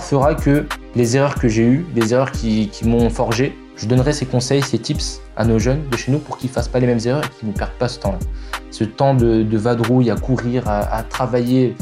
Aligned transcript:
fera 0.00 0.34
que 0.34 0.66
les 0.94 1.16
erreurs 1.16 1.34
que 1.34 1.48
j'ai 1.48 1.64
eues, 1.64 1.86
les 1.94 2.12
erreurs 2.14 2.32
qui, 2.32 2.70
m'ont 2.84 3.10
forgé, 3.10 3.56
je 3.76 3.86
donnerai 3.86 4.12
ces 4.12 4.26
conseils, 4.26 4.62
ces 4.62 4.78
tips 4.78 5.20
à 5.36 5.44
nos 5.44 5.58
jeunes 5.58 5.88
de 5.90 5.96
chez 5.96 6.12
nous 6.12 6.18
pour 6.18 6.38
qu'ils 6.38 6.50
fassent 6.50 6.68
pas 6.68 6.78
les 6.78 6.86
mêmes 6.86 7.00
erreurs 7.04 7.24
et 7.24 7.38
qu'ils 7.38 7.48
ne 7.48 7.54
perdent 7.54 7.78
pas 7.78 7.88
ce 7.88 7.98
temps-là. 8.00 8.18
Ce 8.70 8.84
temps 8.84 9.14
de, 9.14 9.56
vadrouille, 9.56 10.10
à 10.10 10.16
courir, 10.16 10.64
à, 10.68 11.02
travailler. 11.02 11.76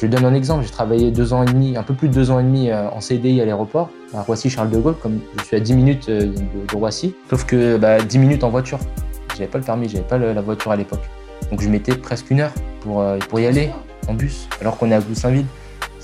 Je 0.00 0.06
donne 0.06 0.24
un 0.24 0.34
exemple, 0.34 0.64
j'ai 0.64 0.70
travaillé 0.70 1.10
deux 1.12 1.32
ans 1.32 1.44
et 1.44 1.46
demi, 1.46 1.76
un 1.76 1.84
peu 1.84 1.94
plus 1.94 2.08
de 2.08 2.14
deux 2.14 2.30
ans 2.30 2.40
et 2.40 2.42
demi 2.42 2.68
euh, 2.68 2.88
en 2.90 3.00
CDI 3.00 3.40
à 3.40 3.44
l'aéroport, 3.44 3.90
à 4.12 4.22
Roissy-Charles 4.22 4.68
de 4.68 4.78
Gaulle, 4.78 4.96
comme 5.00 5.20
je 5.38 5.44
suis 5.44 5.56
à 5.56 5.60
10 5.60 5.72
minutes 5.74 6.08
euh, 6.08 6.32
de, 6.68 6.76
Roissy, 6.76 7.14
sauf 7.30 7.44
que 7.44 7.76
bah, 7.76 8.00
10 8.00 8.18
minutes 8.18 8.42
en 8.42 8.50
voiture. 8.50 8.80
J'avais 9.34 9.46
pas 9.46 9.58
le 9.58 9.64
permis, 9.64 9.88
j'avais 9.88 10.04
pas 10.04 10.18
la 10.18 10.40
voiture 10.40 10.72
à 10.72 10.76
l'époque. 10.76 11.08
Donc 11.50 11.62
je 11.62 11.68
mettais 11.68 11.94
presque 11.94 12.30
une 12.30 12.40
heure 12.40 12.52
pour, 12.80 13.00
euh, 13.00 13.18
pour 13.28 13.38
y 13.38 13.46
aller 13.46 13.70
en 14.08 14.14
bus, 14.14 14.48
alors 14.60 14.76
qu'on 14.76 14.90
est 14.90 14.94
à 14.94 15.00
Goussainville. 15.00 15.46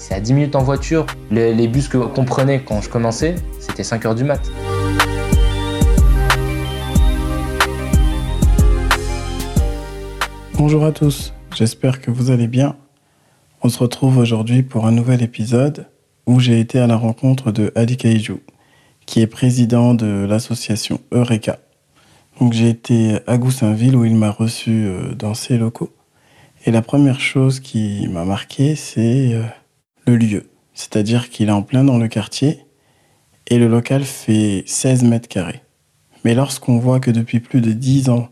C'est 0.01 0.15
à 0.15 0.21
10 0.21 0.33
minutes 0.33 0.57
en 0.57 0.63
voiture. 0.63 1.05
Les, 1.31 1.69
bus 1.69 1.91
qu'on 1.91 2.25
prenait 2.25 2.63
quand 2.65 2.81
je 2.81 2.89
commençais, 2.89 3.35
c'était 3.59 3.85
5 3.85 4.07
heures 4.07 4.15
du 4.15 4.25
mat. 4.25 4.41
Bonjour 10.55 10.87
à 10.87 10.93
tous, 10.93 11.35
j'espère 11.55 12.01
que 12.01 12.11
vous 12.11 12.31
allez 12.31 12.47
bien. 12.47 12.77
On 13.61 13.69
se 13.69 13.79
retrouve 13.79 14.17
aujourd'hui 14.17 14.63
pour 14.63 14.87
un 14.87 14.91
nouvel 14.91 15.23
épisode 15.23 15.87
où 16.25 16.41
j'ai 16.41 16.61
été 16.61 16.79
à 16.79 16.87
la 16.87 16.97
rencontre 16.97 17.53
de 17.53 17.71
Ali 17.75 17.99
Kaijou, 17.99 18.41
qui 19.05 19.21
est 19.21 19.27
président 19.27 19.93
de 19.93 20.25
l'association 20.27 20.99
Eureka. 21.13 21.59
Donc 22.41 22.55
j'ai 22.55 22.71
été 22.71 23.19
à 23.27 23.37
Goussainville 23.37 23.97
où 23.97 24.07
il 24.07 24.17
m'a 24.17 24.31
reçu 24.31 24.87
euh, 24.87 25.15
dans 25.15 25.35
ses 25.35 25.59
locaux. 25.59 25.93
Et 26.65 26.71
la 26.71 26.81
première 26.81 27.21
chose 27.21 27.61
qui 27.61 28.09
m'a 28.09 28.25
marqué, 28.25 28.77
c'est 28.77 29.35
euh, 29.35 29.43
le 30.07 30.17
lieu. 30.17 30.51
C'est-à-dire 30.75 31.31
qu'il 31.31 31.49
est 31.49 31.53
en 31.53 31.63
plein 31.63 31.85
dans 31.85 31.99
le 31.99 32.09
quartier 32.09 32.65
et 33.47 33.59
le 33.59 33.69
local 33.69 34.05
fait 34.05 34.63
16 34.67 35.05
mètres 35.05 35.29
carrés. 35.29 35.63
Mais 36.25 36.35
lorsqu'on 36.35 36.79
voit 36.79 37.01
que 37.01 37.11
depuis 37.11 37.41
plus 37.41 37.61
de 37.61 37.73
10 37.73 38.09
ans, 38.11 38.29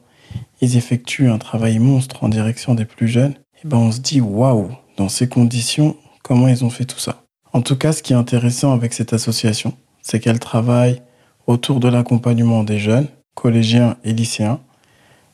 ils 0.60 0.76
effectuent 0.76 1.28
un 1.28 1.38
travail 1.38 1.78
monstre 1.78 2.24
en 2.24 2.28
direction 2.28 2.74
des 2.74 2.84
plus 2.84 3.08
jeunes, 3.08 3.34
et 3.62 3.66
ben 3.66 3.78
on 3.78 3.92
se 3.92 4.00
dit 4.00 4.20
waouh, 4.20 4.70
dans 4.96 5.08
ces 5.08 5.28
conditions, 5.28 5.96
comment 6.22 6.48
ils 6.48 6.64
ont 6.64 6.70
fait 6.70 6.84
tout 6.84 6.98
ça? 6.98 7.22
En 7.52 7.62
tout 7.62 7.76
cas, 7.76 7.92
ce 7.92 8.02
qui 8.02 8.12
est 8.12 8.16
intéressant 8.16 8.72
avec 8.72 8.92
cette 8.92 9.12
association, 9.12 9.74
c'est 10.02 10.20
qu'elle 10.20 10.38
travaille 10.38 11.02
autour 11.46 11.80
de 11.80 11.88
l'accompagnement 11.88 12.62
des 12.62 12.78
jeunes, 12.78 13.08
collégiens 13.34 13.96
et 14.04 14.12
lycéens, 14.12 14.60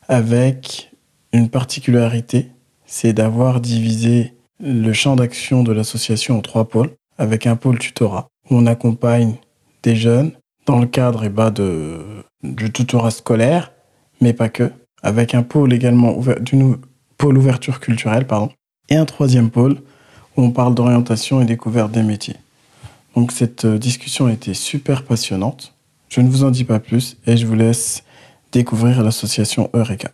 avec 0.07 0.91
une 1.33 1.49
particularité, 1.49 2.51
c'est 2.85 3.13
d'avoir 3.13 3.59
divisé 3.59 4.34
le 4.59 4.93
champ 4.93 5.15
d'action 5.15 5.63
de 5.63 5.71
l'association 5.71 6.37
en 6.37 6.41
trois 6.41 6.65
pôles, 6.65 6.91
avec 7.17 7.47
un 7.47 7.55
pôle 7.55 7.79
tutorat, 7.79 8.27
où 8.49 8.55
on 8.55 8.65
accompagne 8.65 9.35
des 9.83 9.95
jeunes 9.95 10.31
dans 10.65 10.79
le 10.79 10.87
cadre 10.87 11.23
eh 11.25 11.29
ben, 11.29 11.51
de, 11.51 11.99
du 12.43 12.71
tutorat 12.71 13.11
scolaire, 13.11 13.71
mais 14.21 14.33
pas 14.33 14.49
que, 14.49 14.71
avec 15.01 15.35
un 15.35 15.43
pôle 15.43 15.73
également 15.73 16.17
ouvert, 16.17 16.39
d'une 16.39 16.77
pôle 17.17 17.37
ouverture 17.37 17.79
culturelle, 17.79 18.27
pardon, 18.27 18.51
et 18.89 18.95
un 18.95 19.05
troisième 19.05 19.49
pôle 19.49 19.81
où 20.35 20.43
on 20.43 20.51
parle 20.51 20.75
d'orientation 20.75 21.41
et 21.41 21.45
découverte 21.45 21.91
des 21.91 22.03
métiers. 22.03 22.35
Donc 23.15 23.31
cette 23.31 23.65
euh, 23.65 23.77
discussion 23.77 24.25
a 24.25 24.33
été 24.33 24.53
super 24.53 25.03
passionnante. 25.03 25.73
Je 26.09 26.21
ne 26.21 26.29
vous 26.29 26.43
en 26.43 26.51
dis 26.51 26.65
pas 26.65 26.79
plus 26.79 27.17
et 27.25 27.37
je 27.37 27.45
vous 27.45 27.55
laisse 27.55 28.03
découvrir 28.51 29.01
l'association 29.03 29.69
Eureka. 29.73 30.11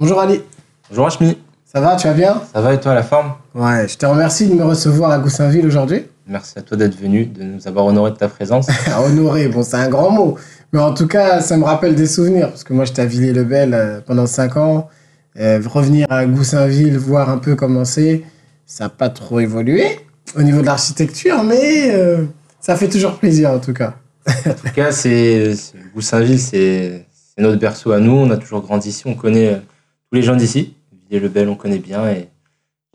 Bonjour 0.00 0.20
Ali, 0.20 0.40
Bonjour 0.88 1.06
Hachmi, 1.06 1.36
ça 1.72 1.80
va, 1.80 1.94
tu 1.94 2.08
vas 2.08 2.14
bien 2.14 2.42
ça 2.52 2.60
va 2.60 2.74
et 2.74 2.80
toi 2.80 2.94
la 2.94 3.04
forme? 3.04 3.34
Ouais, 3.54 3.86
je 3.86 3.96
te 3.96 4.04
remercie 4.04 4.48
de 4.48 4.54
me 4.54 4.64
recevoir 4.64 5.12
à 5.12 5.18
Goussainville 5.20 5.64
aujourd'hui. 5.64 6.04
Merci 6.26 6.58
à 6.58 6.62
toi 6.62 6.76
d'être 6.76 6.98
venu, 6.98 7.26
de 7.26 7.44
nous 7.44 7.68
avoir 7.68 7.86
honoré 7.86 8.10
de 8.10 8.16
ta 8.16 8.28
présence. 8.28 8.66
Honoré, 9.04 9.46
bon, 9.46 9.62
c'est 9.62 9.76
un 9.76 9.88
grand 9.88 10.10
mot. 10.10 10.36
Mais 10.72 10.80
en 10.80 10.92
tout 10.94 11.06
cas, 11.06 11.40
ça 11.40 11.56
me 11.56 11.64
rappelle 11.64 11.94
des 11.94 12.06
souvenirs. 12.06 12.48
Parce 12.48 12.64
que 12.64 12.72
moi, 12.72 12.84
j'étais 12.84 13.02
à 13.02 13.06
Villiers-le-Bel 13.06 13.74
euh, 13.74 14.00
pendant 14.00 14.26
5 14.26 14.56
ans. 14.56 14.88
Euh, 15.38 15.60
revenir 15.64 16.08
à 16.10 16.26
Goussainville, 16.26 16.98
voir 16.98 17.30
un 17.30 17.38
peu 17.38 17.54
comment 17.54 17.84
c'est, 17.84 18.22
ça 18.66 18.84
n'a 18.84 18.90
pas 18.90 19.08
trop 19.08 19.38
évolué 19.38 19.84
au 20.36 20.42
niveau 20.42 20.62
de 20.62 20.66
l'architecture, 20.66 21.44
mais 21.44 21.94
euh, 21.94 22.24
ça 22.60 22.74
fait 22.74 22.88
toujours 22.88 23.16
plaisir 23.16 23.50
en 23.50 23.60
tout 23.60 23.72
cas. 23.72 23.94
En 24.28 24.54
tout 24.54 24.74
cas, 24.74 24.90
c'est 24.90 25.52
Goussainville, 25.94 26.40
c'est 26.40 27.06
notre 27.38 27.60
berceau 27.60 27.92
à 27.92 28.00
nous. 28.00 28.12
On 28.12 28.30
a 28.30 28.36
toujours 28.36 28.60
grandi 28.60 28.88
ici, 28.88 29.04
on 29.06 29.14
connaît 29.14 29.54
tous 30.10 30.16
les 30.16 30.22
gens 30.22 30.34
d'ici. 30.34 30.74
Villiers-le-Bel, 31.10 31.48
on 31.48 31.56
connaît 31.56 31.78
bien 31.78 32.08
et 32.08 32.28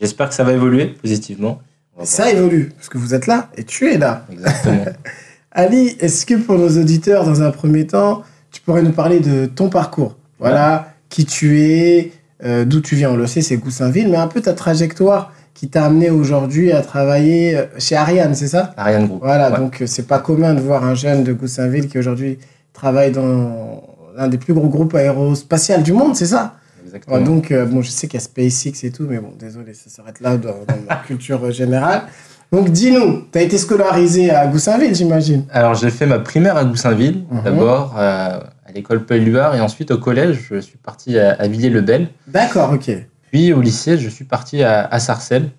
j'espère 0.00 0.28
que 0.30 0.34
ça 0.34 0.42
va 0.44 0.52
évoluer 0.52 0.86
positivement. 0.86 1.60
Va 1.98 2.06
Ça 2.06 2.30
évolue, 2.30 2.72
parce 2.76 2.88
que 2.88 2.96
vous 2.98 3.14
êtes 3.14 3.26
là 3.26 3.50
et 3.56 3.64
tu 3.64 3.90
es 3.92 3.98
là. 3.98 4.24
Exactement. 4.32 4.84
Ali, 5.52 5.96
est-ce 6.00 6.24
que 6.26 6.34
pour 6.34 6.58
nos 6.58 6.68
auditeurs, 6.80 7.24
dans 7.24 7.42
un 7.42 7.50
premier 7.50 7.86
temps, 7.86 8.22
tu 8.50 8.60
pourrais 8.62 8.82
nous 8.82 8.92
parler 8.92 9.20
de 9.20 9.46
ton 9.46 9.68
parcours? 9.68 10.16
Voilà, 10.38 10.92
qui 11.08 11.24
tu 11.24 11.60
es, 11.62 12.12
euh, 12.44 12.64
d'où 12.66 12.80
tu 12.80 12.94
viens, 12.96 13.10
on 13.10 13.16
le 13.16 13.26
sait, 13.26 13.40
c'est 13.40 13.56
Goussainville, 13.56 14.08
mais 14.10 14.18
un 14.18 14.28
peu 14.28 14.40
ta 14.42 14.52
trajectoire 14.52 15.32
qui 15.54 15.68
t'a 15.68 15.86
amené 15.86 16.10
aujourd'hui 16.10 16.72
à 16.72 16.82
travailler 16.82 17.56
euh, 17.56 17.64
chez 17.78 17.96
Ariane, 17.96 18.34
c'est 18.34 18.48
ça? 18.48 18.74
Ariane 18.76 19.06
Group. 19.06 19.20
Voilà, 19.22 19.50
Ouais. 19.50 19.58
donc 19.58 19.80
euh, 19.80 19.86
c'est 19.86 20.06
pas 20.06 20.18
commun 20.18 20.52
de 20.52 20.60
voir 20.60 20.84
un 20.84 20.94
jeune 20.94 21.24
de 21.24 21.32
Goussainville 21.32 21.88
qui 21.88 21.98
aujourd'hui 21.98 22.38
travaille 22.74 23.12
dans 23.12 23.82
l'un 24.14 24.28
des 24.28 24.36
plus 24.36 24.52
gros 24.52 24.68
groupes 24.68 24.94
aérospatial 24.94 25.82
du 25.82 25.94
monde, 25.94 26.14
c'est 26.16 26.26
ça? 26.26 26.56
Exactement. 26.86 27.20
Donc, 27.20 27.50
euh, 27.50 27.66
bon, 27.66 27.82
je 27.82 27.90
sais 27.90 28.06
qu'il 28.06 28.18
y 28.18 28.22
a 28.22 28.24
SpaceX 28.24 28.84
et 28.86 28.92
tout, 28.92 29.06
mais 29.08 29.18
bon, 29.18 29.32
désolé, 29.38 29.74
ça 29.74 29.90
s'arrête 29.90 30.20
là 30.20 30.36
dans, 30.36 30.50
dans 30.66 30.78
ma 30.88 30.96
culture 31.06 31.50
générale. 31.50 32.02
Donc, 32.52 32.70
dis-nous, 32.70 33.24
tu 33.32 33.38
as 33.38 33.42
été 33.42 33.58
scolarisé 33.58 34.30
à 34.30 34.46
Goussainville, 34.46 34.94
j'imagine 34.94 35.44
Alors, 35.50 35.74
j'ai 35.74 35.90
fait 35.90 36.06
ma 36.06 36.20
primaire 36.20 36.56
à 36.56 36.64
Goussainville, 36.64 37.24
Mhm. 37.30 37.42
d'abord 37.44 37.94
euh, 37.98 38.38
à 38.38 38.72
l'école 38.74 39.04
Paul-Luard, 39.04 39.56
et 39.56 39.60
ensuite 39.60 39.90
au 39.90 39.98
collège, 39.98 40.46
je 40.50 40.58
suis 40.60 40.78
parti 40.78 41.18
à, 41.18 41.32
à 41.32 41.48
Villiers-le-Bel. 41.48 42.08
D'accord, 42.28 42.72
ok. 42.72 42.90
Puis 43.32 43.52
au 43.52 43.60
lycée, 43.60 43.98
je 43.98 44.08
suis 44.08 44.24
parti 44.24 44.62
à, 44.62 44.86
à 44.86 44.98
Sarcelles, 45.00 45.50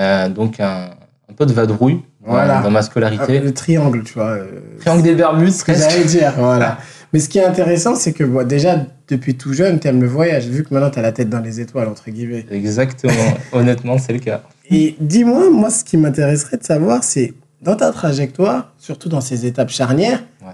euh, 0.00 0.28
donc 0.30 0.60
un, 0.60 0.90
un 1.30 1.32
peu 1.36 1.44
de 1.44 1.52
vadrouille 1.52 2.00
dans- 2.24 2.32
Voilà. 2.32 2.62
dans, 2.62 2.70
ma 2.70 2.78
Ah, 2.78 2.82
scolarité. 2.82 3.38
le 3.40 3.52
triangle, 3.52 4.02
tu 4.02 4.14
vois. 4.14 4.38
Triangle 4.80 5.02
des 5.02 5.14
Bermudes, 5.14 5.52
ce 5.52 5.62
que 5.64 5.74
j'allais 5.74 6.04
dire, 6.04 6.32
voilà. 6.38 6.78
Mais 7.12 7.18
ce 7.18 7.28
qui 7.28 7.38
est 7.38 7.44
intéressant, 7.44 7.96
c'est 7.96 8.12
que 8.12 8.22
bon, 8.24 8.46
déjà, 8.46 8.86
depuis 9.08 9.36
tout 9.36 9.52
jeune, 9.52 9.80
tu 9.80 9.88
aimes 9.88 10.00
le 10.00 10.06
voyage, 10.08 10.46
vu 10.46 10.62
que 10.62 10.72
maintenant, 10.72 10.90
tu 10.90 10.98
as 10.98 11.02
la 11.02 11.12
tête 11.12 11.28
dans 11.28 11.40
les 11.40 11.60
étoiles, 11.60 11.88
entre 11.88 12.10
guillemets. 12.10 12.46
Exactement, 12.50 13.12
honnêtement, 13.52 13.98
c'est 13.98 14.12
le 14.12 14.20
cas. 14.20 14.42
Et 14.70 14.94
dis-moi, 15.00 15.50
moi, 15.50 15.70
ce 15.70 15.82
qui 15.82 15.96
m'intéresserait 15.96 16.58
de 16.58 16.64
savoir, 16.64 17.02
c'est 17.02 17.34
dans 17.62 17.74
ta 17.76 17.90
trajectoire, 17.92 18.72
surtout 18.78 19.08
dans 19.08 19.20
ces 19.20 19.44
étapes 19.46 19.70
charnières, 19.70 20.22
Ouais. 20.42 20.52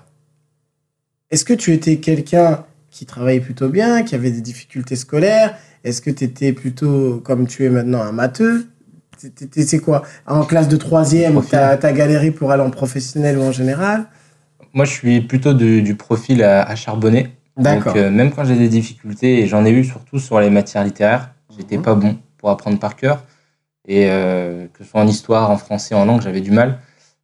est-ce 1.30 1.44
que 1.44 1.52
tu 1.52 1.72
étais 1.72 1.96
quelqu'un 1.98 2.64
qui 2.90 3.04
travaillait 3.04 3.40
plutôt 3.40 3.68
bien, 3.68 4.02
qui 4.02 4.14
avait 4.14 4.30
des 4.30 4.40
difficultés 4.40 4.96
scolaires? 4.96 5.56
Est-ce 5.84 6.00
que 6.00 6.10
tu 6.10 6.24
étais 6.24 6.52
plutôt, 6.54 7.20
comme 7.22 7.46
tu 7.46 7.64
es 7.64 7.68
maintenant, 7.68 8.00
un 8.00 8.12
matheux 8.12 8.66
C'est 9.52 9.78
quoi? 9.78 10.02
En 10.26 10.44
classe 10.44 10.68
de 10.68 10.76
troisième, 10.76 11.40
tu 11.44 11.54
as, 11.54 11.76
galéré 11.92 12.30
pour 12.30 12.50
aller 12.50 12.62
en 12.62 12.70
professionnel 12.70 13.38
ou 13.38 13.42
en 13.42 13.52
général? 13.52 14.06
Moi, 14.74 14.84
je 14.84 14.90
suis 14.92 15.20
plutôt 15.20 15.54
du, 15.54 15.82
du 15.82 15.94
profil 15.94 16.42
à, 16.42 16.62
à 16.62 16.74
charbonner. 16.76 17.30
D'accord. 17.56 17.94
Donc, 17.94 18.02
euh, 18.02 18.10
même 18.10 18.30
quand 18.32 18.44
j'ai 18.44 18.56
des 18.56 18.68
difficultés, 18.68 19.40
et 19.40 19.46
j'en 19.46 19.64
ai 19.64 19.70
eu 19.70 19.84
surtout 19.84 20.18
sur 20.18 20.38
les 20.40 20.50
matières 20.50 20.84
littéraires, 20.84 21.30
j'étais 21.56 21.76
Mhm. 21.78 21.82
pas 21.82 21.94
bon 21.94 22.16
pour 22.38 22.50
apprendre 22.50 22.78
par 22.78 22.96
cœur. 22.96 23.22
Et 23.88 24.06
euh, 24.10 24.66
que 24.74 24.84
ce 24.84 24.90
soit 24.90 25.00
en 25.00 25.06
histoire, 25.06 25.50
en 25.50 25.56
français, 25.56 25.94
en 25.94 26.04
langue, 26.04 26.20
j'avais 26.20 26.40
du 26.40 26.50
mal. 26.50 26.78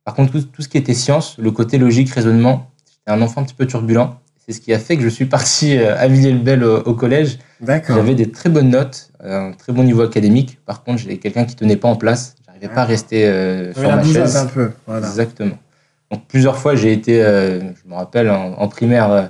Par 0.04 0.14
contre, 0.14 0.32
tout, 0.32 0.42
tout 0.42 0.62
ce 0.62 0.68
qui 0.68 0.78
était 0.78 0.94
science, 0.94 1.36
le 1.38 1.50
côté 1.50 1.76
logique, 1.78 2.10
raisonnement, 2.10 2.70
j'étais 2.88 3.10
un 3.16 3.20
enfant 3.22 3.40
un 3.42 3.44
petit 3.44 3.54
peu 3.54 3.66
turbulent. 3.66 4.16
C'est 4.46 4.52
ce 4.52 4.60
qui 4.60 4.72
a 4.72 4.78
fait 4.78 4.96
que 4.96 5.02
je 5.02 5.08
suis 5.08 5.26
parti 5.26 5.76
euh, 5.76 5.96
à 5.96 6.08
Villiers-le-Bel 6.08 6.64
au, 6.64 6.78
au 6.82 6.94
collège. 6.94 7.38
D'accord. 7.60 7.96
J'avais 7.96 8.14
des 8.14 8.30
très 8.30 8.48
bonnes 8.48 8.70
notes, 8.70 9.10
un 9.22 9.52
très 9.52 9.72
bon 9.72 9.82
niveau 9.84 10.02
académique. 10.02 10.58
Par 10.66 10.82
contre, 10.82 10.98
j'étais 10.98 11.18
quelqu'un 11.18 11.44
qui 11.44 11.54
tenait 11.56 11.76
pas 11.76 11.88
en 11.88 11.94
place. 11.96 12.34
J'arrivais 12.46 12.68
pas 12.68 12.82
à 12.82 12.84
rester 12.84 13.26
euh, 13.26 13.72
J'avais 13.74 13.80
sur 13.80 13.88
la 13.90 13.96
ma 13.96 14.02
chaise. 14.04 14.36
un 14.36 14.46
peu. 14.46 14.70
Voilà. 14.86 15.06
Exactement. 15.06 15.58
Donc 16.12 16.26
plusieurs 16.28 16.58
fois, 16.58 16.74
j'ai 16.76 16.92
été, 16.92 17.22
euh, 17.22 17.60
je 17.60 17.88
me 17.88 17.94
rappelle, 17.94 18.28
en, 18.30 18.52
en 18.52 18.68
primaire, 18.68 19.10
euh, 19.10 19.22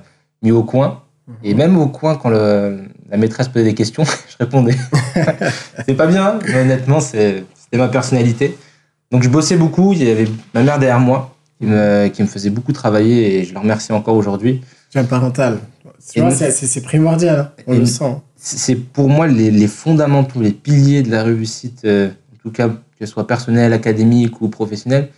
mis 0.42 0.50
au 0.50 0.64
coin. 0.64 1.02
Et 1.44 1.54
même 1.54 1.78
au 1.78 1.86
coin, 1.86 2.16
quand 2.16 2.28
le- 2.28 2.80
la 3.08 3.16
maîtresse 3.16 3.46
posait 3.48 3.64
des 3.64 3.74
questions, 3.74 4.02
je 4.28 4.36
répondais. 4.40 4.74
c'est 5.86 5.94
pas 5.94 6.06
bien, 6.08 6.38
mais 6.46 6.60
honnêtement, 6.62 7.00
c'est- 7.00 7.44
c'était 7.56 7.78
ma 7.78 7.88
personnalité. 7.88 8.58
Donc 9.12 9.22
je 9.22 9.28
bossais 9.28 9.56
beaucoup. 9.56 9.92
Il 9.92 10.02
y 10.02 10.10
avait 10.10 10.26
ma 10.54 10.62
mère 10.62 10.78
derrière 10.78 10.98
moi 11.00 11.34
qui 11.60 11.66
me, 11.66 12.08
qui 12.08 12.22
me 12.22 12.26
faisait 12.26 12.50
beaucoup 12.50 12.72
travailler 12.72 13.38
et 13.38 13.44
je 13.44 13.52
le 13.54 13.60
remercie 13.60 13.92
encore 13.92 14.16
aujourd'hui. 14.16 14.60
Parental. 15.08 15.58
Tu 16.12 16.18
vois, 16.20 16.30
nous- 16.30 16.36
c'est- 16.36 16.50
primordial. 16.80 17.38
hein. 17.38 17.50
On 17.68 17.74
le 17.78 17.86
sent. 17.86 18.16
C'est 18.36 18.58
c'est 18.58 18.74
pour 18.74 19.08
moi 19.08 19.28
les, 19.28 19.50
les 19.52 19.68
fondamentaux, 19.68 20.40
les 20.40 20.50
piliers 20.52 21.02
de 21.04 21.10
la 21.12 21.22
réussite, 21.22 21.82
euh, 21.84 22.08
en 22.08 22.36
tout 22.42 22.50
cas, 22.50 22.68
que 22.68 22.74
ce 23.00 23.06
soit 23.06 23.26
personnelle, 23.28 23.72
académique 23.72 24.40
ou 24.42 24.48
professionnelle, 24.48 25.10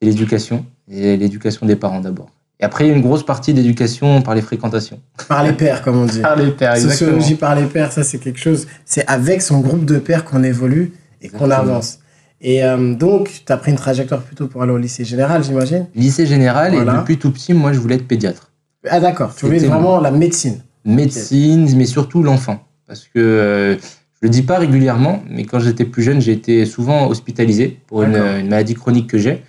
c'est 0.00 0.06
l'éducation 0.08 0.66
et 0.90 1.16
l'éducation 1.16 1.66
des 1.66 1.76
parents 1.76 2.00
d'abord. 2.00 2.30
Et 2.58 2.64
après, 2.64 2.84
il 2.84 2.88
y 2.88 2.90
a 2.90 2.96
une 2.96 3.02
grosse 3.02 3.24
partie 3.24 3.52
d'éducation 3.52 4.22
par 4.22 4.34
les 4.34 4.40
fréquentations. 4.40 4.98
Par 5.28 5.44
les 5.44 5.52
pairs, 5.52 5.82
comme 5.82 5.96
on 5.98 6.06
dit. 6.06 6.20
Par 6.20 6.36
les 6.36 6.50
pères, 6.50 6.76
Sociologie 6.78 7.34
par 7.34 7.54
les 7.54 7.66
pairs, 7.66 7.92
ça 7.92 8.02
c'est 8.02 8.18
quelque 8.18 8.38
chose. 8.38 8.66
C'est 8.86 9.06
avec 9.06 9.42
son 9.42 9.60
groupe 9.60 9.84
de 9.84 9.98
pairs 9.98 10.24
qu'on 10.24 10.42
évolue 10.42 10.92
et 11.20 11.28
qu'on 11.28 11.44
Exactement. 11.44 11.70
avance. 11.72 11.98
Et 12.40 12.64
euh, 12.64 12.94
donc, 12.94 13.42
tu 13.46 13.52
as 13.52 13.56
pris 13.58 13.70
une 13.72 13.76
trajectoire 13.76 14.22
plutôt 14.22 14.46
pour 14.46 14.62
aller 14.62 14.72
au 14.72 14.78
lycée 14.78 15.04
général, 15.04 15.42
j'imagine 15.44 15.86
Lycée 15.94 16.26
général, 16.26 16.74
Voilà. 16.74 16.94
et 16.94 16.96
depuis 16.98 17.18
tout 17.18 17.30
petit, 17.30 17.52
moi, 17.54 17.72
je 17.72 17.78
voulais 17.78 17.96
être 17.96 18.06
pédiatre. 18.08 18.50
Ah 18.88 19.00
d'accord, 19.00 19.34
tu 19.34 19.46
voulais 19.46 19.58
vraiment 19.58 20.00
la 20.00 20.10
médecine. 20.10 20.60
Médecine, 20.84 21.68
mais 21.76 21.86
surtout 21.86 22.22
l'enfant. 22.22 22.62
Parce 22.86 23.02
que 23.02 23.18
euh, 23.18 23.74
je 23.74 24.20
le 24.22 24.28
dis 24.28 24.42
pas 24.42 24.58
régulièrement, 24.58 25.22
mais 25.28 25.44
quand 25.44 25.58
j'étais 25.60 25.84
plus 25.84 26.02
jeune, 26.02 26.20
j'ai 26.20 26.32
été 26.32 26.64
souvent 26.64 27.08
hospitalisé 27.08 27.78
pour 27.86 28.02
une 28.02 28.48
maladie 28.48 28.74
chronique 28.74 29.08
que 29.10 29.18
j'ai. 29.18 29.42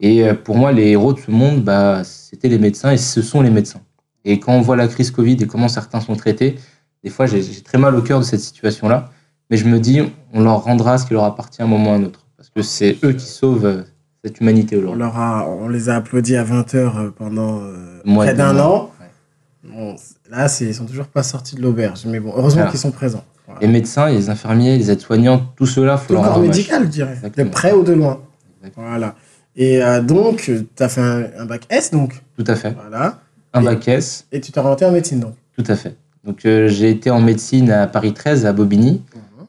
Et 0.00 0.24
euh, 0.24 0.34
pour 0.34 0.56
moi, 0.56 0.72
les 0.72 0.88
héros 0.88 1.12
de 1.12 1.18
ce 1.18 1.30
monde, 1.30 1.62
bah, 1.62 2.02
c'était 2.04 2.48
les 2.48 2.58
médecins 2.58 2.90
et 2.92 2.96
ce 2.96 3.22
sont 3.22 3.40
les 3.40 3.50
médecins. 3.50 3.80
Et 4.24 4.38
quand 4.40 4.52
on 4.52 4.60
voit 4.60 4.76
la 4.76 4.88
crise 4.88 5.10
Covid 5.10 5.36
et 5.40 5.46
comment 5.46 5.68
certains 5.68 6.00
sont 6.00 6.14
traités, 6.16 6.56
des 7.04 7.10
fois, 7.10 7.26
j'ai 7.26 7.42
très 7.62 7.78
mal 7.78 7.94
au 7.94 8.02
cœur 8.02 8.18
de 8.20 8.24
cette 8.24 8.40
situation-là. 8.40 9.10
Mais 9.50 9.56
je 9.56 9.66
me 9.66 9.78
dis, 9.80 10.02
on 10.32 10.42
leur 10.42 10.62
rendra 10.64 10.98
ce 10.98 11.06
qui 11.06 11.14
leur 11.14 11.24
appartient 11.24 11.62
à 11.62 11.64
un 11.64 11.68
moment 11.68 11.90
ou 11.90 11.94
à 11.94 11.96
un 11.96 12.04
autre. 12.04 12.26
Parce 12.36 12.50
que 12.50 12.62
c'est 12.62 12.98
eux 13.04 13.12
qui 13.12 13.24
sauvent 13.24 13.64
euh, 13.64 13.82
cette 14.24 14.40
humanité 14.40 14.76
On, 14.76 14.80
aujourd'hui. 14.80 14.98
leur 15.00 15.16
a, 15.16 15.48
on 15.48 15.68
les 15.68 15.88
a 15.88 15.96
applaudis 15.96 16.36
à 16.36 16.44
20h 16.44 17.12
pendant 17.12 17.60
euh, 17.60 18.00
Mois 18.04 18.26
près 18.26 18.34
d'un 18.34 18.58
an. 18.58 18.90
ouais. 19.00 19.70
Bon, 19.72 19.96
là, 20.30 20.46
ils 20.60 20.74
sont 20.74 20.86
toujours 20.86 21.06
pas 21.06 21.22
sortis 21.22 21.56
de 21.56 21.62
l'auberge. 21.62 22.04
Mais 22.06 22.20
bon, 22.20 22.32
heureusement 22.36 22.66
qu'ils 22.68 22.78
sont 22.78 22.90
présents. 22.90 23.24
Voilà. 23.46 23.60
Les 23.62 23.68
médecins, 23.68 24.08
les 24.10 24.28
infirmiers, 24.28 24.76
les 24.76 24.90
aides-soignants, 24.90 25.40
tout 25.56 25.66
cela, 25.66 25.96
faut 25.96 26.12
leur 26.12 26.22
le 26.24 26.28
corps 26.28 26.38
médical, 26.40 26.84
je 26.84 26.88
dirais. 26.88 27.12
Exactement. 27.14 27.46
De 27.46 27.50
près 27.50 27.72
ou 27.72 27.82
de 27.82 27.92
loin. 27.92 28.20
Exactement. 28.58 28.86
Voilà. 28.88 29.14
Et 29.60 29.82
euh, 29.82 30.00
donc, 30.00 30.42
tu 30.42 30.66
as 30.82 30.88
fait 30.88 31.00
un, 31.00 31.24
un 31.38 31.44
bac 31.44 31.62
S, 31.68 31.90
donc. 31.90 32.22
Tout 32.38 32.44
à 32.46 32.54
fait. 32.54 32.74
Voilà. 32.80 33.18
Un 33.52 33.60
Et- 33.60 33.64
bac 33.64 33.88
S, 33.88 34.24
Et 34.32 34.40
tu 34.40 34.52
t'es 34.52 34.60
orienté 34.60 34.84
en 34.86 34.92
médecine, 34.92 35.20
donc. 35.20 35.34
tout 35.56 35.64
à 35.66 35.76
fait. 35.76 35.96
Donc 36.24 36.44
euh, 36.44 36.68
j'ai 36.68 36.90
été 36.90 37.10
en 37.10 37.20
médecine 37.20 37.70
à 37.70 37.86
Paris 37.86 38.12
13, 38.12 38.44
à 38.46 38.52
Bobigny. 38.52 39.02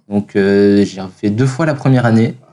Donc 0.10 0.36
euh, 0.36 0.84
j'ai 0.86 1.02
fait 1.20 1.30
deux 1.30 1.46
fois 1.46 1.66
la 1.66 1.74
première 1.74 2.06
année. 2.06 2.36
Ah, 2.42 2.48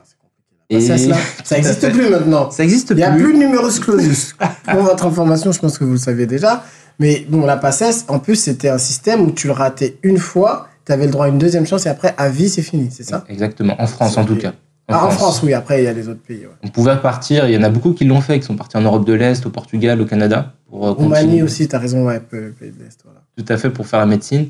Et- 0.69 0.87
là, 0.87 0.97
ça 1.43 1.55
fait. 1.61 1.91
plus 1.91 2.09
maintenant. 2.09 2.51
Ça 2.51 2.63
existe 2.63 2.89
Il 2.91 2.97
n'y 2.97 3.03
a 3.03 3.11
plus. 3.11 3.23
plus 3.23 3.33
de 3.33 3.37
numerus 3.39 3.79
clausus. 3.79 4.35
Pour 4.69 4.81
votre 4.81 5.05
information, 5.05 5.51
je 5.51 5.59
pense 5.59 5.77
que 5.77 5.83
vous 5.85 5.93
le 5.93 5.97
saviez 5.97 6.25
déjà. 6.25 6.63
Mais 6.99 7.25
bon, 7.29 7.45
la 7.45 7.57
PACES, 7.57 8.05
en 8.09 8.19
plus, 8.19 8.35
c'était 8.35 8.69
un 8.69 8.77
système 8.79 9.21
où 9.21 9.31
tu 9.31 9.47
le 9.47 9.53
ratais 9.53 9.97
une 10.03 10.17
fois, 10.17 10.67
tu 10.85 10.91
avais 10.91 11.05
le 11.05 11.11
droit 11.11 11.25
à 11.27 11.29
une 11.29 11.37
deuxième 11.37 11.65
chance 11.65 11.85
et 11.85 11.89
après, 11.89 12.13
à 12.17 12.27
vie, 12.29 12.49
c'est 12.49 12.63
fini, 12.63 12.89
c'est 12.91 13.03
ça? 13.03 13.23
Exactement, 13.29 13.75
en 13.79 13.87
France 13.87 14.17
en 14.17 14.25
tout 14.25 14.35
cas. 14.35 14.53
Ah, 14.89 15.05
en 15.05 15.09
France, 15.09 15.41
oui, 15.43 15.53
après, 15.53 15.81
il 15.81 15.85
y 15.85 15.87
a 15.87 15.93
les 15.93 16.07
autres 16.07 16.21
pays. 16.21 16.45
ouais. 16.45 16.53
On 16.63 16.69
pouvait 16.69 16.95
partir, 16.97 17.47
il 17.47 17.53
y 17.53 17.57
en 17.57 17.63
a 17.63 17.69
beaucoup 17.69 17.93
qui 17.93 18.05
l'ont 18.05 18.21
fait, 18.21 18.39
qui 18.39 18.45
sont 18.45 18.55
partis 18.55 18.77
en 18.77 18.81
Europe 18.81 19.05
de 19.05 19.13
l'Est, 19.13 19.45
au 19.45 19.49
Portugal, 19.49 19.99
au 19.99 20.05
Canada. 20.05 20.53
Pour 20.69 20.87
euh, 20.87 20.91
Roumanie 20.91 21.41
aussi, 21.41 21.67
tu 21.67 21.75
as 21.75 21.79
raison, 21.79 22.05
ouais, 22.05 22.19
pays 22.21 22.71
de 22.71 22.83
l'Est. 22.83 23.01
Voilà. 23.03 23.21
Tout 23.37 23.45
à 23.49 23.57
fait 23.57 23.69
pour 23.69 23.85
faire 23.87 23.99
la 23.99 24.05
médecine. 24.05 24.47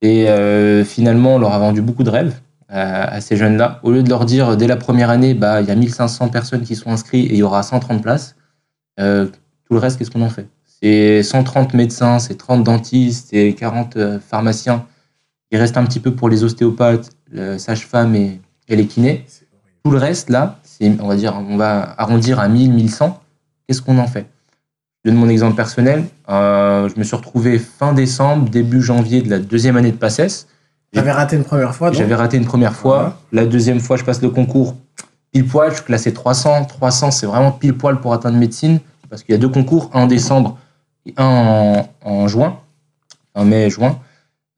Et 0.00 0.28
euh, 0.28 0.84
finalement, 0.84 1.34
on 1.34 1.38
leur 1.38 1.52
a 1.52 1.58
vendu 1.58 1.82
beaucoup 1.82 2.02
de 2.02 2.10
rêves 2.10 2.34
euh, 2.72 3.04
à 3.08 3.20
ces 3.20 3.36
jeunes-là. 3.36 3.80
Au 3.82 3.90
lieu 3.90 4.02
de 4.02 4.08
leur 4.08 4.24
dire 4.24 4.56
dès 4.56 4.66
la 4.66 4.76
première 4.76 5.10
année, 5.10 5.34
bah, 5.34 5.60
il 5.60 5.68
y 5.68 5.70
a 5.70 5.74
1500 5.74 6.28
personnes 6.28 6.62
qui 6.62 6.76
sont 6.76 6.90
inscrites 6.90 7.30
et 7.30 7.34
il 7.34 7.38
y 7.38 7.42
aura 7.42 7.62
130 7.62 8.02
places, 8.02 8.36
euh, 9.00 9.26
tout 9.26 9.74
le 9.74 9.78
reste, 9.78 9.98
qu'est-ce 9.98 10.10
qu'on 10.10 10.22
en 10.22 10.30
fait? 10.30 10.46
C'est 10.82 11.22
130 11.22 11.72
médecins, 11.74 12.18
c'est 12.18 12.36
30 12.36 12.64
dentistes, 12.64 13.28
c'est 13.30 13.52
40 13.54 13.96
euh, 13.96 14.18
pharmaciens. 14.18 14.86
Il 15.50 15.58
reste 15.58 15.76
un 15.76 15.84
petit 15.84 16.00
peu 16.00 16.14
pour 16.14 16.28
les 16.28 16.42
ostéopathes, 16.42 17.10
le 17.30 17.58
sage-femme 17.58 18.14
et, 18.14 18.40
et 18.68 18.76
les 18.76 18.86
kinés. 18.86 19.24
C'est. 19.26 19.43
Tout 19.84 19.90
le 19.90 19.98
reste, 19.98 20.30
là, 20.30 20.58
c'est, 20.62 20.90
on 21.00 21.06
va 21.08 21.16
dire, 21.16 21.34
on 21.36 21.58
va 21.58 21.94
arrondir 21.98 22.40
à 22.40 22.48
1000, 22.48 22.72
1100. 22.72 23.20
Qu'est-ce 23.66 23.82
qu'on 23.82 23.98
en 23.98 24.06
fait? 24.06 24.26
Je 25.04 25.10
donne 25.10 25.20
mon 25.20 25.28
exemple 25.28 25.56
personnel. 25.56 26.04
Euh, 26.30 26.88
je 26.88 26.98
me 26.98 27.04
suis 27.04 27.14
retrouvé 27.14 27.58
fin 27.58 27.92
décembre, 27.92 28.48
début 28.48 28.80
janvier 28.80 29.20
de 29.20 29.28
la 29.28 29.38
deuxième 29.38 29.76
année 29.76 29.92
de 29.92 29.96
PACES. 29.96 30.46
J'avais 30.94 31.12
raté 31.12 31.36
une 31.36 31.44
première 31.44 31.74
fois, 31.74 31.92
J'avais 31.92 32.14
raté 32.14 32.38
une 32.38 32.46
première 32.46 32.74
fois. 32.74 33.20
La 33.32 33.44
deuxième 33.44 33.80
fois, 33.80 33.96
je 33.96 34.04
passe 34.04 34.22
le 34.22 34.30
concours 34.30 34.74
pile 35.32 35.46
poil. 35.46 35.70
Je 35.70 35.76
suis 35.76 35.84
classé 35.84 36.14
300. 36.14 36.64
300, 36.64 37.10
c'est 37.10 37.26
vraiment 37.26 37.52
pile 37.52 37.74
poil 37.74 38.00
pour 38.00 38.14
atteindre 38.14 38.38
médecine. 38.38 38.80
Parce 39.10 39.22
qu'il 39.22 39.34
y 39.34 39.36
a 39.36 39.38
deux 39.38 39.48
concours, 39.50 39.90
un 39.92 40.02
en 40.02 40.06
décembre 40.06 40.56
et 41.04 41.12
un 41.18 41.26
en, 41.26 41.88
en 42.00 42.28
juin. 42.28 42.58
En 43.34 43.44
mai, 43.44 43.68
juin. 43.68 43.98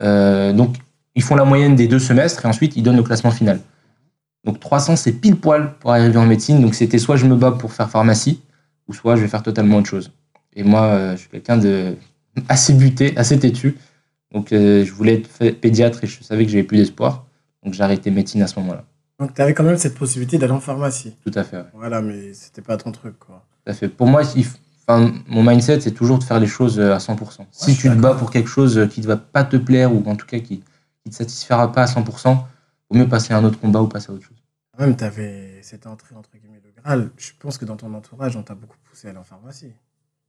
Euh, 0.03 0.53
donc, 0.53 0.77
ils 1.17 1.23
font 1.23 1.35
la 1.35 1.45
moyenne 1.45 1.75
des 1.75 1.89
deux 1.89 1.99
semestres 1.99 2.45
et 2.45 2.49
ensuite, 2.49 2.77
ils 2.77 2.83
donnent 2.83 2.97
le 2.97 3.03
classement 3.03 3.33
final. 3.33 3.59
Donc, 4.47 4.61
300, 4.61 4.95
c'est 4.95 5.13
pile 5.13 5.37
poil 5.37 5.75
pour 5.81 5.91
arriver 5.91 6.17
en 6.17 6.25
médecine. 6.25 6.61
Donc, 6.61 6.77
c'était 6.77 6.99
soit 6.99 7.17
je 7.17 7.27
me 7.27 7.35
bats 7.35 7.51
pour 7.51 7.73
faire 7.73 7.91
pharmacie, 7.91 8.41
ou 8.87 8.95
soit 8.95 9.17
je 9.17 9.23
vais 9.23 9.29
faire 9.29 9.43
totalement 9.43 9.79
autre 9.79 9.89
chose. 9.89 10.13
Et 10.55 10.63
moi, 10.63 10.83
euh, 10.85 11.13
je 11.13 11.23
suis 11.23 11.29
quelqu'un 11.29 11.59
de 11.59 11.97
assez 12.49 12.73
buté, 12.73 13.13
assez 13.17 13.39
têtu. 13.39 13.77
Donc, 14.33 14.53
euh, 14.53 14.85
je 14.85 14.93
voulais 14.93 15.15
être 15.15 15.61
pédiatre 15.61 16.05
et 16.05 16.07
je 16.07 16.23
savais 16.23 16.45
que 16.47 16.53
j'avais 16.53 16.63
plus 16.63 16.79
d'espoir. 16.79 17.27
Donc, 17.65 17.75
j'ai 17.75 17.83
arrêté 17.83 18.13
médecine 18.13 18.41
à 18.43 18.47
ce 18.47 18.59
moment-là. 18.61 18.85
donc 19.19 19.35
tu 19.35 19.43
avais 19.43 19.53
quand 19.53 19.65
même 19.65 19.79
cette 19.79 19.97
possibilité 19.97 20.39
d'aller 20.39 20.53
en 20.53 20.61
pharmacie. 20.61 21.17
Tout 21.25 21.37
à 21.37 21.43
fait. 21.43 21.57
ouais. 21.57 21.65
Voilà, 21.75 22.01
mais 22.01 22.33
c'était 22.33 22.63
pas 22.63 22.77
ton 22.77 22.93
truc, 22.93 23.19
quoi. 23.19 23.45
Tout 23.65 23.73
à 23.73 23.75
fait. 23.75 23.89
Pour 23.89 24.07
moi, 24.07 24.23
il 24.37 24.47
enfin, 24.87 25.13
mon 25.27 25.43
mindset, 25.43 25.81
c'est 25.81 25.91
toujours 25.91 26.21
de 26.21 26.25
faire 26.25 26.39
les 26.39 26.47
choses 26.47 26.79
euh, 26.79 26.95
à 26.95 26.99
100%. 26.99 27.19
je 27.19 27.45
si 27.51 27.77
tu 27.77 27.89
te 27.89 27.95
bats 27.95 28.15
pour 28.15 28.31
quelque 28.31 28.49
chose 28.49 28.87
qui 28.93 29.01
ne 29.01 29.07
va 29.07 29.17
pas 29.17 29.43
te 29.43 29.57
plaire 29.57 29.93
ou 29.93 30.05
en 30.07 30.15
tout 30.15 30.27
cas 30.27 30.39
qui 30.39 30.63
ne 31.05 31.11
te 31.11 31.17
satisfera 31.17 31.73
pas 31.73 31.83
à 31.83 31.87
100%, 31.87 32.37
vaut 32.91 32.97
mieux 32.97 33.09
passer 33.09 33.35
à 33.35 33.39
un 33.39 33.45
autre 33.45 33.59
combat 33.59 33.83
ou 33.83 33.89
passer 33.89 34.13
à 34.13 34.15
autre 34.15 34.25
chose. 34.25 34.36
Quand 34.77 34.85
même, 34.85 34.97
tu 34.97 35.05
avais 35.05 35.59
cette 35.63 35.87
entrée, 35.87 36.15
entre 36.19 36.31
guillemets, 36.41 36.61
le 36.65 36.83
Graal. 36.83 37.09
Je 37.17 37.31
pense 37.39 37.57
que 37.59 37.65
dans 37.65 37.77
ton 37.77 37.93
entourage, 37.95 38.37
on 38.37 38.43
t'a 38.43 38.55
beaucoup 38.55 38.77
poussé 38.91 39.07
à 39.07 39.11
aller 39.11 39.19
en 39.19 39.25
pharmacie. 39.25 39.73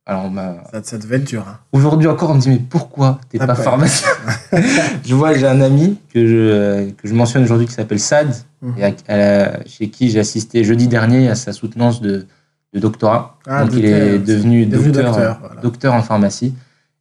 Alors, 0.05 0.31
m'a- 0.31 0.63
Ça, 0.71 0.81
ça 0.83 0.97
devait 0.97 1.17
être 1.17 1.25
dur, 1.25 1.45
hein. 1.45 1.59
aujourd'hui 1.73 2.07
encore, 2.07 2.29
on 2.29 2.35
me 2.35 2.39
dit 2.39 2.49
Mais 2.49 2.59
pourquoi 2.59 3.19
t'es 3.29 3.39
Ah 3.41 3.47
pas 3.47 3.55
ouais. 3.57 3.63
pharmacien 3.63 4.07
Je 5.05 5.13
vois, 5.13 5.33
j'ai 5.33 5.45
un 5.47 5.59
ami 5.59 5.99
que 6.13 6.25
je, 6.25 6.35
euh, 6.37 6.91
que 6.91 7.09
je 7.09 7.13
mentionne 7.13 7.43
aujourd'hui 7.43 7.67
qui 7.67 7.73
s'appelle 7.73 7.99
Sad, 7.99 8.33
Mhm. 8.61 8.73
et 8.77 8.83
à- 8.85 8.93
à 9.09 9.17
la- 9.17 9.65
chez 9.65 9.89
qui 9.89 10.09
j'ai 10.09 10.19
assisté 10.21 10.63
jeudi 10.63 10.87
dernier 10.87 11.27
à 11.29 11.35
sa 11.35 11.51
soutenance 11.51 11.99
de, 11.99 12.25
de 12.73 12.79
doctorat. 12.79 13.37
Ah, 13.47 13.65
Donc, 13.65 13.73
il 13.73 13.83
est 13.85 14.17
devenu, 14.17 14.65
devenu 14.65 14.91
docteur, 14.93 15.11
docteur, 15.11 15.39
voilà. 15.41 15.61
docteur 15.61 15.93
en 15.93 16.01
pharmacie. 16.01 16.55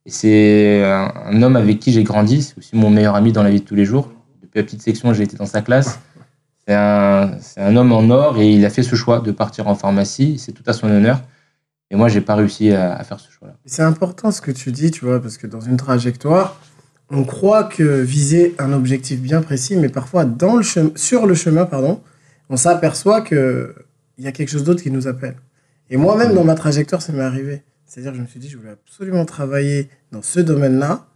Et 0.05 0.11
c'est 0.11 0.85
un, 0.85 1.13
un 1.27 1.43
homme 1.43 1.55
avec 1.57 1.79
qui 1.79 1.93
j'ai 1.93 2.03
grandi. 2.03 2.43
C'est 2.43 2.59
aussi 2.59 2.75
mon 2.77 2.91
meilleur 2.91 3.15
ami 3.15 3.31
dans 3.33 3.43
la 3.45 3.51
vie 3.51 3.61
de 3.61 3.65
tous 3.65 3.75
les 3.77 3.85
jours. 3.85 4.11
Depuis 4.43 4.59
la 4.59 4.65
petite 4.65 4.83
section, 4.83 5.13
j'ai 5.15 5.23
été 5.23 5.37
dans 5.37 5.47
sa 5.47 5.63
classe. 5.63 6.01
C'est 6.67 6.75
un, 6.75 7.39
c'est 7.41 7.61
un 7.61 7.77
homme 7.77 7.93
en 7.93 8.11
or 8.11 8.39
et 8.39 8.51
il 8.51 8.65
a 8.65 8.71
fait 8.71 8.83
ce 8.83 8.97
choix 8.97 9.21
de 9.21 9.31
partir 9.31 9.69
en 9.69 9.75
pharmacie. 9.75 10.39
C'est 10.39 10.53
tout 10.53 10.65
à 10.67 10.73
son 10.73 10.89
honneur. 10.89 11.23
Et 11.91 11.97
moi, 11.97 12.09
j'ai 12.09 12.21
pas 12.21 12.35
réussi 12.35 12.73
à, 12.73 12.97
à 12.97 13.05
faire 13.05 13.21
ce 13.21 13.31
choix-là. 13.31 13.55
C'est 13.65 13.83
important 13.83 14.33
ce 14.33 14.41
que 14.41 14.51
tu 14.51 14.73
dis, 14.73 14.91
tu 14.91 15.05
vois, 15.05 15.23
parce 15.23 15.39
que 15.39 15.47
dans 15.47 15.61
une 15.61 15.77
trajectoire, 15.77 16.61
on 17.11 17.25
croit 17.25 17.65
que 17.65 18.01
viser 18.01 18.57
un 18.59 18.73
objectif 18.73 19.21
bien 19.21 19.41
précis, 19.43 19.77
mais 19.77 19.89
parfois 19.89 20.25
dans 20.25 20.57
le 20.57 20.63
chemin, 20.63 20.91
sur 20.97 21.27
le 21.27 21.35
chemin, 21.35 21.65
pardon, 21.65 22.01
on 22.51 22.57
s'aperçoit 22.57 23.21
que 23.21 23.75
il 24.19 24.25
y 24.25 24.29
a 24.29 24.33
quelque 24.33 24.49
chose 24.49 24.65
d'autre 24.65 24.83
qui 24.83 24.91
nous 24.91 25.07
appelle. 25.07 25.37
Et 25.91 25.97
moi-même, 25.97 26.35
dans 26.35 26.43
ma 26.43 26.55
trajectoire, 26.55 27.03
ça 27.03 27.13
m'est 27.13 27.23
arrivé. 27.23 27.63
C'est-à-dire, 27.85 28.13
que 28.13 28.17
je 28.17 28.23
me 28.23 28.27
suis 28.27 28.41
dit, 28.41 28.49
je 28.49 28.57
voulais 28.57 28.71
absolument 28.71 29.25
travailler 29.25 29.89
dans 30.11 30.23
ce 30.23 30.41
domaine-là, 30.41 31.07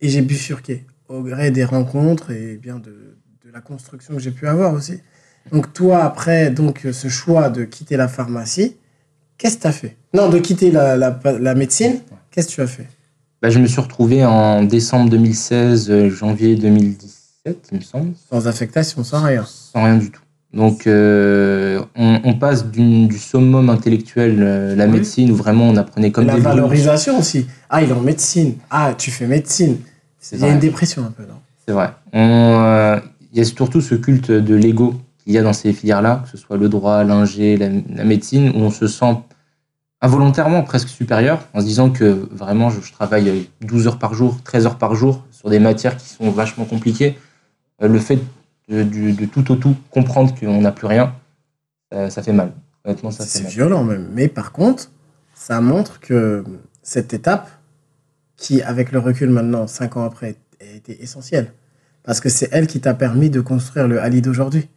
et 0.00 0.08
j'ai 0.08 0.22
bifurqué 0.22 0.84
au 1.08 1.22
gré 1.22 1.50
des 1.50 1.64
rencontres 1.64 2.30
et 2.30 2.56
bien 2.56 2.78
de, 2.78 3.16
de 3.50 3.54
la 3.54 3.60
construction 3.60 4.14
que 4.14 4.20
j'ai 4.20 4.30
pu 4.30 4.46
avoir 4.46 4.72
aussi. 4.72 5.00
Donc 5.52 5.72
toi, 5.72 6.04
après 6.04 6.50
donc 6.50 6.86
ce 6.92 7.08
choix 7.08 7.48
de 7.50 7.64
quitter 7.64 7.96
la 7.96 8.06
pharmacie, 8.08 8.76
qu'est-ce 9.38 9.56
que 9.56 9.62
tu 9.62 9.66
as 9.66 9.72
fait? 9.72 9.96
Non, 10.14 10.28
de 10.28 10.38
quitter 10.38 10.70
la, 10.70 10.96
la, 10.96 11.18
la 11.38 11.54
médecine, 11.54 12.00
qu'est-ce 12.30 12.48
que 12.48 12.52
tu 12.54 12.60
as 12.60 12.66
fait? 12.66 12.86
Bah, 13.42 13.50
je 13.50 13.58
me 13.58 13.66
suis 13.66 13.80
retrouvé 13.80 14.24
en 14.24 14.62
décembre 14.62 15.10
2016, 15.10 15.90
euh, 15.90 16.10
janvier 16.10 16.54
2017, 16.56 17.68
il 17.72 17.78
me 17.78 17.82
semble. 17.82 18.12
Sans 18.30 18.46
affectation, 18.46 19.02
sans 19.02 19.22
rien. 19.24 19.44
Sans 19.46 19.82
rien 19.82 19.96
du 19.96 20.10
tout. 20.10 20.20
Donc, 20.52 20.86
euh, 20.86 21.80
on, 21.96 22.20
on 22.24 22.34
passe 22.34 22.66
du 22.66 23.08
summum 23.18 23.70
intellectuel, 23.70 24.36
euh, 24.42 24.76
la 24.76 24.86
Oui. 24.86 24.92
médecine, 24.92 25.30
où 25.30 25.34
vraiment 25.36 25.68
on 25.68 25.76
apprenait 25.76 26.10
comme 26.12 26.26
la 26.26 26.34
des 26.34 26.40
brutes. 26.40 26.54
valorisation 26.54 27.18
aussi. 27.18 27.46
Ah, 27.70 27.82
il 27.82 27.88
est 27.88 27.92
en 27.92 28.00
médecine. 28.00 28.56
Ah, 28.68 28.94
tu 28.98 29.10
fais 29.10 29.26
médecine. 29.26 29.78
Il 30.32 30.38
y 30.40 30.44
a 30.44 30.48
une 30.50 30.58
dépression 30.58 31.04
un 31.04 31.10
peu, 31.12 31.22
non? 31.22 31.36
C'est 31.66 31.72
vrai. 31.72 31.90
On, 32.12 32.18
euh, 32.64 32.98
Il 33.32 33.38
y 33.38 33.40
a 33.40 33.44
surtout 33.44 33.80
ce 33.80 33.94
culte 33.94 34.30
de 34.30 34.54
l'ego 34.54 34.94
qu'il 35.18 35.32
y 35.32 35.38
a 35.38 35.42
dans 35.42 35.52
ces 35.52 35.72
filières-là, 35.72 36.22
que 36.24 36.30
ce 36.30 36.36
soit 36.36 36.56
le 36.56 36.68
droit, 36.68 37.04
l'ingé, 37.04 37.56
la, 37.56 37.68
la 37.68 38.04
médecine, 38.04 38.50
où 38.50 38.60
on 38.60 38.70
se 38.70 38.86
sent 38.86 39.16
involontairement 40.00 40.62
presque 40.62 40.88
supérieur, 40.88 41.46
en 41.52 41.60
se 41.60 41.66
disant 41.66 41.90
que 41.90 42.28
vraiment 42.32 42.70
je, 42.70 42.80
je 42.80 42.92
travaille 42.92 43.48
12 43.60 43.86
heures 43.86 43.98
par 43.98 44.14
jour, 44.14 44.38
13 44.44 44.66
heures 44.66 44.78
par 44.78 44.94
jour, 44.94 45.24
sur 45.30 45.50
des 45.50 45.58
matières 45.58 45.96
qui 45.96 46.08
sont 46.08 46.30
vachement 46.30 46.64
compliquées. 46.64 47.18
Euh, 47.82 47.88
Le 47.88 47.98
fait 47.98 48.18
de, 48.68 49.24
tout 49.26 49.50
au 49.52 49.56
tout 49.56 49.76
comprendre 49.90 50.34
qu'on 50.38 50.60
n'a 50.60 50.72
plus 50.72 50.86
rien, 50.86 51.14
euh, 51.92 52.08
ça 52.08 52.22
fait 52.22 52.32
mal. 52.32 52.52
Honnêtement, 52.84 53.10
ça 53.10 53.24
C'est 53.24 53.46
violent 53.46 53.84
même. 53.84 54.08
Mais 54.12 54.28
par 54.28 54.52
contre, 54.52 54.90
ça 55.34 55.60
montre 55.60 56.00
que 56.00 56.44
cette 56.82 57.12
étape, 57.12 57.50
qui 58.36 58.62
avec 58.62 58.92
le 58.92 59.00
recul 59.00 59.28
maintenant, 59.30 59.66
cinq 59.66 59.96
ans 59.96 60.04
après, 60.04 60.36
a 60.60 60.76
été 60.76 61.02
essentielle. 61.02 61.52
Parce 62.04 62.20
que 62.20 62.28
c'est 62.28 62.48
elle 62.52 62.66
qui 62.66 62.80
t'a 62.80 62.94
permis 62.94 63.30
de 63.30 63.40
construire 63.40 63.86
le 63.86 64.00
Ali 64.00 64.22
d'aujourd'hui. 64.22 64.68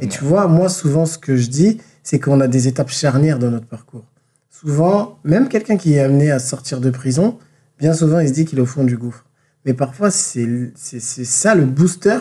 Et 0.00 0.08
tu 0.08 0.24
vois, 0.24 0.48
moi, 0.48 0.68
souvent, 0.68 1.06
ce 1.06 1.18
que 1.18 1.36
je 1.36 1.48
dis, 1.48 1.80
c'est 2.02 2.18
qu'on 2.18 2.40
a 2.40 2.48
des 2.48 2.68
étapes 2.68 2.90
charnières 2.90 3.38
dans 3.38 3.50
notre 3.50 3.66
parcours. 3.66 4.04
Souvent, 4.50 5.18
même 5.24 5.48
quelqu'un 5.48 5.76
qui 5.76 5.94
est 5.94 6.00
amené 6.00 6.30
à 6.30 6.38
sortir 6.38 6.80
de 6.80 6.90
prison, 6.90 7.38
bien 7.78 7.94
souvent, 7.94 8.18
il 8.18 8.28
se 8.28 8.32
dit 8.32 8.44
qu'il 8.44 8.58
est 8.58 8.62
au 8.62 8.66
fond 8.66 8.84
du 8.84 8.96
gouffre. 8.96 9.24
Mais 9.64 9.72
parfois, 9.72 10.10
c'est 10.10 10.72
ça 10.74 11.54
le 11.54 11.64
booster 11.64 12.18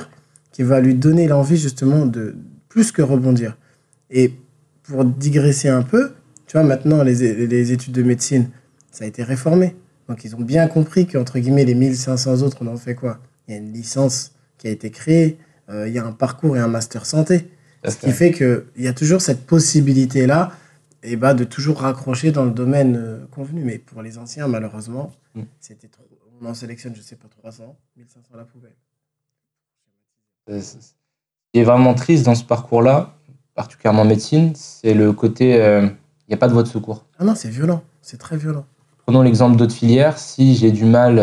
qui 0.51 0.63
va 0.63 0.79
lui 0.79 0.95
donner 0.95 1.27
l'envie, 1.27 1.57
justement, 1.57 2.05
de 2.05 2.35
plus 2.69 2.91
que 2.91 3.01
rebondir. 3.01 3.57
Et 4.09 4.33
pour 4.83 5.03
digresser 5.03 5.67
un 5.69 5.81
peu, 5.81 6.11
tu 6.45 6.57
vois, 6.57 6.63
maintenant, 6.63 7.03
les, 7.03 7.47
les 7.47 7.71
études 7.71 7.93
de 7.93 8.03
médecine, 8.03 8.49
ça 8.91 9.03
a 9.03 9.07
été 9.07 9.23
réformé. 9.23 9.75
Donc, 10.07 10.23
ils 10.23 10.35
ont 10.35 10.41
bien 10.41 10.67
compris 10.67 11.07
qu'entre 11.07 11.39
guillemets, 11.39 11.65
les 11.65 11.75
1500 11.75 12.41
autres, 12.43 12.57
on 12.61 12.67
en 12.67 12.77
fait 12.77 12.95
quoi? 12.95 13.19
Il 13.47 13.53
y 13.53 13.57
a 13.57 13.57
une 13.57 13.73
licence 13.73 14.32
qui 14.57 14.67
a 14.67 14.71
été 14.71 14.91
créée, 14.91 15.37
euh, 15.69 15.87
il 15.87 15.93
y 15.93 15.99
a 15.99 16.05
un 16.05 16.11
parcours 16.11 16.55
et 16.57 16.59
un 16.59 16.67
master 16.67 17.05
santé. 17.05 17.49
Ce 17.87 17.97
qui 17.97 18.11
fait 18.11 18.31
qu'il 18.31 18.63
y 18.77 18.87
a 18.87 18.93
toujours 18.93 19.21
cette 19.21 19.45
possibilité-là 19.45 20.53
et 21.03 21.17
bah, 21.17 21.33
de 21.33 21.43
toujours 21.43 21.79
raccrocher 21.81 22.31
dans 22.31 22.45
le 22.45 22.51
domaine 22.51 22.95
euh, 22.95 23.25
convenu. 23.29 23.61
Mais 23.63 23.77
pour 23.77 24.01
les 24.01 24.17
anciens, 24.17 24.47
malheureusement, 24.47 25.11
Mm. 25.35 25.41
c'était 25.59 25.87
trop. 25.87 26.03
On 26.41 26.45
en 26.45 26.53
sélectionne, 26.53 26.95
je 26.95 27.01
sais 27.01 27.15
pas, 27.15 27.27
300, 27.27 27.75
1500 27.97 28.29
à 28.33 28.37
la 28.37 28.43
poubelle. 28.43 28.75
Ce 30.47 30.75
qui 31.53 31.59
est 31.59 31.63
vraiment 31.63 31.93
triste 31.93 32.25
dans 32.25 32.35
ce 32.35 32.43
parcours-là, 32.43 33.15
particulièrement 33.55 34.01
en 34.01 34.05
médecine, 34.05 34.53
c'est 34.55 34.93
le 34.93 35.13
côté 35.13 35.61
euh, 35.61 35.81
il 35.85 36.29
n'y 36.29 36.33
a 36.33 36.37
pas 36.37 36.47
de 36.47 36.53
voie 36.53 36.63
de 36.63 36.67
secours. 36.67 37.05
Ah 37.17 37.23
non, 37.23 37.35
c'est 37.35 37.49
violent. 37.49 37.83
C'est 38.01 38.17
très 38.17 38.35
violent. 38.37 38.65
Prenons 39.05 39.21
l'exemple 39.21 39.55
d'autres 39.57 39.73
filières. 39.73 40.17
Si 40.17 40.55
j'ai 40.55 40.71
du 40.71 40.85
mal, 40.85 41.19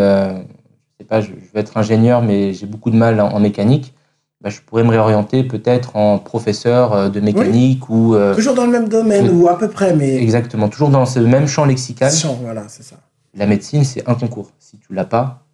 sais 1.01 1.05
pas, 1.07 1.21
je, 1.21 1.29
vais 1.29 1.61
être 1.61 1.77
ingénieur, 1.77 2.23
mais 2.23 2.53
j'ai 2.53 2.67
beaucoup 2.67 2.91
de 2.91 2.97
mal 2.97 3.21
en, 3.21 3.29
en 3.33 3.41
mécanique, 3.41 3.95
bah, 4.43 4.51
je 4.51 4.61
pourrais 4.61 4.85
me 4.85 4.91
réorienter 4.91 5.45
peut-être 5.45 5.97
en 5.97 6.19
professeur 6.19 6.93
euh, 6.93 7.09
de 7.09 7.21
mécanique 7.21 7.89
ou 7.91 8.15
euh, 8.15 8.35
Toujours 8.35 8.55
dans 8.55 8.65
le 8.67 8.73
même 8.73 8.89
domaine 8.89 9.29
ou 9.31 9.49
à 9.49 9.59
peu 9.59 9.69
près, 9.69 9.95
mais. 9.95 10.23
exactement 10.23 10.69
toujours 10.69 10.91
dans 10.91 11.07
ce 11.07 11.19
même 11.21 11.47
champ 11.47 11.65
lexical. 11.65 12.13
Champ, 12.13 12.39
voilà, 12.43 12.65
c'est 12.69 12.83
ça. 12.83 12.97
La 13.35 13.47
médecine, 13.47 13.85
c'est 13.85 14.09
un 14.09 14.15
concours. 14.15 14.51
Si 14.59 14.79
tu 14.79 14.93
l'as 14.95 15.05
pas, 15.05 15.45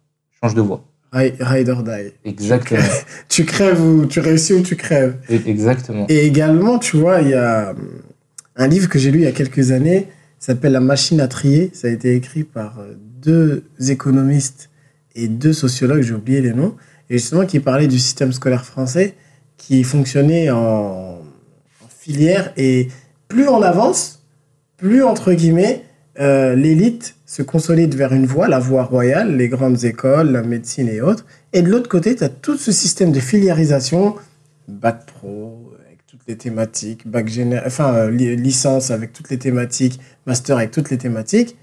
change 0.41 0.55
de 0.55 0.61
voie. 0.61 0.83
Ri- 1.13 1.33
Ride 1.39 1.69
or 1.69 1.83
die. 1.83 2.13
Exactement. 2.25 2.81
Tu 3.29 3.45
crèves 3.53 3.81
ou 3.81 4.05
tu 4.05 4.19
réussis 4.19 4.53
ou 4.53 4.61
tu 4.61 4.75
crèves. 4.75 5.17
Exactement. 5.29 6.05
Et 6.09 6.25
également, 6.25 6.79
tu 6.79 6.97
vois, 6.97 7.21
il 7.21 7.29
y 7.29 7.33
a 7.33 7.71
hum, 7.71 7.77
un 8.55 8.67
livre 8.67 8.89
que 8.89 8.99
j'ai 8.99 9.11
lu 9.11 9.19
il 9.19 9.23
y 9.25 9.27
a 9.27 9.31
quelques 9.31 9.71
années, 9.71 10.07
s'appelle 10.39 10.71
La 10.73 10.79
machine 10.79 11.21
à 11.21 11.27
trier. 11.27 11.71
Ça 11.73 11.87
a 11.87 11.91
été 11.91 12.15
écrit 12.15 12.43
par 12.43 12.79
euh, 12.79 12.93
deux 13.21 13.63
économistes 13.87 14.69
et 15.17 15.27
deux 15.27 15.53
sociologues, 15.53 16.03
j'ai 16.03 16.13
oublié 16.13 16.39
les 16.41 16.53
noms, 16.53 16.75
et 17.09 17.17
justement 17.17 17.45
qui 17.45 17.59
parlait 17.59 17.87
du 17.87 17.99
système 17.99 18.31
scolaire 18.31 18.63
français 18.63 19.15
qui 19.57 19.83
fonctionnait 19.83 20.49
en, 20.51 21.19
en 21.19 21.89
filière 21.99 22.53
et 22.57 22.87
plus 23.27 23.47
on 23.49 23.61
avance, 23.61 24.21
plus 24.77 25.03
entre 25.03 25.33
guillemets, 25.33 25.83
euh, 26.19 26.55
l'élite 26.55 27.15
se 27.25 27.41
consolide 27.43 27.93
vers 27.95 28.13
une 28.13 28.25
voie, 28.25 28.47
la 28.47 28.59
voie 28.59 28.83
royale, 28.83 29.35
les 29.35 29.49
grandes 29.49 29.83
écoles, 29.83 30.31
la 30.31 30.41
médecine 30.43 30.87
et 30.87 31.01
autres. 31.01 31.25
Et 31.53 31.61
de 31.61 31.69
l'autre 31.69 31.89
côté, 31.89 32.15
tu 32.15 32.23
as 32.23 32.29
tout 32.29 32.57
ce 32.57 32.71
système 32.71 33.11
de 33.11 33.19
filiarisation, 33.19 34.15
bac 34.67 35.05
pro 35.05 35.73
avec 35.85 36.05
toutes 36.07 36.21
les 36.27 36.37
thématiques, 36.37 37.07
bac 37.07 37.27
général, 37.27 37.65
enfin 37.67 37.93
euh, 37.93 38.11
li- 38.11 38.35
licence 38.35 38.91
avec 38.91 39.13
toutes 39.13 39.29
les 39.29 39.37
thématiques, 39.39 39.99
master 40.25 40.57
avec 40.57 40.71
toutes 40.71 40.89
les 40.89 40.97
thématiques, 40.97 41.55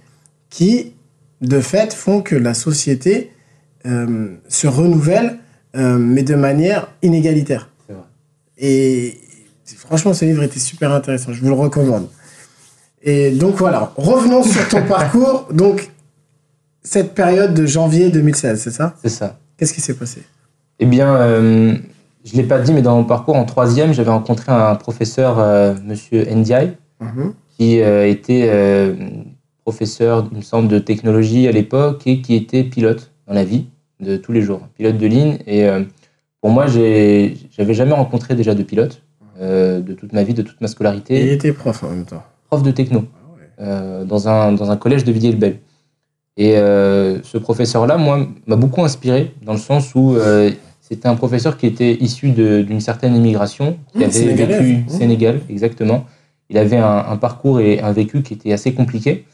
qui 0.50 0.94
de 1.40 1.60
fait 1.60 1.92
font 1.92 2.22
que 2.22 2.36
la 2.36 2.54
société 2.54 3.32
euh, 3.86 4.36
se 4.48 4.66
renouvelle, 4.66 5.38
euh, 5.76 5.98
mais 5.98 6.22
de 6.22 6.34
manière 6.34 6.88
inégalitaire. 7.02 7.68
Vrai. 7.88 7.98
Et 8.58 9.18
franchement, 9.76 10.14
ce 10.14 10.24
livre 10.24 10.42
était 10.42 10.58
super 10.60 10.92
intéressant, 10.92 11.32
je 11.32 11.40
vous 11.40 11.48
le 11.48 11.54
recommande. 11.54 12.08
Et 13.02 13.30
donc 13.32 13.56
voilà, 13.56 13.92
revenons 13.96 14.42
sur 14.42 14.66
ton 14.68 14.82
parcours. 14.88 15.48
Donc, 15.52 15.90
cette 16.82 17.14
période 17.14 17.54
de 17.54 17.66
janvier 17.66 18.10
2016, 18.10 18.60
c'est 18.60 18.70
ça? 18.70 18.94
C'est 19.02 19.08
ça. 19.10 19.38
Qu'est-ce 19.56 19.74
qui 19.74 19.80
s'est 19.80 19.94
passé? 19.94 20.22
Eh 20.80 20.86
bien, 20.86 21.14
euh, 21.16 21.74
je 22.24 22.32
ne 22.36 22.42
l'ai 22.42 22.48
pas 22.48 22.58
dit, 22.60 22.72
mais 22.72 22.82
dans 22.82 22.96
mon 22.96 23.04
parcours, 23.04 23.36
en 23.36 23.44
troisième, 23.44 23.92
j'avais 23.92 24.10
rencontré 24.10 24.50
un 24.52 24.74
professeur, 24.74 25.38
euh, 25.38 25.74
Monsieur 25.84 26.24
Ndiaye, 26.24 26.76
Mhm. 27.00 27.34
qui 27.58 27.80
euh, 27.80 28.08
était 28.08 28.50
professeur, 29.64 30.28
il 30.30 30.38
me 30.38 30.42
semble, 30.42 30.68
de 30.68 30.78
technologie 30.78 31.46
à 31.48 31.52
l'époque 31.52 32.06
et 32.06 32.20
qui 32.20 32.34
était 32.34 32.64
pilote 32.64 33.12
dans 33.26 33.34
la 33.34 33.44
vie 33.44 33.66
de 34.00 34.16
tous 34.16 34.32
les 34.32 34.42
jours, 34.42 34.60
pilote 34.76 34.98
de 34.98 35.06
ligne. 35.06 35.38
Et 35.46 35.64
euh, 35.68 35.82
pour 36.40 36.50
moi, 36.50 36.66
j'avais 36.66 37.74
jamais 37.74 37.92
rencontré 37.92 38.34
déjà 38.34 38.54
de 38.54 38.62
pilote 38.62 39.02
euh, 39.40 39.80
de 39.80 39.94
toute 39.94 40.12
ma 40.12 40.22
vie, 40.22 40.34
de 40.34 40.42
toute 40.42 40.60
ma 40.60 40.66
Et 40.66 40.68
il 40.68 40.70
scolarité, 40.72 41.32
était 41.32 41.52
prof 41.52 41.82
en 41.84 41.90
même 41.90 42.04
temps. 42.04 42.22
prof 42.48 42.62
de 42.62 42.70
techno 42.70 43.04
euh, 43.60 44.04
dans, 44.04 44.28
un, 44.28 44.52
dans 44.52 44.70
un 44.70 44.76
collège 44.76 45.04
de 45.04 45.12
Villiers-le-Bel. 45.12 45.58
Et 46.36 46.56
euh, 46.56 47.22
ce 47.22 47.38
professeur-là, 47.38 47.96
moi, 47.96 48.26
m'a 48.46 48.56
beaucoup 48.56 48.82
inspiré 48.84 49.32
dans 49.42 49.52
le 49.52 49.58
sens 49.58 49.94
où 49.94 50.16
euh, 50.16 50.50
c'était 50.80 51.06
un 51.08 51.14
professeur 51.14 51.56
qui 51.56 51.66
était 51.66 51.94
issu 51.94 52.30
d'une 52.30 52.80
certaine 52.80 53.14
immigration, 53.14 53.78
qui 53.92 53.98
Mmh, 53.98 54.02
avait 54.02 54.10
sénégalais. 54.12 54.58
vécu 54.58 54.76
Mmh. 54.78 54.88
Sénégal, 54.88 55.40
exactement. 55.48 56.04
Il 56.50 56.58
avait 56.58 56.76
un, 56.76 57.04
un 57.08 57.16
parcours 57.16 57.60
et 57.60 57.80
un 57.80 57.92
vécu 57.92 58.22
qui 58.22 58.34
était 58.34 58.52
assez 58.52 58.74
compliqué. 58.74 59.24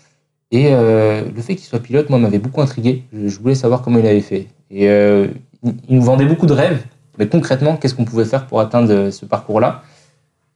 Et 0.53 0.69
euh, 0.73 1.23
le 1.35 1.43
fait 1.43 1.55
qu'il 1.55 1.65
soit 1.67 1.79
pilote, 1.79 2.11
moi, 2.11 2.19
m'avait 2.19 2.39
beaucoup 2.39 2.61
intrigué. 2.61 3.05
Je, 3.13 3.29
je 3.29 3.39
voulais 3.39 3.55
savoir 3.55 3.83
comment 3.83 3.99
il 3.99 4.07
avait 4.07 4.21
fait. 4.21 4.49
Et 4.71 4.89
euh, 4.89 5.29
il, 5.63 5.97
nous 5.97 6.03
vendait 6.03 6.25
beaucoup 6.25 6.47
de 6.47 6.53
rêves, 6.53 6.83
mais 7.19 7.29
concrètement, 7.29 7.77
qu'est-ce 7.77 7.95
qu'on 7.95 8.05
pouvait 8.05 8.25
faire 8.25 8.47
pour 8.47 8.61
atteindre 8.61 9.11
ce 9.11 9.25
parcours-là? 9.27 9.83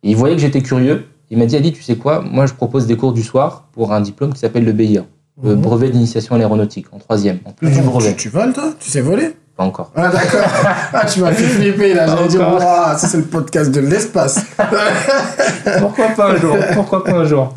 Et 0.03 0.11
il 0.11 0.17
voyait 0.17 0.35
que 0.35 0.41
j'étais 0.43 0.63
curieux. 0.63 1.07
Il 1.31 1.39
m'a 1.39 1.47
dit, 1.47 1.57
Ali, 1.57 1.73
tu 1.73 1.83
sais 1.83 1.97
quoi? 1.97 2.21
Moi, 2.21 2.47
je 2.47 2.55
propose 2.55 2.87
des 2.87 2.97
cours 2.97 3.13
du 3.13 3.23
soir 3.23 3.65
pour 3.73 3.93
un 3.93 4.01
diplôme 4.01 4.33
qui 4.33 4.41
s'appelle 4.41 4.65
le 4.65 4.73
BIA, 4.73 5.05
le 5.43 5.55
Mhm. 5.55 5.61
brevet 5.61 5.91
d'initiation 5.91 6.35
à 6.35 6.39
l'aéronautique, 6.39 6.87
en 6.93 6.99
troisième, 6.99 7.39
en 7.45 7.53
plus 7.53 7.69
du 7.71 7.79
Attends, 7.79 7.87
brevet. 7.87 8.11
Tu, 8.11 8.17
tu 8.17 8.29
voles, 8.29 8.53
toi? 8.53 8.73
Tu 8.79 8.91
sais 8.91 9.01
voler? 9.01 9.31
Pas 9.57 9.65
encore. 9.65 9.93
Ah, 9.95 10.09
d'accord. 10.11 10.41
ah, 10.93 11.07
tu 11.07 11.21
m'as 11.21 11.33
fait 11.33 11.45
flipper, 11.45 11.95
là. 11.95 12.07
J'allais 12.09 12.29
dire. 12.29 12.41
Ouah, 12.41 12.97
ça, 12.99 13.07
c'est 13.07 13.19
le 13.19 13.25
podcast 13.25 13.71
de 13.71 13.81
l'espace. 13.81 14.45
Pourquoi 15.81 16.09
pas 16.09 16.33
un 16.33 16.37
jour? 16.37 16.57
Pourquoi 16.75 17.05
pas 17.05 17.13
un 17.13 17.25
jour? 17.25 17.55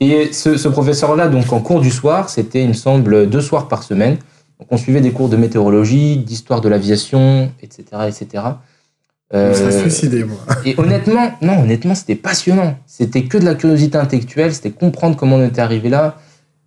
Et 0.00 0.32
ce, 0.32 0.56
ce 0.56 0.68
professeur-là, 0.68 1.28
donc 1.28 1.52
en 1.52 1.60
cours 1.60 1.80
du 1.80 1.90
soir, 1.90 2.30
c'était, 2.30 2.62
il 2.62 2.68
me 2.68 2.74
semble, 2.74 3.28
deux 3.28 3.42
soirs 3.42 3.68
par 3.68 3.82
semaine. 3.82 4.16
Donc 4.58 4.68
on 4.70 4.78
suivait 4.78 5.02
des 5.02 5.12
cours 5.12 5.28
de 5.28 5.36
météorologie, 5.36 6.16
d'histoire 6.16 6.62
de 6.62 6.68
l'aviation, 6.68 7.52
etc., 7.62 7.84
etc. 8.08 8.44
Euh, 9.32 9.80
suicidé, 9.80 10.24
moi. 10.24 10.38
et 10.64 10.74
honnêtement, 10.78 11.32
non, 11.42 11.60
honnêtement, 11.60 11.94
c'était 11.94 12.14
passionnant. 12.14 12.76
C'était 12.86 13.24
que 13.24 13.36
de 13.36 13.44
la 13.44 13.54
curiosité 13.54 13.98
intellectuelle, 13.98 14.54
c'était 14.54 14.70
comprendre 14.70 15.16
comment 15.16 15.36
on 15.36 15.46
était 15.46 15.60
arrivé 15.60 15.90
là, 15.90 16.16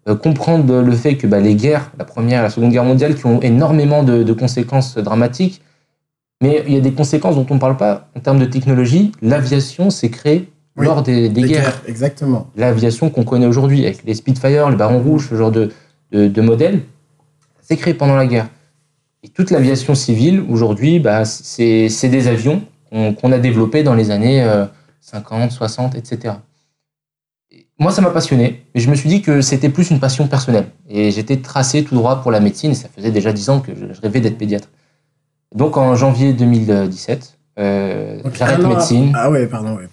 euh, 0.08 0.16
comprendre 0.16 0.82
le 0.82 0.92
fait 0.94 1.18
que 1.18 1.26
bah, 1.26 1.40
les 1.40 1.56
guerres, 1.56 1.92
la 1.98 2.06
première 2.06 2.40
et 2.40 2.44
la 2.44 2.50
seconde 2.52 2.72
guerre 2.72 2.86
mondiale, 2.86 3.16
qui 3.16 3.26
ont 3.26 3.42
énormément 3.42 4.04
de, 4.04 4.22
de 4.22 4.34
conséquences 4.34 4.98
dramatiques, 4.98 5.62
mais 6.42 6.64
il 6.68 6.74
y 6.74 6.78
a 6.78 6.82
des 6.82 6.94
conséquences 6.94 7.36
dont 7.36 7.48
on 7.50 7.56
ne 7.56 7.60
parle 7.60 7.78
pas 7.78 8.10
en 8.16 8.20
termes 8.20 8.40
de 8.40 8.46
technologie. 8.46 9.12
L'aviation 9.22 9.90
s'est 9.90 10.10
créée 10.10 10.53
Oui, 10.76 10.86
lors 10.86 11.04
des, 11.04 11.30
guerres. 11.30 11.48
guerres, 11.48 11.82
exactement. 11.88 12.48
L'aviation 12.56 13.10
qu'on 13.10 13.24
connaît 13.24 13.46
aujourd'hui, 13.46 13.86
avec 13.86 14.04
les 14.04 14.16
Spitfire, 14.16 14.70
les 14.70 14.76
Barons 14.76 15.02
Rouges, 15.02 15.30
ce 15.30 15.36
genre 15.36 15.52
de, 15.52 15.72
de, 16.12 16.28
de 16.28 16.42
modèles, 16.42 16.82
c'est 17.62 17.78
créé 17.78 17.94
pendant 17.94 18.16
la 18.16 18.26
guerre. 18.26 18.48
Et 19.24 19.30
toute 19.30 19.52
l'aviation 19.52 19.96
civile, 19.96 20.44
aujourd'hui, 20.50 21.00
bah, 21.00 21.26
c'est 21.26 21.90
c'est 21.90 22.10
des 22.10 22.28
avions 22.28 22.62
qu'on 22.92 23.32
a 23.32 23.40
développés 23.40 23.82
dans 23.82 23.96
les 23.96 24.12
années 24.12 24.44
euh, 24.44 24.66
50, 25.02 25.52
60, 25.52 25.96
etc. 25.96 26.36
Et 27.52 27.66
moi, 27.80 27.92
ça 27.92 28.02
m'a 28.02 28.10
passionné, 28.10 28.66
mais 28.76 28.82
je 28.82 28.90
me 28.90 28.96
suis 28.96 29.10
dit 29.10 29.22
que 29.22 29.42
c'était 29.42 29.70
plus 29.70 29.90
une 29.90 30.00
passion 30.00 30.28
personnelle. 30.28 30.68
Et 30.90 31.12
j'étais 31.12 31.38
tracé 31.38 31.84
tout 31.84 31.96
droit 31.96 32.22
pour 32.22 32.32
la 32.32 32.40
médecine, 32.40 32.72
et 32.72 32.76
ça 32.76 32.90
faisait 32.90 33.12
déjà 33.12 33.32
10 33.32 33.50
ans 33.50 33.60
que 33.62 33.72
je 33.74 34.02
rêvais 34.02 34.20
d'être 34.20 34.38
pédiatre. 34.38 34.70
Donc 35.56 35.78
en 35.78 35.96
janvier 35.96 36.34
2017, 36.34 37.33
euh, 37.60 38.20
j'arrête 38.34 38.60
médecine. 38.66 39.12
Ah 39.16 39.30
ouais, 39.30 39.46
pardon, 39.48 39.76
ouais. 39.76 39.88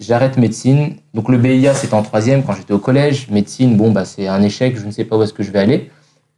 J'arrête 0.00 0.36
médecine. 0.36 0.96
Donc 1.14 1.28
le 1.28 1.38
BIA, 1.38 1.74
c'était 1.74 1.94
en 1.94 2.02
troisième 2.02 2.42
quand 2.42 2.54
j'étais 2.54 2.72
au 2.72 2.78
collège. 2.78 3.28
Médecine, 3.30 3.76
bon, 3.76 3.90
bah, 3.92 4.04
c'est 4.04 4.26
un 4.26 4.42
échec, 4.42 4.76
je 4.78 4.84
ne 4.84 4.90
sais 4.90 5.04
pas 5.04 5.16
où 5.16 5.22
est-ce 5.22 5.32
que 5.32 5.42
je 5.42 5.50
vais 5.52 5.60
aller. 5.60 5.90